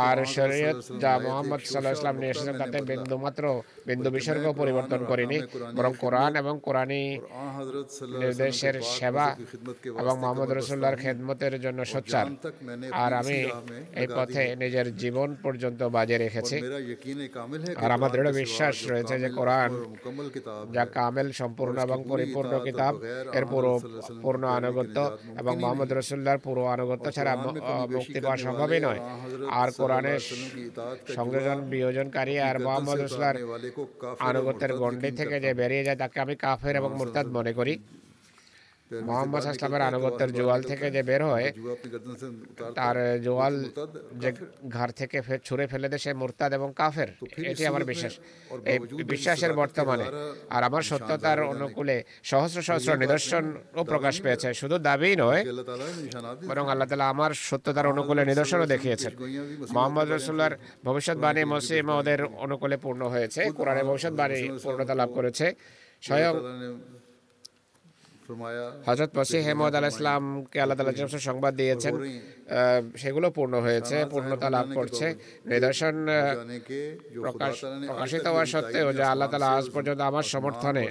আর 0.02 0.18
শরীয়ত 0.36 0.76
যা 1.02 1.12
মোহাম্মদ 1.26 1.60
সাল্লাহ 1.64 1.94
ইসলাম 1.96 2.16
নিয়ে 2.18 2.32
এসেছেন 2.34 2.56
তাতে 2.58 2.78
বিন্দুমাত্র 2.90 3.44
বিন্দু 3.86 4.08
বিসর্গ 4.16 4.44
পরিবর্তন 4.60 5.00
করিনি 5.10 5.38
বরং 5.76 5.92
কোরআন 6.00 6.32
এবং 6.36 6.54
কোরআনী 6.62 7.02
নির্দেশের 8.22 8.76
সেবা 8.92 9.26
এবং 10.00 10.14
মোহাম্মদ 10.18 10.50
রসুল্লাহর 10.50 11.00
খেদমতের 11.02 11.54
জন্য 11.64 11.80
সোচ্চার 11.84 12.26
আর 13.02 13.10
আমি 13.12 13.38
এই 14.00 14.08
পথে 14.16 14.42
নিজের 14.62 14.86
জীবন 14.96 15.28
পর্যন্ত 15.44 15.80
বাজে 15.96 16.16
রেখেছি 16.18 16.56
আর 17.76 17.90
আমার 17.96 18.10
দৃঢ় 18.14 18.32
বিশ্বাস 18.40 18.74
রয়েছে 18.90 19.14
যে 19.22 19.28
কোরআন 19.38 19.70
যা 20.74 20.84
কামেল 20.96 21.28
সম্পূর্ণ 21.40 21.76
এবং 21.86 21.98
পরিপূর্ণ 22.10 22.52
কিতাব 22.66 22.94
এর 23.38 23.44
পুরো 23.46 23.72
পূর্ণ 24.24 24.42
আনুগত্য 24.58 24.98
এবং 25.40 25.52
মোহাম্মদ 25.62 25.90
রসুল্লাহর 25.92 26.40
পুরো 26.46 26.62
আনুগত্য 26.66 27.06
ছাড়া 27.16 27.32
মুক্তি 27.92 28.18
পাওয়া 28.20 28.38
সম্ভবই 28.46 28.80
নয় 28.86 29.00
আর 29.60 29.68
কোরআনের 29.78 30.20
সংযোজন 31.16 31.58
বিয়োজনকারী 31.72 32.34
আর 32.48 32.56
মোহাম্মদ 32.66 32.98
রসুল্লাহর 32.98 33.38
আনুগত্যের 34.28 34.72
গণ্ডি 34.80 35.10
থেকে 35.18 35.36
যে 35.44 35.50
বেরিয়ে 35.60 35.86
যায় 35.86 35.98
তাকে 36.02 36.18
আমি 36.24 36.34
কাফের 36.44 36.74
এবং 36.76 36.90
মোরতাদ 37.06 37.26
মনে 37.38 37.52
করি। 37.58 37.74
মোহাম্মদ 39.08 39.44
আসলামের 39.50 39.82
আনুগত্যের 39.90 40.30
জোয়াল 40.38 40.60
থেকে 40.70 40.86
যে 40.94 41.02
বের 41.08 41.22
হয় 41.30 41.48
তার 42.78 42.96
জোয়াল 43.26 43.54
যে 44.22 44.30
ঘর 44.76 44.88
থেকে 45.00 45.16
ছুঁড়ে 45.46 45.64
ফেলে 45.70 45.86
দেয় 45.90 46.02
সে 46.04 46.10
মোরতাদ 46.22 46.50
এবং 46.58 46.68
কাফের। 46.80 47.10
এটি 47.50 47.62
আমার 47.70 47.84
বিশ্বাস। 47.90 48.14
এই 48.70 48.78
বিশ্বাসের 49.12 49.52
বর্তমানে। 49.60 50.06
আর 50.54 50.62
আমার 50.68 50.82
সত্যতার 50.90 51.38
অনুকূলে 51.52 51.96
সহস্র 52.30 52.58
সহস্র 52.68 52.90
নিদর্শন 53.02 53.44
ও 53.78 53.80
প্রকাশ 53.92 54.14
পেয়েছে। 54.24 54.48
শুধু 54.60 54.76
দাবি 54.88 55.10
নয় 55.24 55.42
বরং 56.48 56.64
আল্লাহ 56.72 56.88
তালা 56.90 57.06
আমার 57.14 57.32
সত্যতার 57.48 57.90
অনুকূলে 57.92 58.22
নিদর্শনও 58.30 58.66
দেখিয়েছেন। 58.74 59.12
মোহাম্মদ 59.74 60.06
রসুল্লার 60.10 60.52
ভবিষ্যৎবাণী 60.86 61.42
মসিম 61.52 61.86
ওদের 62.00 62.20
অনুকূলে 62.44 62.76
পূর্ণ 62.84 63.02
হয়েছে। 63.14 63.40
কোরআনে 63.58 63.82
ভবিষ্যৎবাণী 63.88 64.40
পূর্ণতা 64.62 64.94
লাভ 65.00 65.10
করেছে। 65.18 65.46
Çaya... 66.00 66.34
হজরত 68.86 69.10
মসিহ 69.18 69.40
হেমদ 69.46 69.74
আল 69.78 69.86
ইসলামকে 69.92 70.58
আল্লাহ 70.62 70.76
তালা 70.78 71.26
সংবাদ 71.30 71.52
দিয়েছেন 71.60 71.94
সেগুলো 73.02 73.28
পূর্ণ 73.36 73.54
হয়েছে 73.66 73.96
পূর্ণতা 74.12 74.48
লাভ 74.56 74.66
করছে। 74.78 75.06
নিদর্শন 75.52 75.96
প্রকাশিত 77.86 78.24
হওয়া 78.32 78.44
সত্ত্বেও 78.52 78.88
যে 78.98 79.04
আল্লাহ 79.12 79.28
তালা 79.32 79.48
আজ 79.58 79.66
পর্যন্ত 79.74 80.00
আমার 80.10 80.26
সমর্থনে 80.34 80.84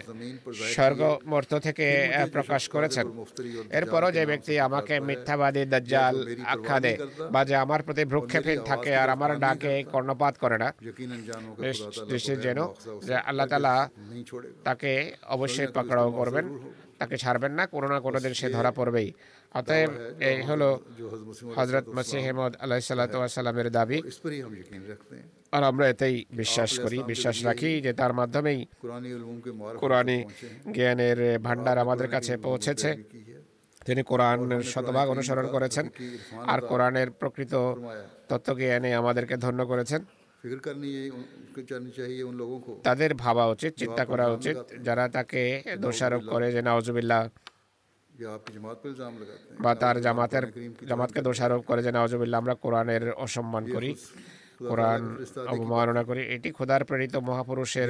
স্বর্গমর্থ 0.75 1.51
থেকে 1.67 1.87
প্রকাশ 2.35 2.63
করেছেন। 2.75 3.05
এরপরও 3.77 4.09
যে 4.17 4.23
ব্যক্তি 4.31 4.53
আমাকে 4.67 4.95
মিথ্যাবাদী 5.07 5.63
দাজ্জাল 5.73 6.15
আখ্যা 6.53 6.77
দেয় 6.85 6.97
বা 7.33 7.41
যে 7.49 7.55
আমার 7.65 7.83
প্রতি 7.85 8.03
ভ্রুক্ষেপে 8.11 8.53
থাকে 8.69 8.91
আর 9.01 9.09
আমার 9.15 9.31
ডাকে 9.43 9.73
কর্ণপাত 9.93 10.33
করে 10.43 10.57
না 10.63 10.69
নিশ্চিত 12.11 12.37
যেন 12.45 12.59
যে 13.07 13.15
আল্লাহ 13.29 13.47
তালা 13.51 13.75
তাকে 14.67 14.91
অবশ্যই 15.35 15.69
পাকড়াও 15.75 16.09
করবেন। 16.19 16.45
তাকে 16.99 17.15
ছাড়বেন 17.23 17.53
না 17.59 17.63
কোনো 17.73 17.87
না 17.93 17.97
কোনো 18.05 18.17
দিন 18.23 18.33
সে 18.39 18.47
ধরা 18.55 18.71
পড়বেই। 18.77 19.09
অতএব 19.59 19.89
এই 20.29 20.37
হলো 20.49 20.69
হজরত 21.57 21.85
মসিহমদ 21.97 22.51
আলাহ 22.63 22.79
সাল্লাতামের 22.79 23.67
দাবি। 23.77 23.97
আর 25.55 25.63
আমরা 25.69 25.85
এতেই 25.93 26.15
বিশ্বাস 26.41 26.71
করি 26.83 26.97
বিশ্বাস 27.11 27.37
রাখি 27.49 27.71
যে 27.85 27.91
তার 27.99 28.13
মাধ্যমেই 28.19 28.59
কোরআনী 29.81 30.17
জ্ঞানের 30.75 31.19
ভান্ডার 31.45 31.77
আমাদের 31.85 32.07
কাছে 32.15 32.33
পৌঁছেছে। 32.47 32.89
তিনি 33.87 34.01
কোরআন 34.11 34.39
শতভাগ 34.71 35.07
অনুসরণ 35.15 35.47
করেছেন 35.55 35.85
আর 36.51 36.59
কোরআনের 36.71 37.09
প্রকৃত 37.19 37.53
তত্ত্বজ্ঞানে 38.29 38.89
আমাদেরকে 39.01 39.35
ধন্য 39.45 39.61
করেছেন। 39.71 40.01
তাদের 42.83 43.11
ভাবা 43.13 43.43
উচিত 43.47 43.71
চিন্তা 43.81 44.03
করা 44.05 44.25
উচিত 44.29 44.55
যারা 44.83 45.05
তাকে 45.09 45.41
দোষারোপ 45.77 46.21
করে 46.33 46.47
যে 46.51 46.61
নওয়াজবিল্লাহ 46.61 47.21
বা 49.63 49.71
তার 49.75 49.95
জামাতের 50.01 50.45
জামাতকে 50.87 51.21
দোষারোপ 51.21 51.61
করে 51.65 51.83
যে 51.83 51.91
নওয়াজবিল্লাহ 51.91 52.37
আমরা 52.39 52.55
কোরআনের 52.55 53.03
অসম্মান 53.25 53.63
করি। 53.73 53.89
কোরআন 54.59 55.01
অবমাননা 55.47 56.03
করে 56.03 56.21
এটি 56.35 56.49
খোদার 56.51 56.81
প্রেরিত 56.85 57.15
মহাপুরুষের 57.15 57.89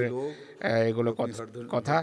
এগুলো 0.89 1.11
কথা 1.69 1.95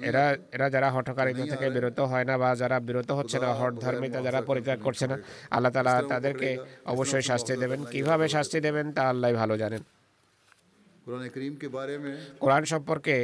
এরা 0.00 0.24
এরা 0.52 0.66
যারা 0.70 0.88
হঠকারিতা 0.90 1.44
থেকে 1.46 1.66
বিরত 1.70 1.98
হয় 2.00 2.24
না 2.24 2.34
বা 2.38 2.50
যারা 2.54 2.76
বিরত 2.80 3.10
হচ্ছে 3.10 3.36
না 3.38 3.48
হট 3.54 3.72
ধর্মিতা 3.84 4.18
যারা 4.22 4.40
পরিত্যাগ 4.42 4.78
করছে 4.82 5.06
না 5.10 5.16
আল্লাহ 5.50 5.70
তালা 5.72 5.94
তাদেরকে 6.08 6.48
অবশ্যই 6.86 7.24
শাস্তি 7.30 7.52
দেবেন। 7.56 7.80
কীভাবে 7.84 8.26
শাস্তি 8.28 8.58
দেবেন 8.60 8.86
তা 8.92 9.02
আল্লাহ 9.08 9.28
ভালো 9.32 9.54
জানেন। 9.56 9.82
কোরআন 12.40 12.64
সম্পর্কে 12.64 13.16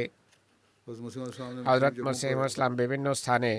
হজরত 1.67 1.95
মসিম 2.07 2.39
ইসলাম 2.45 2.71
বিভিন্ন 2.75 3.07
স্থানে 3.13 3.53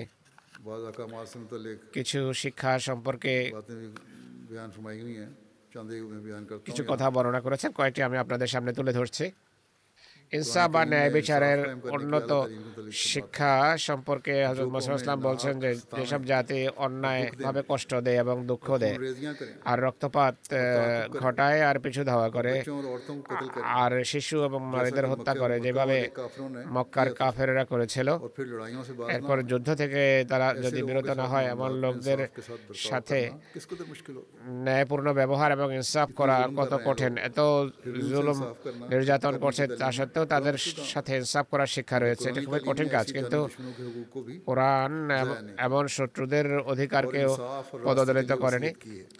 কিছু 1.93 2.19
শিক্ষা 2.33 2.71
সম্পর্কে 2.79 3.33
কিছু 6.67 6.81
কথা 6.91 7.05
বর্ণনা 7.15 7.41
করেছেন 7.45 7.69
কয়েকটি 7.71 7.99
আমি 8.07 8.17
আপনাদের 8.23 8.49
সামনে 8.53 8.71
তুলে 8.73 8.91
ধরছি। 8.93 9.25
ইনসাফ 10.31 10.69
বা 10.71 10.81
ন্যায় 10.85 11.11
বিচারের 11.11 11.59
উন্নত 11.95 12.31
শিক্ষা 12.91 13.77
সম্পর্কে 13.77 14.33
হজরত 14.47 14.69
মোসাম 14.69 14.95
ইসলাম 14.95 15.19
বলছেন 15.21 15.53
যে 15.59 15.69
যেসব 15.97 16.21
জাতি 16.23 16.59
অন্যায়ভাবে 16.85 17.61
কষ্ট 17.67 17.91
দেয় 17.95 18.19
এবং 18.19 18.37
দুঃখ 18.47 18.65
দেয় 18.77 18.97
আর 19.65 19.77
রক্তপাত 19.79 20.35
ঘটায় 21.19 21.59
আর 21.69 21.77
পিছু 21.79 22.01
ধাওয়া 22.03 22.29
করে। 22.29 22.53
আর 23.83 23.91
শিশু 24.03 24.35
এবং 24.43 24.61
নারীদের 24.75 25.05
হত্যা 25.05 25.33
করে 25.35 25.55
যেভাবে 25.59 25.97
মক্কার 26.67 27.07
কাফেররা 27.13 27.65
করেছিল। 27.65 28.07
এরপর 29.15 29.37
যুদ্ধ 29.41 29.67
থেকে 29.75 30.01
তারা 30.29 30.47
যদি 30.63 30.79
বিরত 30.83 31.09
না 31.09 31.23
হয় 31.23 31.45
এমন 31.45 31.71
লোকদের 31.83 32.19
সাথে 32.75 33.19
ন্যায়পূর্ণ 34.65 35.07
ব্যবহার 35.13 35.49
এবং 35.51 35.67
ইনসাফ 35.73 36.09
করা 36.15 36.37
কত 36.57 36.73
কঠিন 36.85 37.13
এত 37.17 37.39
জুলুম 38.11 38.37
নির্যাতন 38.89 39.33
করছে 39.37 39.63
তার 39.67 39.93
তা 40.14 40.14
তো 40.15 40.21
তাদের 40.33 40.55
সাথে 40.93 41.11
ইনসাফ 41.21 41.45
করার 41.53 41.69
শিক্ষা 41.75 41.97
রয়েছে। 41.99 42.25
এটা 42.29 42.41
খুবই 42.47 42.61
কঠিন 42.69 42.87
কাজ 42.95 43.07
কিন্তু 43.17 43.39
কোরআন 44.47 44.93
এমন 45.67 45.83
শত্রুদের 45.97 46.47
অধিকারকেও 46.73 47.31
পদদলিত 47.87 48.31
করেনি। 48.43 48.69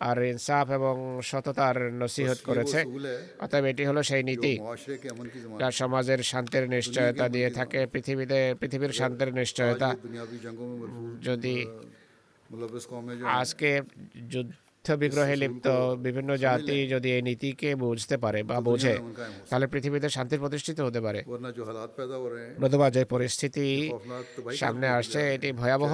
আর 0.07 0.17
ইনসাফ 0.33 0.67
এবং 0.79 0.95
সততার 1.29 1.77
নসিহত 2.01 2.39
করেছে। 2.49 2.79
অতএব 3.43 3.65
এটি 3.71 3.83
হলো 3.89 4.01
সেই 4.09 4.23
নীতি। 4.29 4.53
যা 5.61 5.67
সমাজের 5.81 6.19
শান্তির 6.31 6.65
নিশ্চয়তা 6.75 7.25
দিয়ে 7.35 7.49
থাকে 7.57 7.79
পৃথিবীতে 7.93 8.39
পৃথিবীর 8.59 8.93
শান্তির 8.99 9.31
নিশ্চয়তা। 9.39 9.89
যদি 11.27 11.55
আজকে 13.39 13.69
যুদ্ধ 14.33 14.53
মিথ্যা 14.85 15.01
বিগ্রহে 15.03 15.35
লিপ্ত 15.41 15.67
বিভিন্ন 16.05 16.31
জাতি 16.45 16.77
যদি 16.93 17.09
এই 17.17 17.21
নীতিকে 17.21 17.69
বুঝতে 17.83 18.15
পারে 18.23 18.39
বা 18.49 18.57
বোঝে 18.67 18.95
তাহলে 19.49 19.65
পৃথিবীতে 19.73 20.07
শান্তি 20.09 20.35
প্রতিষ্ঠিত 20.37 20.77
হতে 20.79 20.99
পারে। 21.05 21.19
নতুবা 22.63 22.87
যে 22.95 23.03
পরিস্থিতি 23.05 23.65
সামনে 24.61 24.87
আসছে 24.89 25.19
এটি 25.35 25.49
ভয়াবহ 25.51 25.93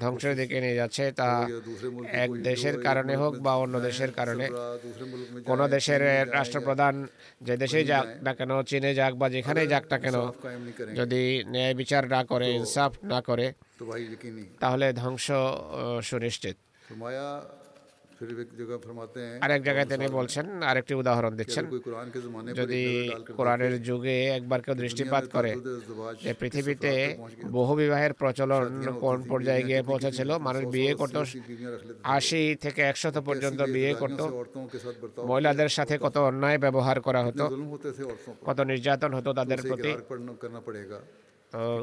ধ্বংসের 0.00 0.34
দিকে 0.40 0.56
নিয়ে 0.60 0.76
যাচ্ছে 0.76 1.04
তা 1.20 1.28
এক 2.22 2.30
দেশের 2.48 2.76
কারণে 2.86 3.14
হোক 3.16 3.34
বা 3.46 3.52
অন্য 3.54 3.74
দেশের 3.80 4.10
কারণে 4.12 4.44
কোন 5.46 5.60
দেশের 5.76 6.02
রাষ্ট্রপ্রধান 6.38 6.94
যে 7.42 7.54
দেশে 7.56 7.80
যাক 7.84 8.06
না 8.22 8.32
কেন 8.34 8.50
চীনে 8.62 8.90
যাক 8.94 9.12
বা 9.20 9.26
যেখানেই 9.34 9.68
যাক 9.72 9.84
না 9.92 9.98
কেন 9.98 10.16
যদি 10.96 11.22
ন্যায় 11.52 11.74
বিচার 11.74 12.02
না 12.08 12.20
করে 12.24 12.46
ইনসাফ 12.50 12.92
না 13.04 13.18
করে 13.20 13.46
তাহলে 14.60 14.86
ধ্বংস 14.92 15.26
সুনিশ্চিত। 16.02 16.56
আরেক 19.40 19.62
জায়গায় 19.62 19.86
তিনি 19.86 20.06
বলছেন 20.08 20.62
আরেকটি 20.62 20.94
উদাহরণ 20.94 21.36
দিচ্ছেন। 21.36 21.64
যদি 22.54 23.10
কোরআনের 23.36 23.82
যুগে 23.82 24.26
একবার 24.38 24.62
কেউ 24.62 24.74
দৃষ্টিপাত 24.74 25.24
করে 25.32 25.50
যে 26.22 26.32
পৃথিবীতে 26.40 26.92
বহু 27.50 27.74
বিবাহের 27.74 28.12
প্রচলন 28.12 28.92
কোন 29.00 29.22
পর্যায়ে 29.28 29.62
গিয়ে 29.62 29.82
পৌঁছেছিল? 29.82 30.30
মানুষ 30.38 30.62
বিয়ে 30.74 30.94
করত 30.94 31.16
আশি 32.02 32.56
থেকে 32.60 32.82
একশত 32.82 33.18
পর্যন্ত 33.18 33.60
বিয়ে 33.74 33.94
করত? 33.94 34.20
মহিলাদের 35.30 35.68
সাথে 35.68 35.98
কত 36.00 36.16
অন্যায় 36.18 36.58
ব্যবহার 36.58 37.00
করা 37.00 37.24
হতো? 37.24 37.44
কত 38.44 38.60
নির্যাতন 38.60 39.14
হতো 39.14 39.32
তাদের 39.32 39.58
প্রতি? 39.68 39.92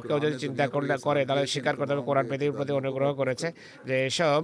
কেউ 0.07 0.17
যদি 0.25 0.35
চিন্তা 0.43 0.65
করলে 0.75 0.95
করে 1.07 1.21
তাহলে 1.27 1.43
স্বীকার 1.53 1.73
করতে 1.79 1.91
হবে 1.93 2.03
কোরআন 2.09 2.25
পৃথিবীর 2.29 2.57
প্রতি 2.59 2.73
অনুগ্রহ 2.81 3.09
করেছে 3.21 3.47
যে 3.87 3.95
এসব 4.09 4.41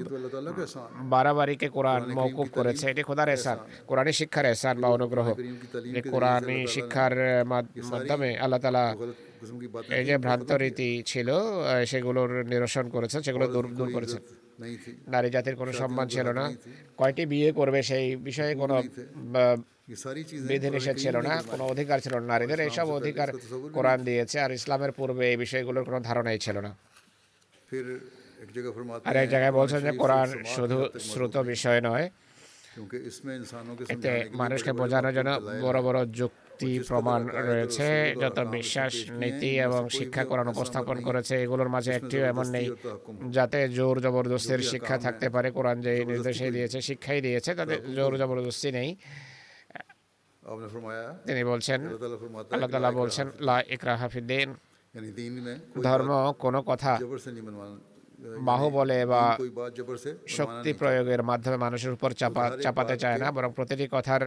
বাড়াবাড়িকে 1.13 1.67
কোরআন 1.78 2.01
মৌকুব 2.17 2.47
করেছে 2.57 2.86
এটি 2.91 3.01
খোদার 3.09 3.30
এসান 3.36 3.57
কোরআনই 3.89 4.13
শিক্ষার 4.19 4.45
এসান 4.53 4.76
বা 4.84 4.88
অনুগ্রহ। 4.97 5.28
কোরআনই 6.13 6.59
শিক্ষার 6.76 7.13
মাধ্যমে 7.91 8.30
আল্লাহ 8.43 8.59
তালা 8.63 8.86
এই 9.97 10.03
যে 10.07 10.15
ভ্রান্ত 10.26 10.49
রীতি 10.61 10.89
ছিল 11.11 11.30
সেগুলোর 11.91 12.32
নিরসন 12.51 12.86
করেছে 12.95 13.17
সেগুলো 13.26 13.45
দূর 13.55 13.65
দূর 13.80 13.89
করেছে। 13.95 14.17
নারী 15.13 15.30
জাতির 15.36 15.55
কোনো 15.61 15.71
সম্মান 15.82 16.07
ছিল 16.13 16.28
না। 16.39 16.45
কয়টি 16.99 17.23
বিয়ে 17.32 17.49
করবে 17.59 17.80
সেই 17.89 18.05
বিষয়ে 18.28 18.53
কোনো 18.61 18.76
বিধিনিষেধ 20.49 20.95
ছিল 20.97 21.15
না 21.19 21.33
কোনো 21.51 21.63
অধিকার 21.65 21.97
ছিল 21.99 22.13
না 22.15 22.25
নারীদের 22.27 22.59
এইসব 22.59 22.88
অধিকার 22.91 23.27
কোরআন 23.73 23.99
দিয়েছে 24.03 24.38
আর 24.41 24.51
ইসলামের 24.51 24.91
পূর্বে 24.91 25.23
এই 25.31 25.38
বিষয়গুলোর 25.43 25.86
কোনো 25.88 25.99
ধারণাই 26.01 26.39
ছিল 26.45 26.57
না 26.59 26.71
আর 29.05 29.15
এক 29.17 29.27
জায়গায় 29.33 29.55
বলছেন 29.59 29.81
যে 29.88 29.91
কোরআন 29.93 30.27
শুধু 30.55 30.77
শ্রুত 31.05 31.36
বিষয় 31.45 31.79
নয় 31.81 32.05
এতে 33.93 34.11
মানুষকে 34.33 34.71
বোঝানোর 34.73 35.13
জন্য 35.17 35.31
বড় 35.63 35.79
বড় 35.81 35.99
যুক্তি 36.19 36.71
প্রমাণ 36.89 37.21
রয়েছে 37.43 37.88
যত 38.15 38.38
বিশ্বাস 38.57 38.93
নীতি 39.21 39.51
এবং 39.67 39.81
শিক্ষা 39.89 40.23
কোরআন 40.25 40.47
উপস্থাপন 40.53 40.97
করেছে 41.07 41.33
এগুলোর 41.38 41.69
মাঝে 41.75 41.91
একটিও 41.93 42.23
এমন 42.23 42.45
নেই 42.55 42.67
যাতে 43.38 43.59
জোর 43.69 43.95
জবরদস্তির 44.05 44.61
শিক্ষা 44.71 44.97
থাকতে 45.05 45.27
পারে 45.29 45.47
কোরআন 45.51 45.77
যে 45.86 45.91
নির্দেশে 46.05 46.55
দিয়েছে 46.55 46.77
শিক্ষাই 46.81 47.19
দিয়েছে 47.25 47.51
তাতে 47.59 47.75
জোর 47.97 48.13
জবরদস্তি 48.21 48.69
নেই 48.79 48.89
তিনি 51.27 51.41
বলছেন 51.43 51.79
আল্লাহ 52.53 52.69
তালা 52.71 52.91
বলছেন 52.91 53.27
লা 53.47 53.57
ইকরা 53.73 53.93
হাফিদ্দিন। 54.01 54.49
ধর্ম 55.83 56.11
কোনো 56.43 56.59
কথা 56.61 56.91
বাহুবলে 58.47 58.99
বা 59.05 59.23
শক্তি 60.37 60.71
প্রয়োগের 60.73 61.21
মাধ্যমে 61.23 61.57
মানুষের 61.57 61.91
উপর 61.91 62.09
চাপা 62.11 62.43
চাপাতে 62.63 62.95
চায় 62.97 63.17
না 63.23 63.27
বরং 63.31 63.51
প্রতিটি 63.53 63.85
কথার 63.91 64.21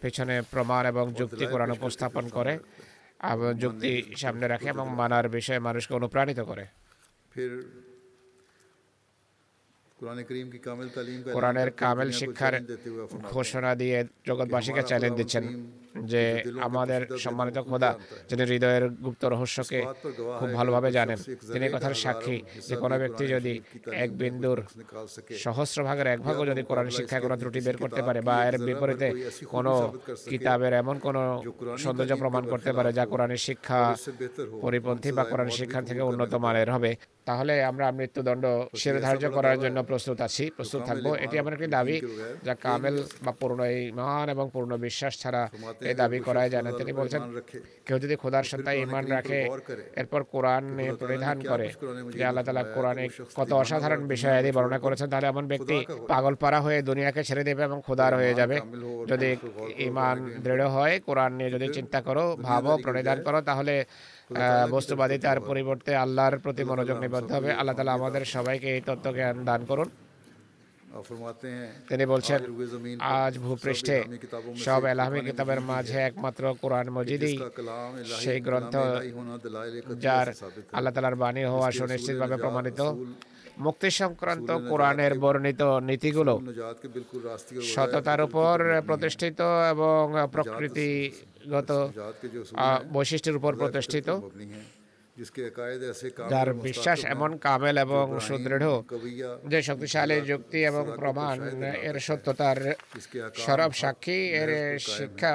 পেছনে 0.00 0.34
প্রমাণ 0.50 0.82
এবং 0.92 1.04
যুক্তি 1.20 1.44
কোরআন 1.46 1.70
উপস্থাপন 1.70 2.24
করে 2.36 2.52
যুক্তি 3.62 3.92
সামনে 4.16 4.46
রাখে 4.48 4.68
এবং 4.68 4.86
মানার 5.00 5.26
বিষয়ে 5.28 5.58
মানুষকে 5.58 5.92
অনুপ্রাণিত 5.94 6.40
করে। 6.40 6.64
কোরআনের 11.32 11.68
কামেল 11.72 12.10
শিক্ষার 12.10 12.54
ঘোষণা 13.32 13.70
দিয়ে 13.74 13.98
জগৎবাসীকে 14.26 14.82
চ্যালেঞ্জ 14.82 15.14
দিচ্ছেন 15.16 15.44
যে 16.04 16.22
আমাদের 16.60 17.00
সম্মানিত 17.18 17.58
খোদা 17.58 17.90
যিনি 18.28 18.44
হৃদয়ের 18.44 18.84
গুপ্ত 19.04 19.22
রহস্যকে 19.24 19.78
খুব 20.38 20.48
ভালোভাবে 20.54 20.88
জানেন 20.92 21.18
তিনি 21.52 21.66
কথার 21.68 21.94
সাক্ষী 21.94 22.36
যে 22.68 22.74
কোনো 22.76 22.96
ব্যক্তি 22.98 23.24
যদি 23.26 23.54
এক 23.94 24.10
বিন্দুর 24.12 24.58
সহস্র 25.38 25.78
ভাগের 25.84 26.06
এক 26.06 26.20
ভাগও 26.20 26.44
যদি 26.46 26.62
কোরআন 26.62 26.88
শিক্ষায় 26.88 27.22
কোনো 27.22 27.36
ত্রুটি 27.36 27.60
বের 27.60 27.76
করতে 27.76 28.02
পারে 28.02 28.20
বা 28.20 28.36
এর 28.44 28.56
বিপরীতে 28.58 29.08
কোনো 29.46 29.72
কিতাবের 30.28 30.72
এমন 30.72 30.96
কোন 30.98 31.16
সৌন্দর্য 31.76 32.12
প্রমাণ 32.16 32.42
করতে 32.48 32.70
পারে 32.72 32.90
যা 32.92 33.04
কোরআনের 33.06 33.36
শিক্ষা 33.36 33.80
পরিপন্থী 34.62 35.10
বা 35.12 35.24
কোরআন 35.24 35.48
শিক্ষার 35.48 35.84
থেকে 35.84 36.02
উন্নত 36.02 36.32
মানের 36.34 36.68
হবে। 36.70 36.90
তাহলে 37.30 37.54
আমরা 37.70 37.86
মৃত্যুদণ্ড 37.98 38.44
সেরে 38.80 39.00
ধার্য 39.06 39.24
করার 39.36 39.56
জন্য 39.64 39.78
প্রস্তুত 39.90 40.18
আছি। 40.26 40.44
প্রস্তুত 40.56 40.80
থাকব। 40.88 41.06
এটি 41.24 41.36
আমার 41.42 41.54
একটি 41.56 41.68
দাবি 41.76 41.96
যা 42.46 42.54
কামেল 42.66 42.96
বা 43.24 43.32
পূর্ণ 43.40 43.58
এই 43.74 43.80
মহান 43.98 44.26
এবং 44.34 44.46
পূর্ণ 44.54 44.70
বিশ্বাস 44.86 45.12
ছাড়া 45.22 45.42
এই 45.90 45.94
দাবি 46.02 46.18
করা 46.28 46.40
যায় 46.52 46.64
না। 46.66 46.70
তিনি 46.80 46.92
বলছেন 47.00 47.20
কেউ 47.86 47.96
যদি 48.04 48.14
খোদার 48.22 48.44
সত্তায় 48.50 48.78
ইমান 48.84 49.04
রাখে 49.16 49.40
এরপর 50.00 50.20
কোরআন 50.34 50.64
পরিধান 51.02 51.36
করে 51.50 51.66
যে 52.18 52.22
আল্লাহ 52.30 52.44
তালা 52.46 52.62
কোরআনে 52.76 53.04
কত 53.38 53.50
অসাধারণ 53.62 54.02
বিষয় 54.14 54.34
আদি 54.40 54.50
বর্ণনা 54.56 54.78
করেছেন 54.84 55.08
তাহলে 55.12 55.26
এমন 55.32 55.44
ব্যক্তি 55.52 55.76
পাগল 56.12 56.34
পাড়া 56.42 56.60
হয়ে 56.66 56.78
দুনিয়াকে 56.88 57.22
ছেড়ে 57.28 57.42
দেবে 57.48 57.62
এবং 57.68 57.78
খোদার 57.86 58.12
হয়ে 58.20 58.34
যাবে। 58.40 58.56
যদি 59.10 59.30
ইমান 59.88 60.16
দৃঢ় 60.44 60.66
হয় 60.76 60.94
কোরআন 61.08 61.30
নিয়ে 61.38 61.50
যদি 61.56 61.66
চিন্তা 61.76 61.98
করো 62.06 62.24
ভাবো 62.48 62.72
প্রণিধান 62.84 63.18
করো 63.26 63.38
তাহলে 63.50 63.74
বস্তুবাদী 64.74 65.16
তার 65.26 65.38
পরিবর্তে 65.48 65.92
আল্লাহর 66.04 66.36
প্রতি 66.44 66.62
মনোযোগ 66.70 66.96
নিবদ্ধ 67.04 67.30
হবে। 67.36 67.50
আল্লাহ 67.60 67.74
তালা 67.76 67.92
আমাদের 67.98 68.22
সবাইকে 68.34 68.68
এই 68.76 68.82
তত্ত্ব 68.88 69.06
জ্ঞান 69.16 69.36
দান 69.48 69.62
করুন। 69.70 69.88
তিনি 71.90 72.04
বলছেন 72.12 72.40
আজ 73.20 73.32
ভূপৃষ্ঠে 73.44 73.98
সব 74.66 74.82
এলাহামী 74.94 75.20
কিতাবের 75.28 75.60
মাঝে 75.70 75.98
একমাত্র 76.08 76.42
কোরআন 76.62 76.86
মজিদই 76.96 77.34
সেই 78.22 78.38
গ্রন্থ 78.46 78.74
যার 80.04 80.28
আল্লাহ 80.76 80.92
তালার 80.94 81.16
বাণী 81.22 81.42
হওয়া 81.52 81.68
সুনিশ্চিতভাবে 81.78 82.36
প্রমাণিত। 82.44 82.80
মুক্তি 83.66 83.88
সংক্রান্ত 84.00 84.48
কোরআনের 84.70 85.12
বর্ণিত 85.22 85.62
নীতিগুলো 85.88 86.34
সততার 87.74 88.20
উপর 88.28 88.56
প্রতিষ্ঠিত 88.88 89.40
এবং 89.74 90.02
প্রকৃতি 90.34 90.90
গত 91.48 91.70
বৈশিষ্ট্যের 92.92 93.36
উপর 93.36 93.52
প্রতিষ্ঠিত। 93.56 94.08
যার 96.32 96.48
বিশ্বাস 96.68 96.98
এমন 97.04 97.30
কামেল 97.38 97.76
এবং 97.78 98.04
সুদৃঢ় 98.20 98.70
যে 99.48 99.58
শক্তিশালী 99.62 100.16
যুক্তি 100.20 100.58
এবং 100.64 100.84
প্রমাণ 100.96 101.36
এর 101.88 101.96
সত্যতার 102.00 102.58
সরব 103.34 103.70
সাক্ষী 103.72 104.18
এর 104.40 104.50
শিক্ষা 104.90 105.32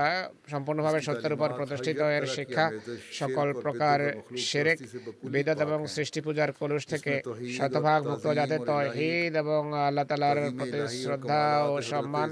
সম্পূর্ণভাবে 0.49 0.99
সত্যের 1.01 1.33
উপর 1.33 1.49
প্রতিষ্ঠিত 1.49 1.99
এর 2.17 2.25
শিক্ষা 2.27 2.65
সকল 3.11 3.47
প্রকার 3.61 3.99
সেরেক 4.37 4.77
বিদত 5.23 5.59
এবং 5.61 5.79
সৃষ্টি 5.87 6.19
পূজার 6.21 6.49
কলুষ 6.51 6.83
থেকে 6.87 7.13
শতভাগ 7.57 7.99
মুক্ত 8.07 8.25
যাতে 8.33 8.57
তহিদ 8.69 9.33
এবং 9.35 9.61
আল্লাহ 9.87 10.05
তালার 10.09 10.37
প্রতি 10.57 10.79
শ্রদ্ধা 11.03 11.41
ও 11.65 11.73
সম্মান 11.81 12.29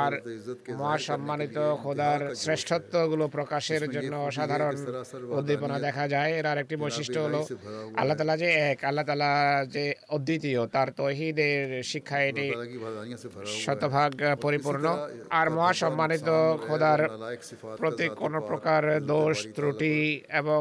আর 0.00 0.12
খোদার 1.82 2.20
প্রকাশের 3.36 3.82
জন্য 3.90 4.12
অসাধারণ 4.28 4.74
উদ্দীপনা 5.38 5.76
দেখা 5.78 6.04
যায়। 6.08 6.32
এর 6.38 6.46
আর 6.46 6.58
একটি 6.58 6.74
বৈশিষ্ট্য 6.76 7.18
হলো 7.20 7.40
আল্লাহ 8.00 8.16
তালা 8.18 8.36
যে 8.42 8.48
এক 8.70 8.78
আল্লাহ 8.84 9.04
তালা 9.04 9.30
যে 9.74 9.84
অদ্বিতীয় 10.08 10.60
তার 10.66 10.88
তহিদের 10.96 11.66
শিক্ষা 11.92 12.18
এটি 12.30 12.46
শতভাগ 13.64 14.10
পরিপূর্ণ। 14.42 14.84
আর 15.38 15.46
মহাসম্মানিত 15.50 16.28
খোদার 16.66 17.00
প্রতি 17.80 18.06
কোন 18.20 18.34
প্রকার 18.50 18.82
দোষ 19.12 19.36
ত্রুটি 19.56 19.94
এবং 20.40 20.60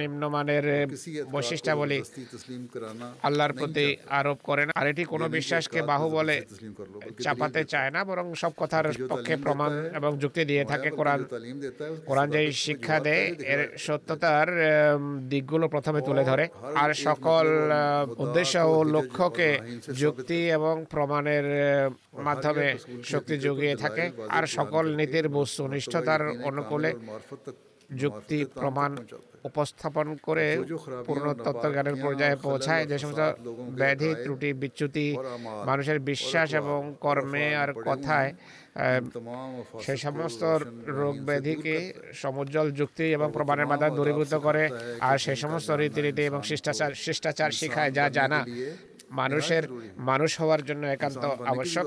নিম্নমানের 0.00 0.64
বৈশিষ্ট্যাবলী 1.34 1.98
আল্লাহর 3.22 3.52
প্রতি 3.52 3.86
আরোপ 4.18 4.38
করেন 4.48 4.68
আর 4.78 4.86
এটি 4.92 5.02
কোনো 5.04 5.26
বিশ্বাসকে 5.28 5.80
বাহু 5.90 6.06
বলে 6.10 6.36
চাপাতে 7.24 7.62
চায় 7.64 7.81
যায় 7.82 7.92
না 7.96 8.00
বরং 8.10 8.26
সব 8.42 8.52
কথার 8.60 8.86
পক্ষে 9.12 9.34
প্রমাণ 9.44 9.72
এবং 9.98 10.10
যুক্তি 10.22 10.42
দিয়ে 10.50 10.64
থাকে 10.72 10.88
কোরআন। 10.98 11.20
কোরআন 12.08 12.28
যে 12.34 12.40
শিক্ষা 12.66 12.96
দেয় 13.06 13.24
এর 13.52 13.60
সত্যতার 13.86 14.48
দিকগুলো 15.32 15.66
প্রথমে 15.74 16.00
তুলে 16.08 16.22
ধরে। 16.30 16.44
আর 16.82 16.90
সকল 17.06 17.46
উদ্দেশ্য 18.24 18.54
ও 18.74 18.76
লক্ষ্যকে 18.94 19.50
যুক্তি 20.02 20.40
এবং 20.58 20.74
প্রমাণের 20.94 21.46
মাধ্যমে 22.26 22.66
শক্তি 23.12 23.34
যোগিয়ে 23.46 23.74
থাকে। 23.82 24.04
আর 24.36 24.44
সকল 24.58 24.84
নীতির 24.98 25.26
বস্তু 25.38 25.62
নিষ্ঠতার 25.72 26.22
অনুকূলে 26.48 26.90
যুক্তি 28.02 28.38
প্রমাণ 28.60 28.90
উপস্থাপন 29.44 30.06
করে 30.22 30.46
পূর্ণ 31.06 31.26
তত্ত্বজ্ঞানের 31.44 31.96
পর্যায়ে 32.04 32.36
পৌঁছায়। 32.46 32.84
যে 32.90 32.96
সমস্ত 32.98 33.22
ব্যাধি, 33.80 34.10
ত্রুটি, 34.24 34.50
বিচ্যুতি, 34.62 35.06
মানুষের 35.68 35.98
বিশ্বাস 36.10 36.48
এবং 36.54 36.80
কর্মে 37.00 37.46
আর 37.62 37.70
কথায় 37.88 38.30
সে 39.84 39.94
সমস্ত 39.96 40.42
রোগ 41.00 41.14
ব্যাধিকে 41.28 41.74
সমুজ্জ্বল 42.22 42.68
যুক্তি 42.78 43.06
এবং 43.16 43.28
প্রমাণের 43.36 43.68
মাধ্যমে 43.70 43.96
দূরীভূত 43.98 44.32
করে 44.46 44.64
আর 45.08 45.16
সে 45.24 45.32
সমস্ত 45.36 45.68
রীতিনীতি 45.70 46.22
এবং 46.30 46.40
শিষ্টাচার 46.50 46.92
শিষ্টাচার 47.04 47.50
শিখায় 47.60 47.92
যা 47.96 48.04
জানা। 48.16 48.40
মানুষের 49.12 49.64
মানুষ 50.10 50.30
হওয়ার 50.40 50.62
জন্য 50.68 50.82
একান্ত 50.86 51.24
আবশ্যক। 51.52 51.84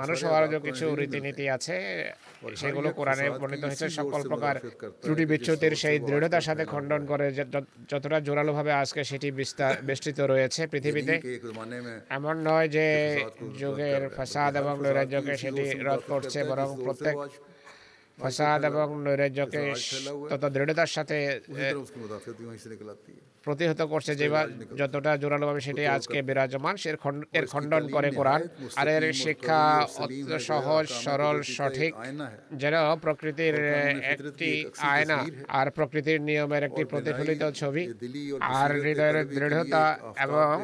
মানুষ 0.00 0.18
হওয়ার 0.24 0.46
জন্য 0.46 0.64
কিছু 0.68 0.84
রীতিনীতি 1.00 1.44
আছে। 1.56 1.76
সেগুলো 2.60 2.88
কোরআনে 2.98 3.26
বর্ণিত 3.32 3.62
হয়েছে 3.64 3.86
সকল 3.90 4.20
প্রকার 4.28 4.54
ত্রুটি 5.02 5.24
বিচ্যুতির 5.26 5.74
সেই 5.76 5.96
দৃঢ়তার 5.98 6.46
সাথে 6.48 6.64
খণ্ডন 6.64 7.02
করে 7.06 7.26
যতটা 7.88 8.18
জোরালোভাবে 8.20 8.72
আজকে 8.72 9.00
সেটি 9.04 9.28
বিস্তার 9.30 9.72
বিস্তৃত 9.82 10.18
রয়েছে 10.32 10.62
পৃথিবীতে 10.66 11.14
এমন 12.10 12.34
নয় 12.48 12.68
যে 12.68 12.86
যুগের 13.60 14.02
ফসাদ 14.16 14.52
এবং 14.56 14.74
নৈরাজ্যকে 14.82 15.32
সেটি 15.36 15.64
রদ 15.88 16.02
করছে 16.08 16.38
বরং 16.44 16.68
প্রত্যেক 16.84 17.16
ফসাদ 18.18 18.60
এবং 18.64 18.86
নৈরাজ্যকে 19.04 19.62
তত 20.30 20.44
দৃঢ়তার 20.54 20.90
সাথে 20.96 21.16
প্রতিহত 23.44 23.80
করছে 23.92 24.12
যে 24.20 24.26
যতটা 24.80 25.10
জোরালোভাবে 25.16 25.60
সেটি 25.60 25.82
আজকে 25.88 26.18
বিরাজমান 26.22 26.74
সে 26.76 26.88
এর 27.34 27.46
খণ্ডন 27.46 27.84
করে 27.94 28.08
কোরআন 28.10 28.40
আর 28.76 28.86
এর 28.88 29.04
শিক্ষা 29.16 29.60
সহজ 30.48 30.84
সরল 31.04 31.38
সঠিক 31.56 31.92
যেন 32.60 32.74
প্রকৃতির 33.04 33.56
একটি 34.06 34.50
আয়না 34.86 35.18
আর 35.50 35.66
প্রকৃতির 35.70 36.18
নিয়মের 36.28 36.62
একটি 36.64 36.82
প্রতিফলিত 36.84 37.42
ছবি 37.60 37.82
আর 38.56 38.70
হৃদয়ের 38.80 39.16
দৃঢ়তা 39.30 39.84
এবং 40.24 40.54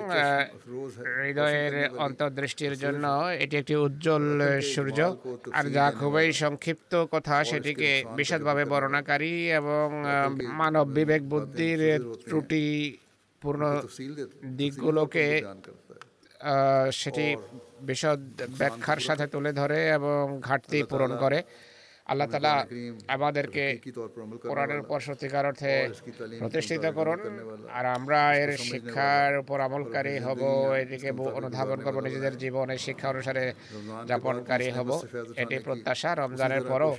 হৃদয়ের 1.17 1.75
অন্তর্দৃষ্টির 1.99 2.75
জন্য 2.77 3.05
এটি 3.37 3.55
একটি 3.59 3.75
উজ্জ্বল 3.77 4.25
সূর্য 4.73 4.99
আর 5.53 5.65
যা 5.77 5.87
খুবই 6.01 6.29
সংক্ষিপ্ত 6.43 6.93
কথা 7.13 7.37
সেটিকে 7.45 7.91
বিশদভাবে 8.17 8.65
বর্ণনাকারী 8.65 9.35
এবং 9.53 9.87
মানব 10.57 10.87
বিবেক 10.97 11.23
বুদ্ধির 11.33 11.81
ত্রুটি 12.27 12.63
পূর্ণ 13.43 13.63
দিকগুলোকে 14.61 15.27
সেটি 17.01 17.27
বিশদ 17.89 18.21
ব্যাখ্যার 18.61 19.01
সাথে 19.09 19.27
তুলে 19.35 19.51
ধরে 19.61 19.79
এবং 19.99 20.23
ঘাটতি 20.49 20.79
পূরণ 20.91 21.13
করে। 21.23 21.39
আল্লাহ 22.07 22.29
তালা 22.33 22.55
আমাদেরকে 23.17 23.65
কোরআনের 24.51 24.81
উপর 24.85 24.99
সত্যিকার 25.09 25.49
অর্থে 25.51 25.73
প্রতিষ্ঠিত 26.41 26.85
করুন। 26.99 27.19
আর 27.77 27.85
আমরা 27.97 28.21
এর 28.43 28.51
শিক্ষার 28.69 29.33
উপর 29.43 29.59
আমলকারী 29.69 30.15
হব 30.27 30.41
এদিকে 30.83 31.11
অনুধাবন 31.39 31.79
করব 31.87 31.99
নিজেদের 32.07 32.35
জীবনে 32.43 32.75
শিক্ষা 32.87 33.09
অনুসারে 33.15 33.45
যাপনকারী 34.11 34.69
হব। 34.77 34.91
এটি 35.43 35.57
প্রত্যাশা 35.67 36.11
রমজানের 36.15 36.63
পরও 36.71 36.91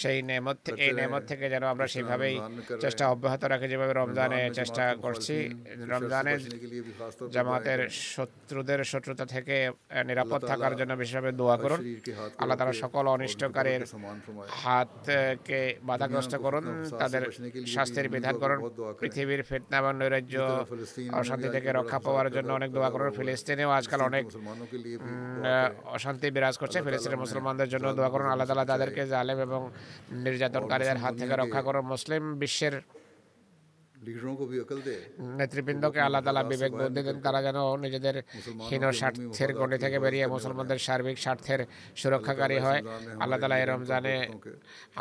সেই 0.00 0.18
নেমত 0.30 0.58
এই 0.84 0.90
নেমত 1.00 1.22
থেকে 1.30 1.46
যেন 1.54 1.64
আমরা 1.72 1.86
সেভাবেই 1.94 2.36
চেষ্টা 2.84 3.04
অব্যাহত 3.14 3.42
রাখি 3.52 3.66
যেভাবে 3.72 3.92
রমজানে 3.92 4.40
চেষ্টা 4.58 4.84
করছি। 5.04 5.36
রমজানের 5.92 6.40
জামাতের 7.34 7.80
শত্রুদের 8.14 8.80
শত্রুতা 8.92 9.24
থেকে 9.34 9.56
নিরাপদ 10.08 10.40
থাকার 10.50 10.74
জন্য 10.80 10.92
বিশেষভাবে 11.00 11.32
দোয়া 11.40 11.56
করুন। 11.62 11.80
আল্লাহ 12.40 12.56
তালা 12.58 12.74
সকল 12.84 13.04
অনিষ্টকারীর 13.16 13.82
হাতকে 14.60 15.60
বাধাগ্রস্ত 15.88 16.34
করুন 16.44 16.64
তাদের 17.02 17.22
শাস্তির 17.74 18.06
বিধান 18.14 18.34
করুন। 18.42 18.58
পৃথিবীর 19.02 19.42
ফেতনা 19.48 19.78
বা 19.84 19.90
নৈরাজ্য 19.92 20.36
অশান্তি 21.20 21.48
থেকে 21.56 21.68
রক্ষা 21.78 21.98
পাওয়ার 22.06 22.28
জন্য 22.36 22.50
অনেক 22.58 22.70
দোয়া 22.76 22.90
করুন। 22.94 23.08
ফিলিস্তিনেও 23.18 23.70
আজকাল 23.78 24.00
অনেক 24.10 24.24
অশান্তি 25.96 26.26
বিরাজ 26.36 26.54
করছে 26.62 26.78
ফিলিস্তিনের 26.86 27.22
মুসলমানদের 27.24 27.68
জন্য 27.72 27.86
দোয়া 27.98 28.10
করুন। 28.12 28.28
আল্লাহ 28.32 28.46
তালা 28.48 28.70
তাদেরকে 28.72 29.02
জালেম 29.12 29.38
এবং 29.46 29.60
নির্যাতনকারীদের 30.24 30.98
হাত 31.02 31.14
থেকে 31.20 31.34
রক্ষা 31.42 31.62
করুন। 31.66 31.84
মুসলিম 31.94 32.22
বিশ্বের 32.42 32.74
নেতৃবৃন্দকে 35.38 36.00
আল্লাহ 36.06 36.22
তালা 36.26 36.42
বিবেক 36.52 36.72
বুদ্ধি 36.80 37.02
দেন 37.06 37.18
তারা 37.26 37.40
যেন 37.46 37.58
নিজেদের 37.84 38.16
হীন 38.70 38.84
স্বার্থের 39.00 39.50
গণ্ডি 39.58 39.78
থেকে 39.84 39.98
বেরিয়ে 40.04 40.26
মুসলমানদের 40.34 40.78
সার্বিক 40.86 41.16
স্বার্থের 41.24 41.60
সুরক্ষাকারী 42.00 42.58
হয়। 42.66 42.80
আল্লাহ 43.22 43.38
তালা 43.42 43.56
এই 43.62 43.66
রমজানে 43.72 44.14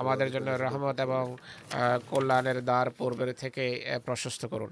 আমাদের 0.01 0.29
জন্য 0.35 0.49
রহমত 0.65 0.97
এবং 1.07 1.23
কল্যাণের 2.11 2.59
দ্বার 2.67 2.87
পূর্বের 2.99 3.29
থেকে 3.41 3.63
প্রশস্ত 4.05 4.43
করুন। 4.53 4.71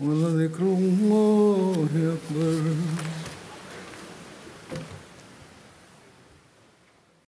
ولذكر 0.00 0.62
الله 0.62 1.88
أكبر 1.94 2.62